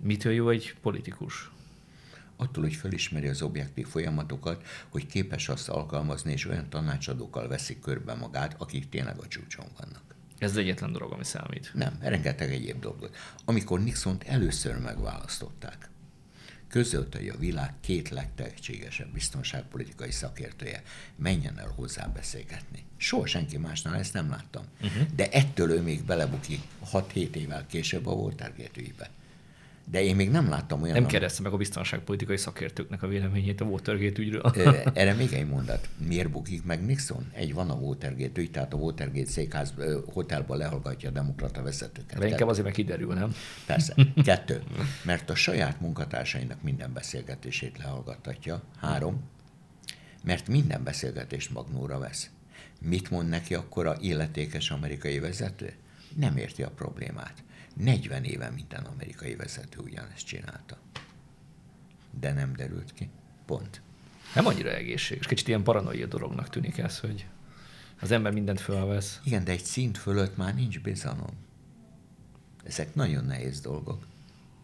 Mitől 0.02 0.34
jó 0.34 0.50
egy 0.50 0.76
politikus? 0.82 1.52
Attól, 2.36 2.64
hogy 2.64 2.74
felismeri 2.74 3.28
az 3.28 3.42
objektív 3.42 3.88
folyamatokat, 3.88 4.64
hogy 4.90 5.06
képes 5.06 5.50
azt 5.50 5.70
alkalmazni, 5.70 6.32
és 6.32 6.46
olyan 6.46 6.70
tanácsadókkal 6.70 7.48
veszik 7.48 7.80
körbe 7.80 8.14
magát, 8.14 8.56
akik 8.58 8.90
tényleg 8.90 9.18
a 9.18 9.28
csúcson 9.28 9.66
vannak. 9.78 10.04
Ez 10.38 10.58
egyetlen 10.58 10.92
dolog, 10.92 11.12
ami 11.12 11.24
számít. 11.24 11.72
Nem, 11.74 11.98
rengeteg 12.02 12.52
egyéb 12.52 12.80
dolgot. 12.80 13.16
Amikor 13.46 13.80
Nixont 13.80 14.24
először 14.24 14.78
megválasztották, 14.78 15.90
közölte, 16.70 17.18
hogy 17.18 17.28
a 17.28 17.38
világ 17.38 17.74
két 17.82 18.10
legtehetségesebb 18.10 19.14
biztonságpolitikai 19.14 20.12
szakértője 20.12 20.84
menjen 21.16 21.60
el 21.60 21.74
hozzá 21.76 22.06
beszélgetni. 22.06 22.84
Soha 22.98 23.26
senki 23.26 23.58
másnál 23.58 23.96
ezt 23.96 24.14
nem 24.14 24.30
láttam. 24.30 24.64
Uh-huh. 24.82 25.08
De 25.16 25.30
ettől 25.30 25.72
ő 25.72 25.82
még 25.82 26.04
belebukik 26.04 26.62
6-7 26.92 27.36
évvel 27.36 27.66
később 27.68 28.08
a 28.08 28.12
Watergate 28.12 28.80
ügybe 28.82 29.10
de 29.92 30.04
én 30.04 30.16
még 30.16 30.30
nem 30.32 30.50
láttam 30.50 30.82
olyan... 30.82 30.96
Nem 30.96 31.06
kérdezte 31.06 31.42
meg 31.42 31.54
a 31.54 31.58
biztonságpolitikai 31.58 32.38
szakértőknek 32.38 33.04
a 33.04 33.08
véleményét 33.08 33.62
a 33.62 33.66
Watergate 33.66 34.22
ügyről. 34.22 34.42
Erre 34.94 35.14
még 35.14 35.34
egy 35.34 35.48
mondat. 35.48 35.90
Miért 36.08 36.30
bukik 36.30 36.64
meg 36.64 36.86
Nixon? 36.86 37.30
Egy 37.34 37.54
van 37.54 37.70
a 37.70 37.74
Watergate 37.74 38.42
ügy, 38.42 38.52
tehát 38.52 38.74
a 38.74 38.78
Watergate 38.78 39.30
székház 39.30 39.74
hotelba 40.14 40.56
lehallgatja 40.56 41.10
a 41.10 41.12
demokrata 41.12 41.62
vezetőket. 41.62 42.20
De 42.20 42.28
inkább 42.28 42.48
azért 42.48 42.66
meg 42.66 42.74
kiderül, 42.74 43.14
nem? 43.14 43.36
Persze. 43.66 43.96
Kettő. 44.24 44.64
Mert 45.04 45.30
a 45.30 45.36
saját 45.36 45.82
munkatársainak 45.82 46.62
minden 46.62 46.94
beszélgetését 46.94 47.78
lehallgattatja. 47.78 48.62
Három. 48.78 49.24
Mert 50.24 50.48
minden 50.48 50.84
beszélgetést 50.84 51.52
magnóra 51.54 52.00
vesz. 52.00 52.30
Mit 52.82 53.10
mond 53.10 53.30
neki 53.30 53.56
akkor 53.56 53.88
a 53.88 53.98
illetékes 54.00 54.72
amerikai 54.72 55.20
vezető? 55.20 55.74
Nem 56.16 56.38
érti 56.38 56.64
a 56.64 56.70
problémát 56.70 57.44
40 57.80 58.24
éve 58.24 58.50
minden 58.50 58.84
amerikai 58.84 59.36
vezető 59.36 59.80
ugyanezt 59.80 60.26
csinálta. 60.26 60.78
De 62.20 62.34
nem 62.34 62.54
derült 62.54 62.94
ki. 62.94 63.10
Pont. 63.46 63.82
Nem 64.36 64.46
annyira 64.46 64.70
egészséges. 64.70 65.28
Kicsit 65.28 65.48
ilyen 65.48 65.64
paranoia 65.64 66.08
dolognak 66.08 66.50
tűnik 66.50 66.78
ez, 66.78 67.00
hogy 67.00 67.26
az 68.00 68.12
ember 68.12 68.34
mindent 68.34 68.60
fölvesz. 68.60 69.20
Igen, 69.24 69.44
de 69.44 69.52
egy 69.52 69.64
szint 69.64 69.98
fölött 69.98 70.38
már 70.38 70.56
nincs 70.56 70.80
bizalom. 70.80 71.38
Ezek 72.64 72.96
nagyon 72.96 73.26
nehéz 73.26 73.62
dolgok. 73.62 74.08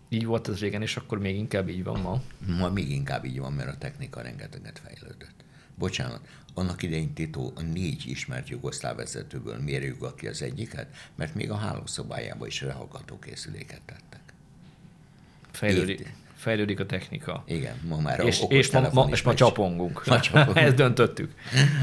Így 0.10 0.26
volt 0.26 0.48
ez 0.48 0.60
régen, 0.60 0.82
és 0.82 0.98
akkor 0.98 1.20
még 1.20 1.36
inkább 1.36 1.70
így 1.70 1.84
van 1.84 2.00
ma? 2.00 2.22
Ma 2.58 2.70
még 2.70 2.90
inkább 2.92 3.26
így 3.26 3.40
van, 3.40 3.54
mert 3.54 3.70
a 3.70 3.78
technika 3.78 4.22
rengeteget 4.22 4.80
fejlődött. 4.80 5.44
Bocsánat, 5.76 6.28
annak 6.58 6.84
idején 6.84 7.14
Tito 7.14 7.52
a 7.56 7.62
négy 7.62 8.04
ismert 8.08 8.50
jugoszláv 8.50 8.96
vezetőből 8.96 9.58
mérjük 9.58 10.16
ki 10.16 10.28
az 10.28 10.42
egyiket, 10.42 10.88
mert 11.16 11.36
még 11.36 11.52
a 11.52 11.56
hálószobájába 11.56 12.48
is 12.48 12.62
rehallgató 12.62 13.20
készüléket 13.20 13.82
tettek. 13.86 14.22
Fejlődik, 15.52 16.14
fejlődik 16.36 16.80
a 16.80 16.86
technika. 16.86 17.44
Igen, 17.48 17.76
ma 17.88 17.98
már 17.98 18.20
és, 18.20 18.44
és, 18.48 18.72
ma, 18.72 18.90
ma, 18.94 19.08
és 19.12 19.22
ma 19.22 19.34
csapongunk. 19.34 20.06
Ma 20.06 20.20
csapongunk. 20.20 20.58
Ezt 20.66 20.76
döntöttük. 20.76 21.34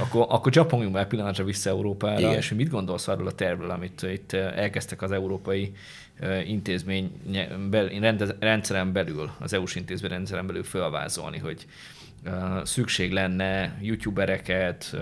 Akkor, 0.00 0.26
akkor 0.28 0.52
csapongjunk 0.52 0.94
már 0.94 1.06
pillanatra 1.06 1.44
vissza 1.44 1.70
Európára, 1.70 2.18
Igen. 2.18 2.34
és 2.34 2.52
mit 2.52 2.68
gondolsz 2.68 3.08
arról 3.08 3.26
a 3.26 3.32
tervről, 3.32 3.70
amit 3.70 4.02
itt 4.02 4.32
elkezdtek 4.32 5.02
az 5.02 5.12
európai 5.12 5.74
intézmény 6.46 7.12
rendszeren 8.40 8.92
belül, 8.92 9.30
az 9.38 9.52
EU-s 9.52 9.74
intézmény 9.74 10.10
rendszeren 10.10 10.46
belül 10.46 10.64
felvázolni, 10.64 11.38
hogy 11.38 11.66
szükség 12.64 13.12
lenne 13.12 13.78
youtubereket, 13.80 14.96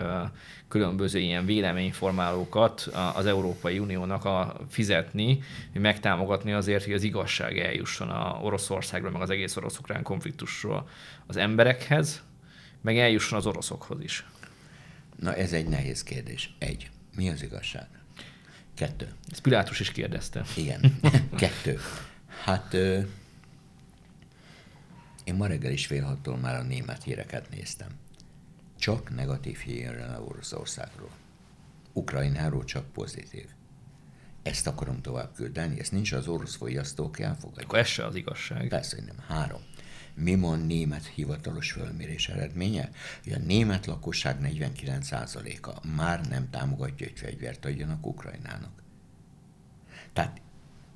különböző 0.68 1.18
ilyen 1.18 1.44
véleményformálókat 1.44 2.80
az 3.14 3.26
Európai 3.26 3.78
Uniónak 3.78 4.24
a 4.24 4.56
fizetni, 4.68 5.42
hogy 5.72 5.80
megtámogatni 5.80 6.52
azért, 6.52 6.84
hogy 6.84 6.92
az 6.92 7.02
igazság 7.02 7.58
eljusson 7.58 8.08
a 8.08 8.38
Oroszországról, 8.42 9.10
meg 9.10 9.22
az 9.22 9.30
egész 9.30 9.56
orosz-ukrán 9.56 10.02
konfliktusról 10.02 10.88
az 11.26 11.36
emberekhez, 11.36 12.22
meg 12.80 12.98
eljusson 12.98 13.38
az 13.38 13.46
oroszokhoz 13.46 14.02
is. 14.02 14.26
Na 15.16 15.34
ez 15.34 15.52
egy 15.52 15.68
nehéz 15.68 16.02
kérdés. 16.02 16.54
Egy, 16.58 16.90
mi 17.16 17.28
az 17.28 17.42
igazság? 17.42 17.88
Kettő. 18.74 19.08
Ezt 19.30 19.40
Pilátus 19.40 19.80
is 19.80 19.92
kérdezte. 19.92 20.42
Igen, 20.56 20.80
kettő. 21.36 21.78
Hát 22.44 22.76
én 25.30 25.36
ma 25.36 25.46
reggel 25.46 25.72
is 25.72 25.86
fél 25.86 26.04
hattól 26.04 26.36
már 26.36 26.54
a 26.54 26.62
német 26.62 27.02
híreket 27.02 27.50
néztem. 27.50 27.88
Csak 28.78 29.14
negatív 29.14 29.58
hír 29.58 29.92
jön 29.92 30.10
Oroszországról. 30.10 31.10
Ukrajnáról 31.92 32.64
csak 32.64 32.92
pozitív. 32.92 33.46
Ezt 34.42 34.66
akarom 34.66 35.00
tovább 35.00 35.34
küldeni, 35.34 35.80
ezt 35.80 35.92
nincs 35.92 36.12
az 36.12 36.28
orosz 36.28 36.56
fogyasztók 36.56 37.18
elfogadják. 37.18 37.66
Akkor 37.66 37.78
ez 37.78 37.86
se 37.86 38.04
az 38.04 38.14
igazság. 38.14 38.68
Persze, 38.68 38.96
hogy 38.96 39.04
nem. 39.04 39.24
Három. 39.28 39.60
Mi 40.14 40.36
van 40.36 40.60
német 40.60 41.06
hivatalos 41.06 41.72
fölmérés 41.72 42.28
eredménye? 42.28 42.90
Hogy 43.22 43.32
a 43.32 43.38
német 43.38 43.86
lakosság 43.86 44.38
49%-a 44.42 45.86
már 45.96 46.28
nem 46.28 46.50
támogatja, 46.50 47.06
hogy 47.06 47.18
fegyvert 47.18 47.64
adjanak 47.64 48.06
Ukrajnának. 48.06 48.82
Tehát 50.12 50.40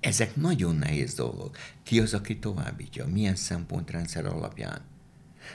ezek 0.05 0.37
nagyon 0.37 0.77
nehéz 0.77 1.15
dolgok. 1.15 1.57
Ki 1.83 2.01
az, 2.01 2.15
aki 2.15 2.39
továbbítja? 2.39 3.07
Milyen 3.07 3.37
szempontrendszer 3.37 4.27
alapján? 4.27 4.81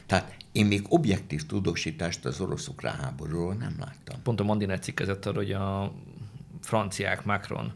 Tehát 0.06 0.36
én 0.52 0.66
még 0.66 0.86
objektív 0.89 1.45
tudósítást 1.45 2.26
az 2.26 2.41
orosz-ukrán 2.41 2.95
háborúról 2.95 3.54
nem 3.54 3.76
láttam. 3.80 4.22
Pont 4.22 4.39
a 4.39 4.43
Mandiner 4.43 4.80
cikkezett 4.80 5.26
arra, 5.26 5.38
hogy 5.38 5.52
a 5.52 5.93
franciák 6.62 7.26
Macron 7.26 7.74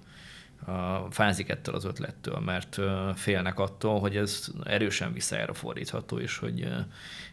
fázik 1.09 1.49
ettől 1.49 1.76
az 1.76 1.86
ötlettől, 1.86 2.39
mert 2.39 2.80
félnek 3.15 3.59
attól, 3.59 3.99
hogy 3.99 4.15
ez 4.15 4.47
erősen 4.63 5.13
visszajára 5.13 5.53
fordítható, 5.53 6.19
és 6.19 6.38
hogy 6.38 6.67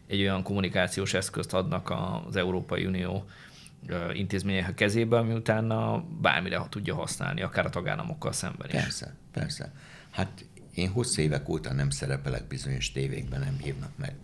egy 0.06 0.20
olyan 0.20 0.42
kommunikációs 0.42 1.14
eszközt 1.14 1.54
adnak 1.54 1.92
az 2.26 2.36
Európai 2.36 2.86
Unió 2.86 3.24
intézmények 4.12 4.68
a 4.68 4.74
kezébe, 4.74 5.16
ami 5.18 5.32
utána 5.32 6.04
bármire 6.20 6.66
tudja 6.68 6.94
használni, 6.94 7.42
akár 7.42 7.66
a 7.66 7.70
tagállamokkal 7.70 8.32
szemben 8.32 8.66
is. 8.66 8.72
Persze, 8.72 9.14
persze. 9.32 9.72
Hát 10.10 10.44
én 10.74 10.88
hosszú 10.88 11.22
évek 11.22 11.48
óta 11.48 11.72
nem 11.72 11.90
szerepelek 11.90 12.46
bizonyos 12.46 12.92
tévékben, 12.92 13.40
nem 13.40 13.56
hívnak 13.58 13.92
meg. 13.96 14.14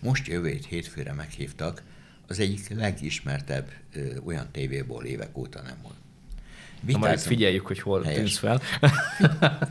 Most 0.00 0.26
jövő 0.26 0.58
hétfőre 0.68 1.12
meghívtak, 1.12 1.82
az 2.26 2.38
egyik 2.38 2.68
legismertebb 2.68 3.70
ö, 3.94 4.18
olyan 4.24 4.48
tévéból 4.52 5.04
évek 5.04 5.38
óta 5.38 5.62
nem 5.62 5.76
volt. 5.82 5.96
Na 6.86 6.98
majd 6.98 7.18
figyeljük, 7.18 7.66
hogy 7.66 7.80
hol 7.80 8.02
helyes. 8.02 8.18
tűnsz 8.18 8.38
fel. 8.38 8.60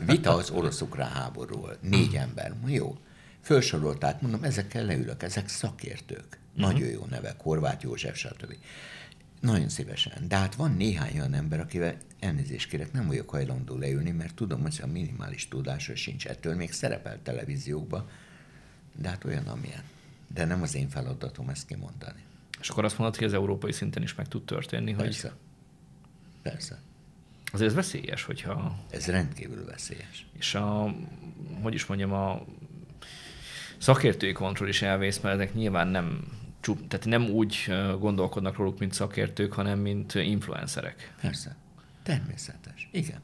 Vita 0.06 0.34
az 0.34 0.50
orosz-ukrán 0.56 1.10
háborúról. 1.10 1.76
Négy 1.80 2.14
ember. 2.14 2.54
Jó. 2.66 2.98
Fölsorolták, 3.40 4.20
mondom, 4.20 4.44
ezekkel 4.44 4.84
leülök, 4.84 5.22
ezek 5.22 5.48
szakértők. 5.48 6.38
Uh-huh. 6.56 6.72
Nagyon 6.72 6.88
jó 6.88 7.06
nevek, 7.10 7.40
Horváth 7.40 7.84
József, 7.84 8.16
stb. 8.16 8.54
Nagyon 9.42 9.68
szívesen. 9.68 10.28
De 10.28 10.36
hát 10.36 10.54
van 10.54 10.72
néhány 10.72 11.18
olyan 11.18 11.34
ember, 11.34 11.60
akivel 11.60 11.96
elnézést 12.20 12.68
kérek, 12.68 12.92
nem 12.92 13.06
vagyok 13.06 13.30
hajlandó 13.30 13.76
leülni, 13.76 14.10
mert 14.10 14.34
tudom, 14.34 14.62
hogy 14.62 14.80
a 14.82 14.86
minimális 14.86 15.48
tudása 15.48 15.94
sincs 15.94 16.26
ettől, 16.26 16.54
még 16.54 16.72
szerepel 16.72 17.18
televíziókba, 17.22 18.08
de 18.96 19.08
hát 19.08 19.24
olyan, 19.24 19.46
amilyen. 19.46 19.82
De 20.34 20.44
nem 20.44 20.62
az 20.62 20.74
én 20.74 20.88
feladatom 20.88 21.48
ezt 21.48 21.66
kimondani. 21.66 22.22
És 22.60 22.68
akkor 22.68 22.84
azt 22.84 22.98
mondod, 22.98 23.16
hogy 23.16 23.26
az 23.26 23.32
európai 23.32 23.72
szinten 23.72 24.02
is 24.02 24.14
meg 24.14 24.28
tud 24.28 24.44
történni, 24.44 24.94
Persze. 24.94 25.28
hogy... 25.28 25.38
Persze. 26.42 26.80
Azért 27.52 27.68
ez 27.68 27.76
veszélyes, 27.76 28.24
hogyha... 28.24 28.84
Ez 28.90 29.06
rendkívül 29.06 29.64
veszélyes. 29.64 30.26
És 30.38 30.54
a, 30.54 30.94
hogy 31.62 31.74
is 31.74 31.86
mondjam, 31.86 32.12
a 32.12 32.44
szakértői 33.78 34.32
kontroll 34.32 34.68
is 34.68 34.82
elvész, 34.82 35.20
mert 35.20 35.34
ezek 35.34 35.54
nyilván 35.54 35.88
nem 35.88 36.24
tehát 36.88 37.06
nem 37.06 37.28
úgy 37.28 37.72
gondolkodnak 37.98 38.56
róluk, 38.56 38.78
mint 38.78 38.92
szakértők, 38.92 39.52
hanem 39.52 39.78
mint 39.78 40.14
influencerek. 40.14 41.14
Persze. 41.20 41.56
Természetes. 42.02 42.88
Igen. 42.92 43.20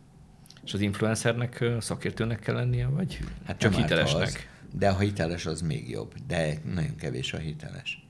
És 0.64 0.74
az 0.74 0.80
influencernek 0.80 1.64
szakértőnek 1.80 2.38
kell 2.38 2.54
lennie, 2.54 2.86
vagy 2.86 3.18
hát 3.44 3.58
csak 3.58 3.74
hitelesnek? 3.74 4.26
Az, 4.26 4.78
de 4.78 4.90
ha 4.90 4.98
hiteles, 4.98 5.46
az 5.46 5.60
még 5.60 5.90
jobb. 5.90 6.14
De 6.26 6.54
nagyon 6.74 6.96
kevés 6.96 7.32
a 7.32 7.38
hiteles. 7.38 8.06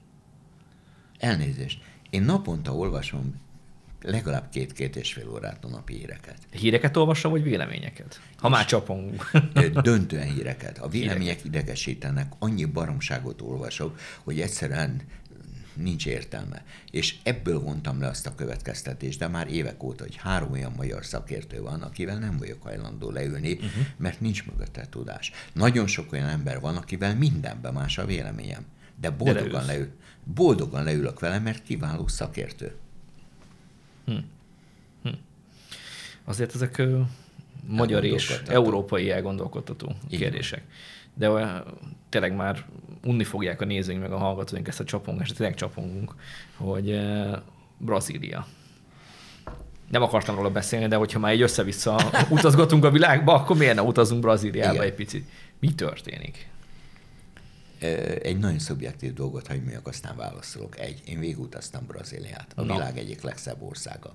Elnézést. 1.19 1.83
Én 2.11 2.23
naponta 2.23 2.75
olvasom 2.75 3.35
legalább 4.03 4.49
két-két 4.49 4.97
és 4.97 5.13
fél 5.13 5.31
órát 5.31 5.65
a 5.65 5.69
napi 5.69 5.95
híreket. 5.95 6.39
Híreket 6.51 6.97
olvassa, 6.97 7.29
vagy 7.29 7.43
véleményeket? 7.43 8.21
Ha 8.37 8.49
már 8.49 8.65
csapongunk. 8.65 9.31
Döntően 9.83 10.33
híreket. 10.33 10.79
A 10.79 10.89
vélemények 10.89 11.41
híreket. 11.41 11.45
idegesítenek, 11.45 12.33
annyi 12.39 12.65
baromságot 12.65 13.41
olvasok, 13.41 13.99
hogy 14.25 14.41
egyszerűen 14.41 15.03
nincs 15.75 16.07
értelme. 16.07 16.65
És 16.91 17.15
ebből 17.23 17.61
vontam 17.61 18.01
le 18.01 18.07
azt 18.07 18.27
a 18.27 18.35
következtetést, 18.35 19.19
de 19.19 19.29
már 19.29 19.53
évek 19.53 19.83
óta, 19.83 20.03
hogy 20.03 20.17
három 20.17 20.53
olyan 20.53 20.73
magyar 20.77 21.05
szakértő 21.05 21.61
van, 21.61 21.83
akivel 21.83 22.19
nem 22.19 22.39
vagyok 22.39 22.63
hajlandó 22.63 23.11
leülni, 23.11 23.53
uh-huh. 23.53 23.71
mert 23.97 24.21
nincs 24.21 24.47
mögötte 24.47 24.87
tudás. 24.91 25.33
Nagyon 25.53 25.87
sok 25.87 26.13
olyan 26.13 26.29
ember 26.29 26.61
van, 26.61 26.77
akivel 26.77 27.17
mindenben 27.17 27.73
más 27.73 27.99
a 27.99 28.07
véleményem. 28.07 28.67
De 29.01 29.11
boldogan, 29.11 29.67
de 29.67 29.73
leül, 29.73 29.89
boldogan 30.25 30.85
leülök 30.85 31.21
vele, 31.21 31.39
mert 31.39 31.63
kiváló 31.63 32.09
szakértő. 32.09 32.75
Hm. 34.09 34.17
Hm. 35.03 35.15
Azért 36.25 36.55
ezek 36.55 36.83
magyar 37.67 38.05
és 38.05 38.41
európai 38.47 39.11
elgondolkodtató 39.11 39.95
Igen. 40.09 40.21
kérdések. 40.21 40.63
De 41.15 41.29
tényleg 42.09 42.35
már 42.35 42.65
unni 43.05 43.25
fogják 43.25 43.61
a 43.61 43.65
nézőink 43.65 44.01
meg 44.01 44.13
a 44.13 44.19
hallgatóink 44.19 44.69
ezt 44.69 44.81
a 44.81 44.85
csapongást, 44.85 45.37
tényleg 45.37 45.55
csapongunk, 45.55 46.15
hogy 46.57 47.01
Brazília. 47.79 48.47
Nem 49.91 50.03
akartam 50.03 50.35
róla 50.35 50.51
beszélni, 50.51 50.87
de 50.87 50.97
hogyha 50.97 51.19
már 51.19 51.33
egy 51.33 51.43
össze-vissza 51.43 52.11
utazgatunk 52.31 52.85
a 52.85 52.91
világba, 52.91 53.35
akkor 53.35 53.57
miért 53.57 53.75
ne 53.75 53.83
utazunk 53.83 54.21
Brazíliába 54.21 54.73
Igen. 54.73 54.85
egy 54.85 54.95
picit? 54.95 55.29
Mi 55.59 55.75
történik? 55.75 56.49
Egy 58.23 58.39
nagyon 58.39 58.59
szubjektív 58.59 59.13
dolgot 59.13 59.47
hagyj 59.47 59.59
mondjak, 59.59 59.87
aztán 59.87 60.17
válaszolok. 60.17 60.79
Egy, 60.79 61.03
én 61.07 61.19
végigutaztam 61.19 61.87
Brazíliát, 61.87 62.53
a 62.55 62.63
Na. 62.63 62.73
világ 62.73 62.99
egyik 62.99 63.23
legszebb 63.23 63.63
országa. 63.63 64.15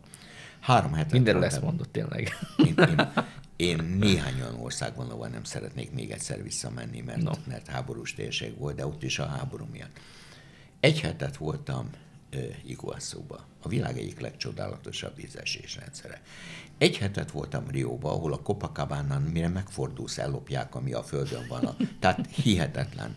Három 0.59 0.93
hetet 0.93 1.11
Mindenről 1.11 1.43
ezt 1.43 1.61
mondott 1.61 1.91
tényleg. 1.91 2.29
Én, 2.57 2.75
én, 2.77 3.11
én 3.69 3.83
néhány 3.99 4.41
olyan 4.41 4.59
országban, 4.59 5.09
ahol 5.09 5.27
nem 5.27 5.43
szeretnék 5.43 5.91
még 5.91 6.11
egyszer 6.11 6.43
visszamenni, 6.43 7.01
mert, 7.01 7.21
no. 7.21 7.31
mert 7.47 7.67
háborús 7.67 8.13
térség 8.13 8.57
volt, 8.57 8.75
de 8.75 8.85
ott 8.85 9.03
is 9.03 9.19
a 9.19 9.25
háború 9.25 9.67
miatt. 9.71 9.99
Egy 10.79 10.99
hetet 10.99 11.37
voltam 11.37 11.89
uh, 12.35 12.43
Iguasszóba, 12.65 13.45
a 13.63 13.67
világ 13.67 13.97
egyik 13.97 14.19
legcsodálatosabb 14.19 15.15
vízesés 15.15 15.75
rendszere. 15.75 16.21
Egy 16.77 16.97
hetet 16.97 17.31
voltam 17.31 17.67
Rióba, 17.67 18.11
ahol 18.11 18.33
a 18.33 18.41
Copacabana, 18.41 19.19
mire 19.19 19.47
megfordulsz, 19.47 20.17
ellopják, 20.17 20.75
ami 20.75 20.93
a 20.93 21.03
földön 21.03 21.45
van. 21.47 21.75
Tehát 21.99 22.27
hihetetlen 22.27 23.15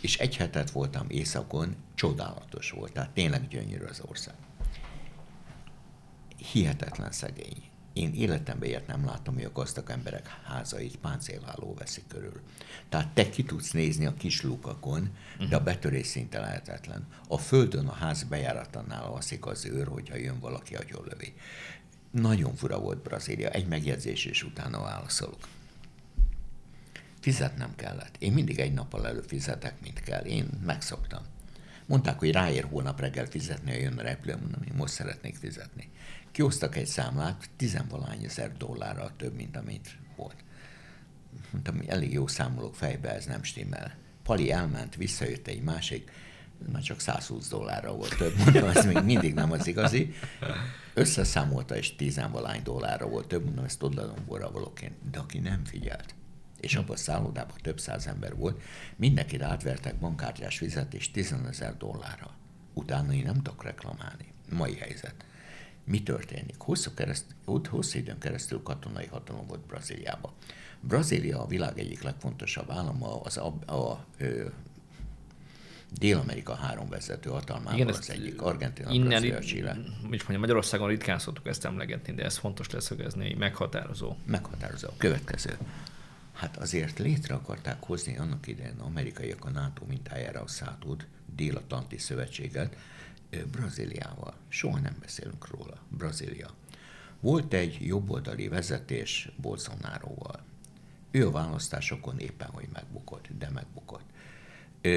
és 0.00 0.18
egy 0.18 0.36
hetet 0.36 0.70
voltam 0.70 1.06
északon, 1.08 1.76
csodálatos 1.94 2.70
volt, 2.70 2.92
tehát 2.92 3.10
tényleg 3.10 3.48
gyönyörű 3.48 3.84
az 3.84 4.02
ország. 4.06 4.34
Hihetetlen 6.52 7.12
szegény. 7.12 7.62
Én 7.96 8.14
életemben 8.14 8.68
ilyet 8.68 8.86
nem 8.86 9.04
látom, 9.04 9.34
hogy 9.34 9.44
a 9.44 9.52
gazdag 9.52 9.90
emberek 9.90 10.28
házait 10.44 10.96
páncélháló 10.96 11.74
veszi 11.78 12.02
körül. 12.08 12.40
Tehát 12.88 13.08
te 13.08 13.30
ki 13.30 13.42
tudsz 13.42 13.70
nézni 13.70 14.06
a 14.06 14.14
kis 14.14 14.42
lukakon, 14.42 15.10
de 15.48 15.56
a 15.56 15.62
betörés 15.62 16.06
szinte 16.06 16.40
lehetetlen. 16.40 17.06
A 17.28 17.38
földön 17.38 17.86
a 17.86 17.92
ház 17.92 18.22
bejáratánál 18.22 19.04
alszik 19.04 19.46
az 19.46 19.64
őr, 19.64 19.86
hogyha 19.86 20.16
jön 20.16 20.40
valaki 20.40 20.74
agyonlövi. 20.74 21.34
Nagyon 22.10 22.54
fura 22.54 22.78
volt 22.78 23.02
Brazília. 23.02 23.50
Egy 23.50 23.66
megjegyzés, 23.66 24.24
és 24.24 24.42
utána 24.42 24.80
válaszolok. 24.80 25.48
Fizetnem 27.20 27.74
kellett. 27.76 28.16
Én 28.18 28.32
mindig 28.32 28.58
egy 28.58 28.72
nappal 28.72 29.06
előbb 29.06 29.28
fizetek, 29.28 29.80
mint 29.80 30.00
kell. 30.00 30.24
Én 30.24 30.48
megszoktam. 30.64 31.22
Mondták, 31.86 32.18
hogy 32.18 32.32
ráér 32.32 32.64
holnap 32.64 33.00
reggel 33.00 33.26
fizetni, 33.26 33.70
ha 33.70 33.76
jön 33.76 33.98
a 33.98 34.02
repülő, 34.02 34.36
mondom, 34.36 34.62
én 34.62 34.74
most 34.76 34.92
szeretnék 34.92 35.36
fizetni. 35.36 35.90
Kiosztak 36.36 36.76
egy 36.76 36.86
számlát, 36.86 37.48
tizenvalány 37.56 38.24
ezer 38.24 38.56
dollárral 38.56 39.12
több, 39.16 39.34
mint 39.34 39.56
amit 39.56 39.98
volt. 40.16 40.44
Mondtam, 41.50 41.82
elég 41.86 42.12
jó 42.12 42.26
számolok 42.26 42.74
fejbe, 42.74 43.14
ez 43.14 43.24
nem 43.24 43.42
stimmel. 43.42 43.96
Pali 44.22 44.50
elment, 44.50 44.94
visszajött 44.94 45.46
egy 45.46 45.62
másik, 45.62 46.10
már 46.72 46.82
csak 46.82 47.00
120 47.00 47.48
dollárra 47.48 47.92
volt 47.92 48.16
több, 48.16 48.36
mondom, 48.36 48.68
ez 48.68 48.84
még 48.84 49.02
mindig 49.02 49.34
nem 49.34 49.52
az 49.52 49.66
igazi. 49.66 50.14
Összeszámolta, 50.94 51.76
és 51.76 51.96
tizenvalány 51.96 52.62
dollárra 52.62 53.08
volt 53.08 53.28
több, 53.28 53.44
mondom, 53.44 53.64
ezt 53.64 53.82
Odlalomborra 53.82 54.50
valóként, 54.50 55.10
de 55.10 55.18
aki 55.18 55.38
nem 55.38 55.64
figyelt, 55.64 56.14
és 56.60 56.74
abban 56.74 56.94
a 56.94 56.98
szállodában 56.98 57.56
több 57.62 57.80
száz 57.80 58.06
ember 58.06 58.34
volt, 58.34 58.62
mindenkit 58.96 59.42
átvertek 59.42 59.98
bankkártyás 59.98 60.58
fizetés 60.58 61.10
10 61.10 61.34
ezer 61.48 61.76
dollárra. 61.76 62.30
Utána 62.74 63.12
én 63.12 63.24
nem 63.24 63.34
tudok 63.34 63.62
reklamálni. 63.62 64.32
Mai 64.50 64.74
helyzet. 64.74 65.24
Mi 65.86 66.02
történik? 66.02 66.54
Hosszú, 66.58 66.90
kereszt, 66.94 67.24
hosszú 67.44 67.98
időn 67.98 68.18
keresztül 68.18 68.62
katonai 68.62 69.06
hatalom 69.06 69.46
volt 69.46 69.60
Brazíliában. 69.60 70.32
Brazília 70.80 71.42
a 71.42 71.46
világ 71.46 71.78
egyik 71.78 72.02
legfontosabb 72.02 72.70
állama, 72.70 73.20
az 73.20 73.36
a, 73.36 73.54
a, 73.66 73.72
a 73.72 74.04
Dél-Amerika 75.98 76.54
három 76.54 76.88
vezető 76.88 77.30
hatalmával 77.30 77.74
Igen, 77.74 77.88
az 77.88 78.10
egyik, 78.10 78.42
Argentina, 78.42 78.90
innen 78.90 79.08
Brazília, 79.08 79.40
Chile. 79.40 79.78
Mondja, 80.02 80.38
Magyarországon 80.38 80.88
ritkán 80.88 81.18
szoktuk 81.18 81.46
ezt 81.46 81.64
emlegetni, 81.64 82.14
de 82.14 82.24
ez 82.24 82.36
fontos 82.36 82.70
leszögezni, 82.70 83.34
meghatározó. 83.38 84.16
Meghatározó. 84.24 84.88
Következő. 84.96 85.58
Hát 86.32 86.56
azért 86.56 86.98
létre 86.98 87.34
akarták 87.34 87.82
hozni 87.82 88.18
annak 88.18 88.46
idején 88.46 88.78
amerikaiak 88.78 89.44
a 89.44 89.50
NATO 89.50 89.84
mintájára 89.84 90.40
a 90.40 90.46
szátót, 90.46 91.06
Dél-Atlanti 91.34 91.98
Szövetséget, 91.98 92.76
Brazíliával. 93.50 94.34
Soha 94.48 94.78
nem 94.78 94.96
beszélünk 95.00 95.48
róla. 95.48 95.78
Brazília. 95.88 96.48
Volt 97.20 97.52
egy 97.52 97.76
jobboldali 97.80 98.48
vezetés 98.48 99.30
Bolsonaroval. 99.36 100.44
Ő 101.10 101.26
a 101.26 101.30
választásokon 101.30 102.18
éppen, 102.18 102.48
hogy 102.48 102.68
megbukott, 102.72 103.28
de 103.38 103.50
megbukott. 103.50 104.04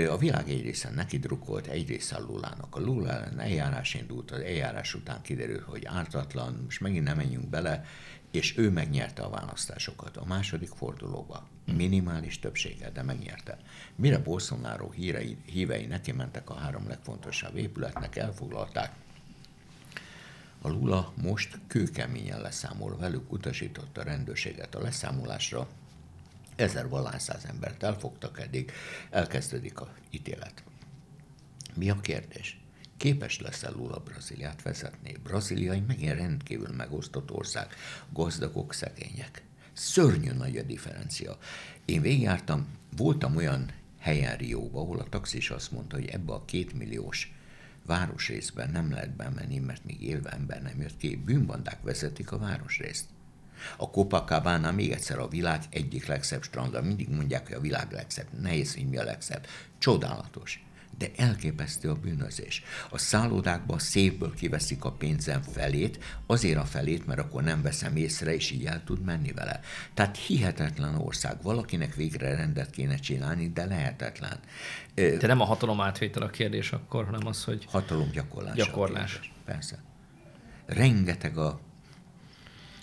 A 0.10 0.18
világ 0.18 0.50
egy 0.50 0.62
része 0.62 0.90
neki 0.90 1.18
drukkolt, 1.18 1.68
egy 1.68 1.88
része 1.88 2.16
a 2.16 2.20
Lulának. 2.20 2.76
A 2.76 2.80
Lula 2.80 3.12
ellen 3.12 3.40
eljárás 3.40 3.94
indult, 3.94 4.32
az 4.32 4.40
eljárás 4.40 4.94
után 4.94 5.22
kiderült, 5.22 5.64
hogy 5.64 5.86
ártatlan, 5.86 6.62
most 6.64 6.82
megint 6.82 7.04
nem 7.04 7.18
menjünk 7.18 7.50
bele, 7.50 7.86
és 8.32 8.58
ő 8.58 8.70
megnyerte 8.70 9.22
a 9.22 9.30
választásokat 9.30 10.18
a 10.18 10.26
második 10.26 10.70
fordulóba. 10.76 11.48
Minimális 11.76 12.40
többséggel, 12.40 12.92
de 12.92 13.04
megnyerte. 13.04 13.58
Mire 13.96 14.18
Bolsonaro 14.18 14.90
hírei, 14.90 15.38
hívei 15.46 15.86
neki 15.86 16.12
mentek 16.12 16.50
a 16.50 16.54
három 16.54 16.88
legfontosabb 16.88 17.56
épületnek, 17.56 18.16
elfoglalták, 18.16 18.92
a 20.62 20.68
Lula 20.68 21.14
most 21.22 21.60
kőkeményen 21.68 22.42
leszámol 22.42 22.98
velük, 22.98 23.32
utasította 23.32 24.02
a 24.02 24.04
rendőrséget 24.04 24.76
a 24.76 24.82
leszámolásra, 24.82 25.68
ezer 26.56 26.90
valányszáz 26.90 27.46
embert 27.46 27.84
elfogtak 27.84 28.40
eddig, 28.40 28.72
elkezdődik 29.10 29.80
a 29.80 29.94
ítélet. 30.10 30.64
Mi 31.76 31.90
a 31.90 32.00
kérdés? 32.00 32.59
Képes 33.00 33.40
lesz-e 33.40 33.70
Lula 33.70 34.00
Brazíliát 34.00 34.62
vezetni? 34.62 35.16
Brazília 35.24 35.72
egy 35.72 35.86
megint 35.86 36.18
rendkívül 36.18 36.76
megosztott 36.76 37.32
ország, 37.32 37.68
gazdagok, 38.14 38.74
szegények. 38.74 39.44
Szörnyű 39.74 40.32
nagy 40.32 40.58
a 40.58 40.64
differencia. 40.64 41.38
Én 41.86 42.02
végigjártam, 42.02 42.68
voltam 42.98 43.36
olyan 43.36 43.72
helyen 44.00 44.38
Rióba, 44.38 44.80
ahol 44.80 45.00
a 45.00 45.10
taxis 45.10 45.50
azt 45.50 45.72
mondta, 45.72 45.96
hogy 45.96 46.08
ebbe 46.08 46.34
a 46.34 46.46
kétmilliós 46.46 47.34
városrészben 47.86 48.70
nem 48.72 48.92
lehet 48.92 49.16
bemenni, 49.16 49.60
mert 49.60 49.86
még 49.86 50.02
élve 50.02 50.30
ember 50.30 50.62
nem 50.62 50.82
jött 50.82 50.98
ki. 50.98 51.16
Bűnbandák 51.16 51.82
vezetik 51.82 52.32
a 52.32 52.38
városrészt. 52.38 53.06
A 53.78 53.90
Copacabana 53.90 54.72
még 54.72 54.92
egyszer 54.92 55.20
a 55.20 55.28
világ 55.28 55.64
egyik 55.70 56.06
legszebb 56.06 56.44
strandja. 56.44 56.82
Mindig 56.82 57.10
mondják, 57.10 57.48
hogy 57.48 57.56
a 57.56 57.62
világ 57.62 57.92
legszebb. 57.92 58.28
Nehéz, 58.42 58.74
hogy 58.74 58.90
mi 58.90 58.98
a 58.98 59.04
legszebb. 59.04 59.48
Csodálatos 59.78 60.64
de 61.00 61.12
elképesztő 61.16 61.90
a 61.90 61.96
bűnözés. 61.96 62.64
A 62.90 62.98
szállodákban 62.98 63.76
a 63.76 63.80
szépből 63.80 64.34
kiveszik 64.34 64.84
a 64.84 64.92
pénzem 64.92 65.42
felét, 65.42 66.20
azért 66.26 66.58
a 66.60 66.66
felét, 66.66 67.06
mert 67.06 67.20
akkor 67.20 67.44
nem 67.44 67.62
veszem 67.62 67.96
észre, 67.96 68.34
és 68.34 68.52
így 68.52 68.66
el 68.66 68.84
tud 68.84 69.04
menni 69.04 69.32
vele. 69.32 69.60
Tehát 69.94 70.18
hihetetlen 70.18 70.96
ország. 70.96 71.42
Valakinek 71.42 71.96
végre 71.96 72.36
rendet 72.36 72.70
kéne 72.70 72.96
csinálni, 72.96 73.50
de 73.50 73.66
lehetetlen. 73.66 74.40
De 74.94 75.28
nem 75.28 75.42
a 75.42 75.46
hatalom 75.46 75.82
átvétel 75.82 76.22
a 76.22 76.30
kérdés 76.30 76.72
akkor, 76.72 77.06
hanem 77.06 77.28
az, 77.28 77.44
hogy... 77.44 77.66
Hatalom 77.70 78.10
gyakorlás. 78.12 78.56
Gyakorlás. 78.56 79.32
Persze. 79.46 79.84
Rengeteg 80.66 81.38
a 81.38 81.60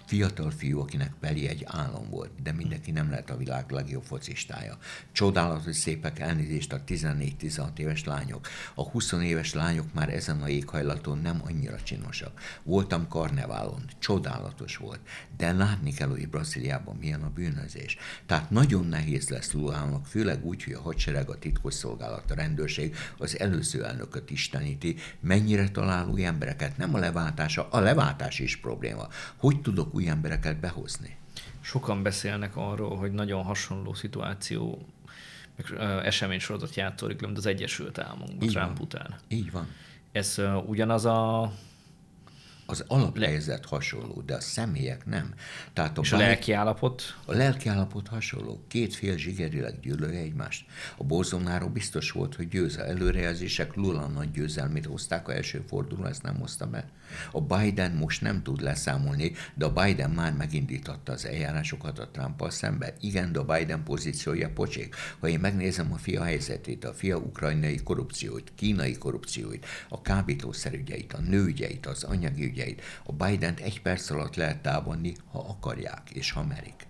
fiatal 0.07 0.50
fiú, 0.50 0.80
akinek 0.80 1.12
Peli 1.20 1.48
egy 1.48 1.62
álom 1.66 2.11
volt, 2.11 2.42
de 2.42 2.52
mindenki 2.52 2.90
nem 2.90 3.11
lehet 3.11 3.30
a 3.30 3.36
világ 3.36 3.70
legjobb 3.70 4.02
focistája. 4.02 4.78
Csodálatos 5.12 5.76
szépek 5.76 6.18
elnézést 6.18 6.72
a 6.72 6.84
14-16 6.86 7.78
éves 7.78 8.04
lányok. 8.04 8.48
A 8.74 8.82
20 8.82 9.12
éves 9.12 9.54
lányok 9.54 9.92
már 9.94 10.09
ezen 10.14 10.42
a 10.42 10.48
éghajlaton 10.48 11.18
nem 11.18 11.40
annyira 11.44 11.82
csinosak. 11.82 12.40
Voltam 12.62 13.09
karneválon, 13.09 13.84
csodálatos 13.98 14.76
volt, 14.76 15.00
de 15.36 15.52
látni 15.52 15.92
kell, 15.92 16.09
hogy 16.09 16.28
Brazíliában 16.28 16.96
milyen 16.96 17.22
a 17.22 17.30
bűnözés. 17.30 17.96
Tehát 18.26 18.50
nagyon 18.50 18.86
nehéz 18.86 19.28
lesz 19.28 19.52
Lulának, 19.52 20.07
főleg 20.07 20.44
úgy, 20.44 20.64
hogy 20.64 20.72
a 20.72 20.80
hadsereg, 20.80 21.28
a 21.28 21.38
titkosszolgálat, 21.38 22.30
a 22.30 22.34
rendőrség 22.34 22.96
az 23.18 23.38
előző 23.38 23.84
elnököt 23.84 24.30
isteníti, 24.30 24.96
mennyire 25.20 25.68
talál 25.68 26.09
új 26.09 26.24
embereket. 26.24 26.76
Nem 26.76 26.94
a 26.94 26.98
leváltása, 26.98 27.68
a 27.70 27.80
leváltás 27.80 28.38
is 28.38 28.57
probléma. 28.57 29.09
Hogy 29.36 29.61
tudok 29.61 29.94
új 29.97 30.09
embereket 30.09 30.61
behozni. 30.61 31.16
Sokan 31.61 32.03
beszélnek 32.03 32.57
arról, 32.57 32.97
hogy 32.97 33.12
nagyon 33.12 33.42
hasonló 33.42 33.94
szituáció, 33.94 34.86
meg 35.57 35.80
esemény 36.05 36.38
sorozat 36.38 36.74
játszódik, 36.74 37.20
mint 37.20 37.36
az 37.36 37.47
Egyesült 37.47 37.99
Államokban 37.99 38.49
Trump 38.49 38.76
van. 38.76 38.80
után. 38.80 39.14
Így 39.28 39.51
van. 39.51 39.66
Ez 40.12 40.34
uh, 40.38 40.68
ugyanaz 40.68 41.05
a 41.05 41.53
az 42.66 42.84
alaphelyzet 42.88 43.64
hasonló, 43.64 44.22
de 44.26 44.34
a 44.34 44.40
személyek 44.40 45.05
nem. 45.05 45.34
Tehát 45.72 45.99
a 45.99 46.01
És 46.01 46.11
bár... 46.11 46.20
a 46.20 46.24
lelki 46.24 46.53
állapot? 46.53 47.16
A 47.24 47.32
lelki 47.32 47.68
állapot 47.68 48.09
hasonló. 48.09 48.64
Két 48.68 48.94
fél 48.94 49.16
zsigerileg 49.16 49.80
gyűlölje 49.80 50.20
egymást. 50.20 50.66
A 50.97 51.05
Bolsonaro 51.05 51.68
biztos 51.68 52.11
volt, 52.11 52.34
hogy 52.34 52.49
győz 52.49 52.76
a 52.76 52.86
előrejelzések 52.86 53.74
Lula 53.74 54.07
nagy 54.07 54.30
győzelmét 54.30 54.86
hozták 54.86 55.28
a 55.28 55.34
első 55.34 55.64
forduló, 55.68 56.05
ezt 56.05 56.22
nem 56.22 56.38
hozta 56.38 56.66
be. 56.66 56.90
A 57.32 57.40
Biden 57.40 57.92
most 57.92 58.20
nem 58.20 58.42
tud 58.42 58.61
leszámolni, 58.61 59.32
de 59.54 59.64
a 59.64 59.72
Biden 59.72 60.11
már 60.11 60.32
megindította 60.32 61.12
az 61.12 61.26
eljárásokat 61.26 61.98
a 61.98 62.09
trump 62.09 62.50
szemben. 62.50 62.90
Igen, 63.00 63.32
de 63.32 63.38
a 63.38 63.44
Biden 63.44 63.82
pozíciója 63.82 64.50
pocsék. 64.50 64.94
Ha 65.20 65.28
én 65.28 65.40
megnézem 65.40 65.92
a 65.92 65.96
fia 65.96 66.22
helyzetét, 66.22 66.84
a 66.84 66.92
fia 66.92 67.16
ukrajnai 67.16 67.82
korrupcióit, 67.82 68.52
kínai 68.54 68.98
korrupcióit, 68.98 69.66
a 69.88 70.02
kábítószerügyeit, 70.02 71.12
a 71.12 71.20
nőügyeit, 71.20 71.86
az 71.86 72.04
anyagi 72.04 72.44
ügyeit. 72.44 72.82
A 73.04 73.12
Biden-t 73.12 73.61
egy 73.61 73.82
perc 73.82 74.11
alatt 74.11 74.36
lehet 74.36 74.62
támadni, 74.62 75.14
ha 75.30 75.38
akarják 75.38 76.11
és 76.12 76.30
ha 76.30 76.44
merik. 76.44 76.86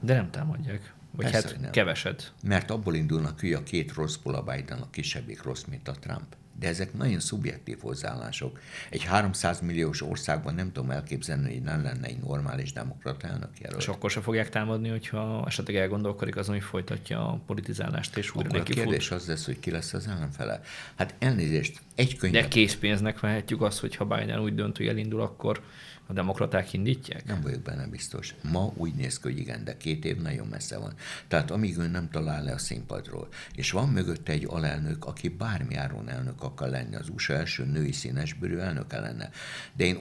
De 0.00 0.14
nem 0.14 0.30
támadják. 0.30 0.94
Vagy 1.10 1.30
Persze, 1.30 1.48
hát 1.48 1.60
nem. 1.60 1.70
keveset. 1.70 2.32
Mert 2.42 2.70
abból 2.70 2.94
indulnak 2.94 3.36
ki 3.36 3.54
a 3.54 3.62
két 3.62 3.92
rosszból 3.92 4.34
a 4.34 4.42
Biden 4.42 4.78
a 4.78 4.90
kisebbik 4.90 5.42
rossz, 5.42 5.64
mint 5.64 5.88
a 5.88 5.92
Trump. 5.92 6.36
De 6.58 6.68
ezek 6.68 6.94
nagyon 6.94 7.20
szubjektív 7.20 7.78
hozzáállások. 7.80 8.60
Egy 8.90 9.04
300 9.04 9.60
milliós 9.60 10.02
országban 10.02 10.54
nem 10.54 10.72
tudom 10.72 10.90
elképzelni, 10.90 11.52
hogy 11.52 11.62
nem 11.62 11.82
lenne 11.82 12.06
egy 12.06 12.18
normális 12.18 12.72
demokrata 12.72 13.28
elnök 13.28 13.50
jelölt. 13.60 13.80
És 13.80 13.88
akkor 13.88 14.10
se 14.10 14.20
fogják 14.20 14.48
támadni, 14.48 14.88
hogyha 14.88 15.44
esetleg 15.46 15.76
elgondolkodik 15.76 16.36
azon, 16.36 16.54
hogy 16.54 16.64
folytatja 16.64 17.28
a 17.28 17.40
politizálást, 17.46 18.16
és 18.16 18.34
újra 18.34 18.48
akkor 18.48 18.60
a 18.60 18.62
kérdés 18.62 19.06
fut. 19.06 19.16
az 19.16 19.26
lesz, 19.26 19.44
hogy 19.44 19.60
ki 19.60 19.70
lesz 19.70 19.92
az 19.92 20.06
ellenfele. 20.06 20.60
Hát 20.94 21.14
elnézést, 21.18 21.80
egy 21.94 22.16
könyv. 22.16 22.32
De 22.32 22.48
készpénznek 22.48 23.20
vehetjük 23.20 23.62
azt, 23.62 23.80
hogy 23.80 23.96
ha 23.96 24.04
Biden 24.04 24.40
úgy 24.40 24.54
dönt, 24.54 24.76
hogy 24.76 24.86
elindul, 24.86 25.20
akkor 25.20 25.62
a 26.06 26.12
demokraták 26.12 26.72
indítják? 26.72 27.24
Nem 27.24 27.40
vagyok 27.40 27.62
benne 27.62 27.86
biztos. 27.86 28.34
Ma 28.50 28.72
úgy 28.76 28.94
néz 28.94 29.18
ki, 29.18 29.28
hogy 29.28 29.38
igen, 29.38 29.64
de 29.64 29.76
két 29.76 30.04
év 30.04 30.16
nagyon 30.16 30.46
messze 30.46 30.78
van. 30.78 30.94
Tehát 31.28 31.50
amíg 31.50 31.78
ő 31.78 31.86
nem 31.86 32.10
talál 32.10 32.44
le 32.44 32.52
a 32.52 32.58
színpadról, 32.58 33.28
és 33.54 33.70
van 33.70 33.88
mögötte 33.88 34.32
egy 34.32 34.46
alelnök, 34.50 35.04
aki 35.04 35.28
bármiáron 35.28 36.08
elnök 36.08 36.42
akar 36.42 36.68
lenni, 36.68 36.96
az 36.96 37.08
USA 37.08 37.34
első 37.34 37.64
női 37.64 37.92
színesbőrű 37.92 38.56
elnöke 38.56 39.00
lenne. 39.00 39.30
De 39.76 39.84
én 39.84 39.98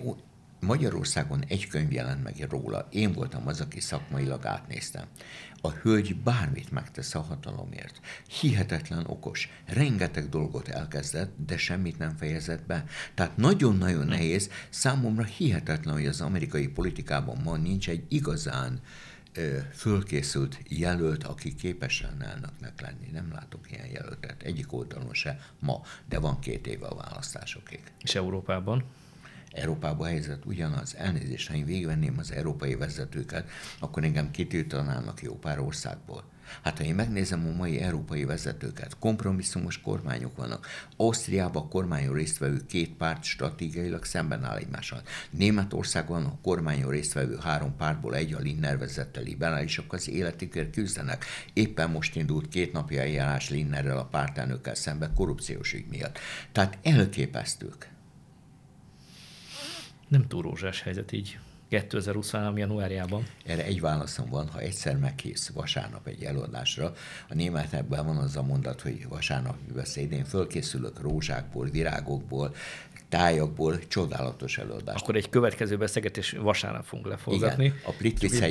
Magyarországon 0.60 1.44
egy 1.48 1.68
könyv 1.68 1.92
jelent 1.92 2.24
meg 2.24 2.48
róla. 2.50 2.88
Én 2.92 3.12
voltam 3.12 3.48
az, 3.48 3.62
aki 3.62 3.80
szakmailag 3.80 4.46
átnéztem. 4.46 5.06
A 5.66 5.72
hölgy 5.72 6.16
bármit 6.16 6.72
megtesz 6.72 7.16
a 7.16 7.22
hatalomért. 7.22 8.00
Hihetetlen 8.40 9.06
okos. 9.08 9.50
Rengeteg 9.66 10.30
dolgot 10.30 10.68
elkezdett, 10.68 11.34
de 11.46 11.58
semmit 11.58 11.98
nem 11.98 12.16
fejezett 12.16 12.66
be. 12.66 12.86
Tehát 13.14 13.38
nagyon-nagyon 13.38 14.06
nehéz. 14.06 14.50
Számomra 14.70 15.24
hihetetlen, 15.24 15.94
hogy 15.94 16.06
az 16.06 16.22
amerikai 16.22 16.68
politikában 16.68 17.38
ma 17.44 17.58
nincs 17.58 17.90
egy 17.90 18.04
igazán 18.08 18.80
ö, 19.34 19.58
fölkészült 19.74 20.60
jelölt, 20.68 21.24
aki 21.24 21.56
képes 21.56 22.02
lenne 22.02 22.26
elnöknek 22.26 22.82
lenni. 22.82 23.10
Nem 23.12 23.32
látok 23.32 23.72
ilyen 23.72 23.88
jelöltet. 23.88 24.44
Egyik 24.44 24.74
oldalon 24.74 25.14
se 25.14 25.40
ma, 25.60 25.82
de 26.10 26.20
van 26.20 26.40
két 26.40 26.68
éve 26.68 26.88
a 26.88 26.96
választásokig. 26.96 27.80
És 28.02 28.16
Európában? 28.16 28.84
Európában 29.56 30.08
a 30.08 30.10
helyzet 30.10 30.46
ugyanaz. 30.46 30.96
Elnézést, 30.96 31.48
ha 31.48 31.56
én 31.56 31.66
végvenném 31.66 32.16
az 32.18 32.32
európai 32.32 32.76
vezetőket, 32.76 33.50
akkor 33.80 34.04
engem 34.04 34.32
kitiltanának 34.32 35.22
jó 35.22 35.34
pár 35.34 35.60
országból. 35.60 36.24
Hát 36.62 36.78
ha 36.78 36.84
én 36.84 36.96
megnézem 36.96 37.48
a 37.48 37.56
mai 37.56 37.80
európai 37.80 38.26
vezetőket, 38.26 39.00
kompromisszumos 39.00 39.82
kormányok 39.82 40.38
vannak. 40.38 40.68
Ausztriában 40.98 41.64
a 41.64 41.68
kormányon 41.68 42.14
résztvevő 42.14 42.66
két 42.66 42.94
párt 42.94 43.24
stratégiailag 43.24 44.06
szemben 44.06 44.44
áll 44.44 44.58
egymással. 44.58 45.02
Németországban 45.30 46.26
a 46.26 46.38
kormányon 46.42 46.90
résztvevő 46.90 47.38
három 47.42 47.76
pártból 47.76 48.16
egy 48.16 48.34
a 48.34 48.40
Linner 48.40 48.78
vezette 48.78 49.20
liberálisok 49.20 49.94
az 49.94 50.10
életükért 50.10 50.72
küzdenek. 50.72 51.26
Éppen 51.54 51.90
most 51.90 52.16
indult 52.16 52.48
két 52.48 52.74
napja 52.74 53.02
eljárás 53.02 53.50
Linnerrel 53.50 53.98
a 53.98 54.06
pártelnökkel 54.06 54.76
szemben 54.76 55.14
korrupciós 55.14 55.74
ügy 55.74 55.88
miatt. 55.90 56.20
Tehát 56.52 56.78
elképesztők 56.84 57.94
nem 60.08 60.28
túl 60.28 60.42
rózsás 60.42 60.82
helyzet 60.82 61.12
így 61.12 61.40
2023. 61.68 62.58
januárjában? 62.58 63.24
Erre 63.46 63.64
egy 63.64 63.82
válaszom 63.82 64.30
van, 64.30 64.48
ha 64.48 64.60
egyszer 64.60 64.98
meghívsz 64.98 65.50
vasárnap 65.50 66.08
egy 66.08 66.24
előadásra, 66.24 66.94
a 67.30 67.34
németekben 67.34 68.06
van 68.06 68.18
az 68.18 68.36
a 68.36 68.44
mondat, 68.44 68.82
hogy 68.82 69.08
vasárnap 69.08 69.58
beszéd, 69.74 70.12
én 70.12 70.26
fölkészülök 70.26 71.02
rózsákból, 71.02 71.70
virágokból, 71.70 72.56
tájakból 73.16 73.80
csodálatos 73.88 74.58
előadás. 74.58 75.02
Akkor 75.02 75.16
egy 75.16 75.30
következő 75.30 75.78
beszélgetés 75.78 76.32
vasárnap 76.32 76.86
fogunk 76.86 77.08
leforgatni. 77.08 77.66
Igen, 77.66 77.78
a 77.84 77.92
Plitvice 77.92 78.50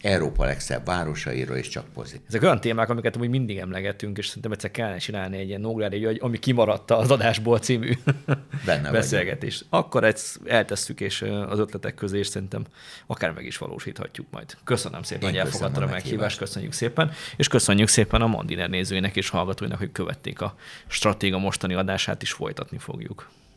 Európa 0.00 0.44
legszebb 0.44 0.86
városairól, 0.86 1.56
és 1.56 1.68
csak 1.68 1.84
pozitív. 1.94 2.20
Ezek 2.28 2.42
olyan 2.42 2.60
témák, 2.60 2.88
amiket 2.88 3.16
úgy 3.16 3.28
mindig 3.28 3.58
emlegetünk, 3.58 4.18
és 4.18 4.26
szerintem 4.26 4.52
egyszer 4.52 4.70
kellene 4.70 4.98
csinálni 4.98 5.38
egy 5.38 5.48
ilyen 5.48 5.60
Nógrádi, 5.60 6.04
ami 6.04 6.38
kimaradta 6.38 6.96
az 6.96 7.10
adásból 7.10 7.58
című 7.58 7.92
Benne 8.64 8.90
beszélgetés. 8.90 9.64
Vagyok. 9.68 9.86
Akkor 9.86 10.04
ezt 10.04 10.40
eltesszük, 10.46 11.00
és 11.00 11.22
az 11.48 11.58
ötletek 11.58 11.94
közé, 11.94 12.18
és 12.18 12.26
szerintem 12.26 12.64
akár 13.06 13.30
meg 13.30 13.44
is 13.44 13.58
valósíthatjuk 13.58 14.26
majd. 14.30 14.56
Köszönöm 14.64 15.02
szépen, 15.02 15.22
Én 15.22 15.28
hogy 15.28 15.38
elfogadta 15.38 15.82
a 15.82 15.86
meghívást, 15.86 16.38
köszönjük 16.38 16.72
szépen, 16.72 17.12
és 17.36 17.48
köszönjük 17.48 17.88
szépen 17.88 18.22
a 18.22 18.26
Mandiner 18.26 18.68
nézőinek 18.68 19.16
és 19.16 19.28
hallgatóinak, 19.28 19.78
hogy 19.78 19.92
követték 19.92 20.40
a 20.40 20.54
stratéga 20.86 21.38
mostani 21.38 21.74
adását, 21.74 22.22
is 22.22 22.32
folytatni 22.32 22.78
fogjuk. 22.78 23.17
Facebook. 23.18 23.47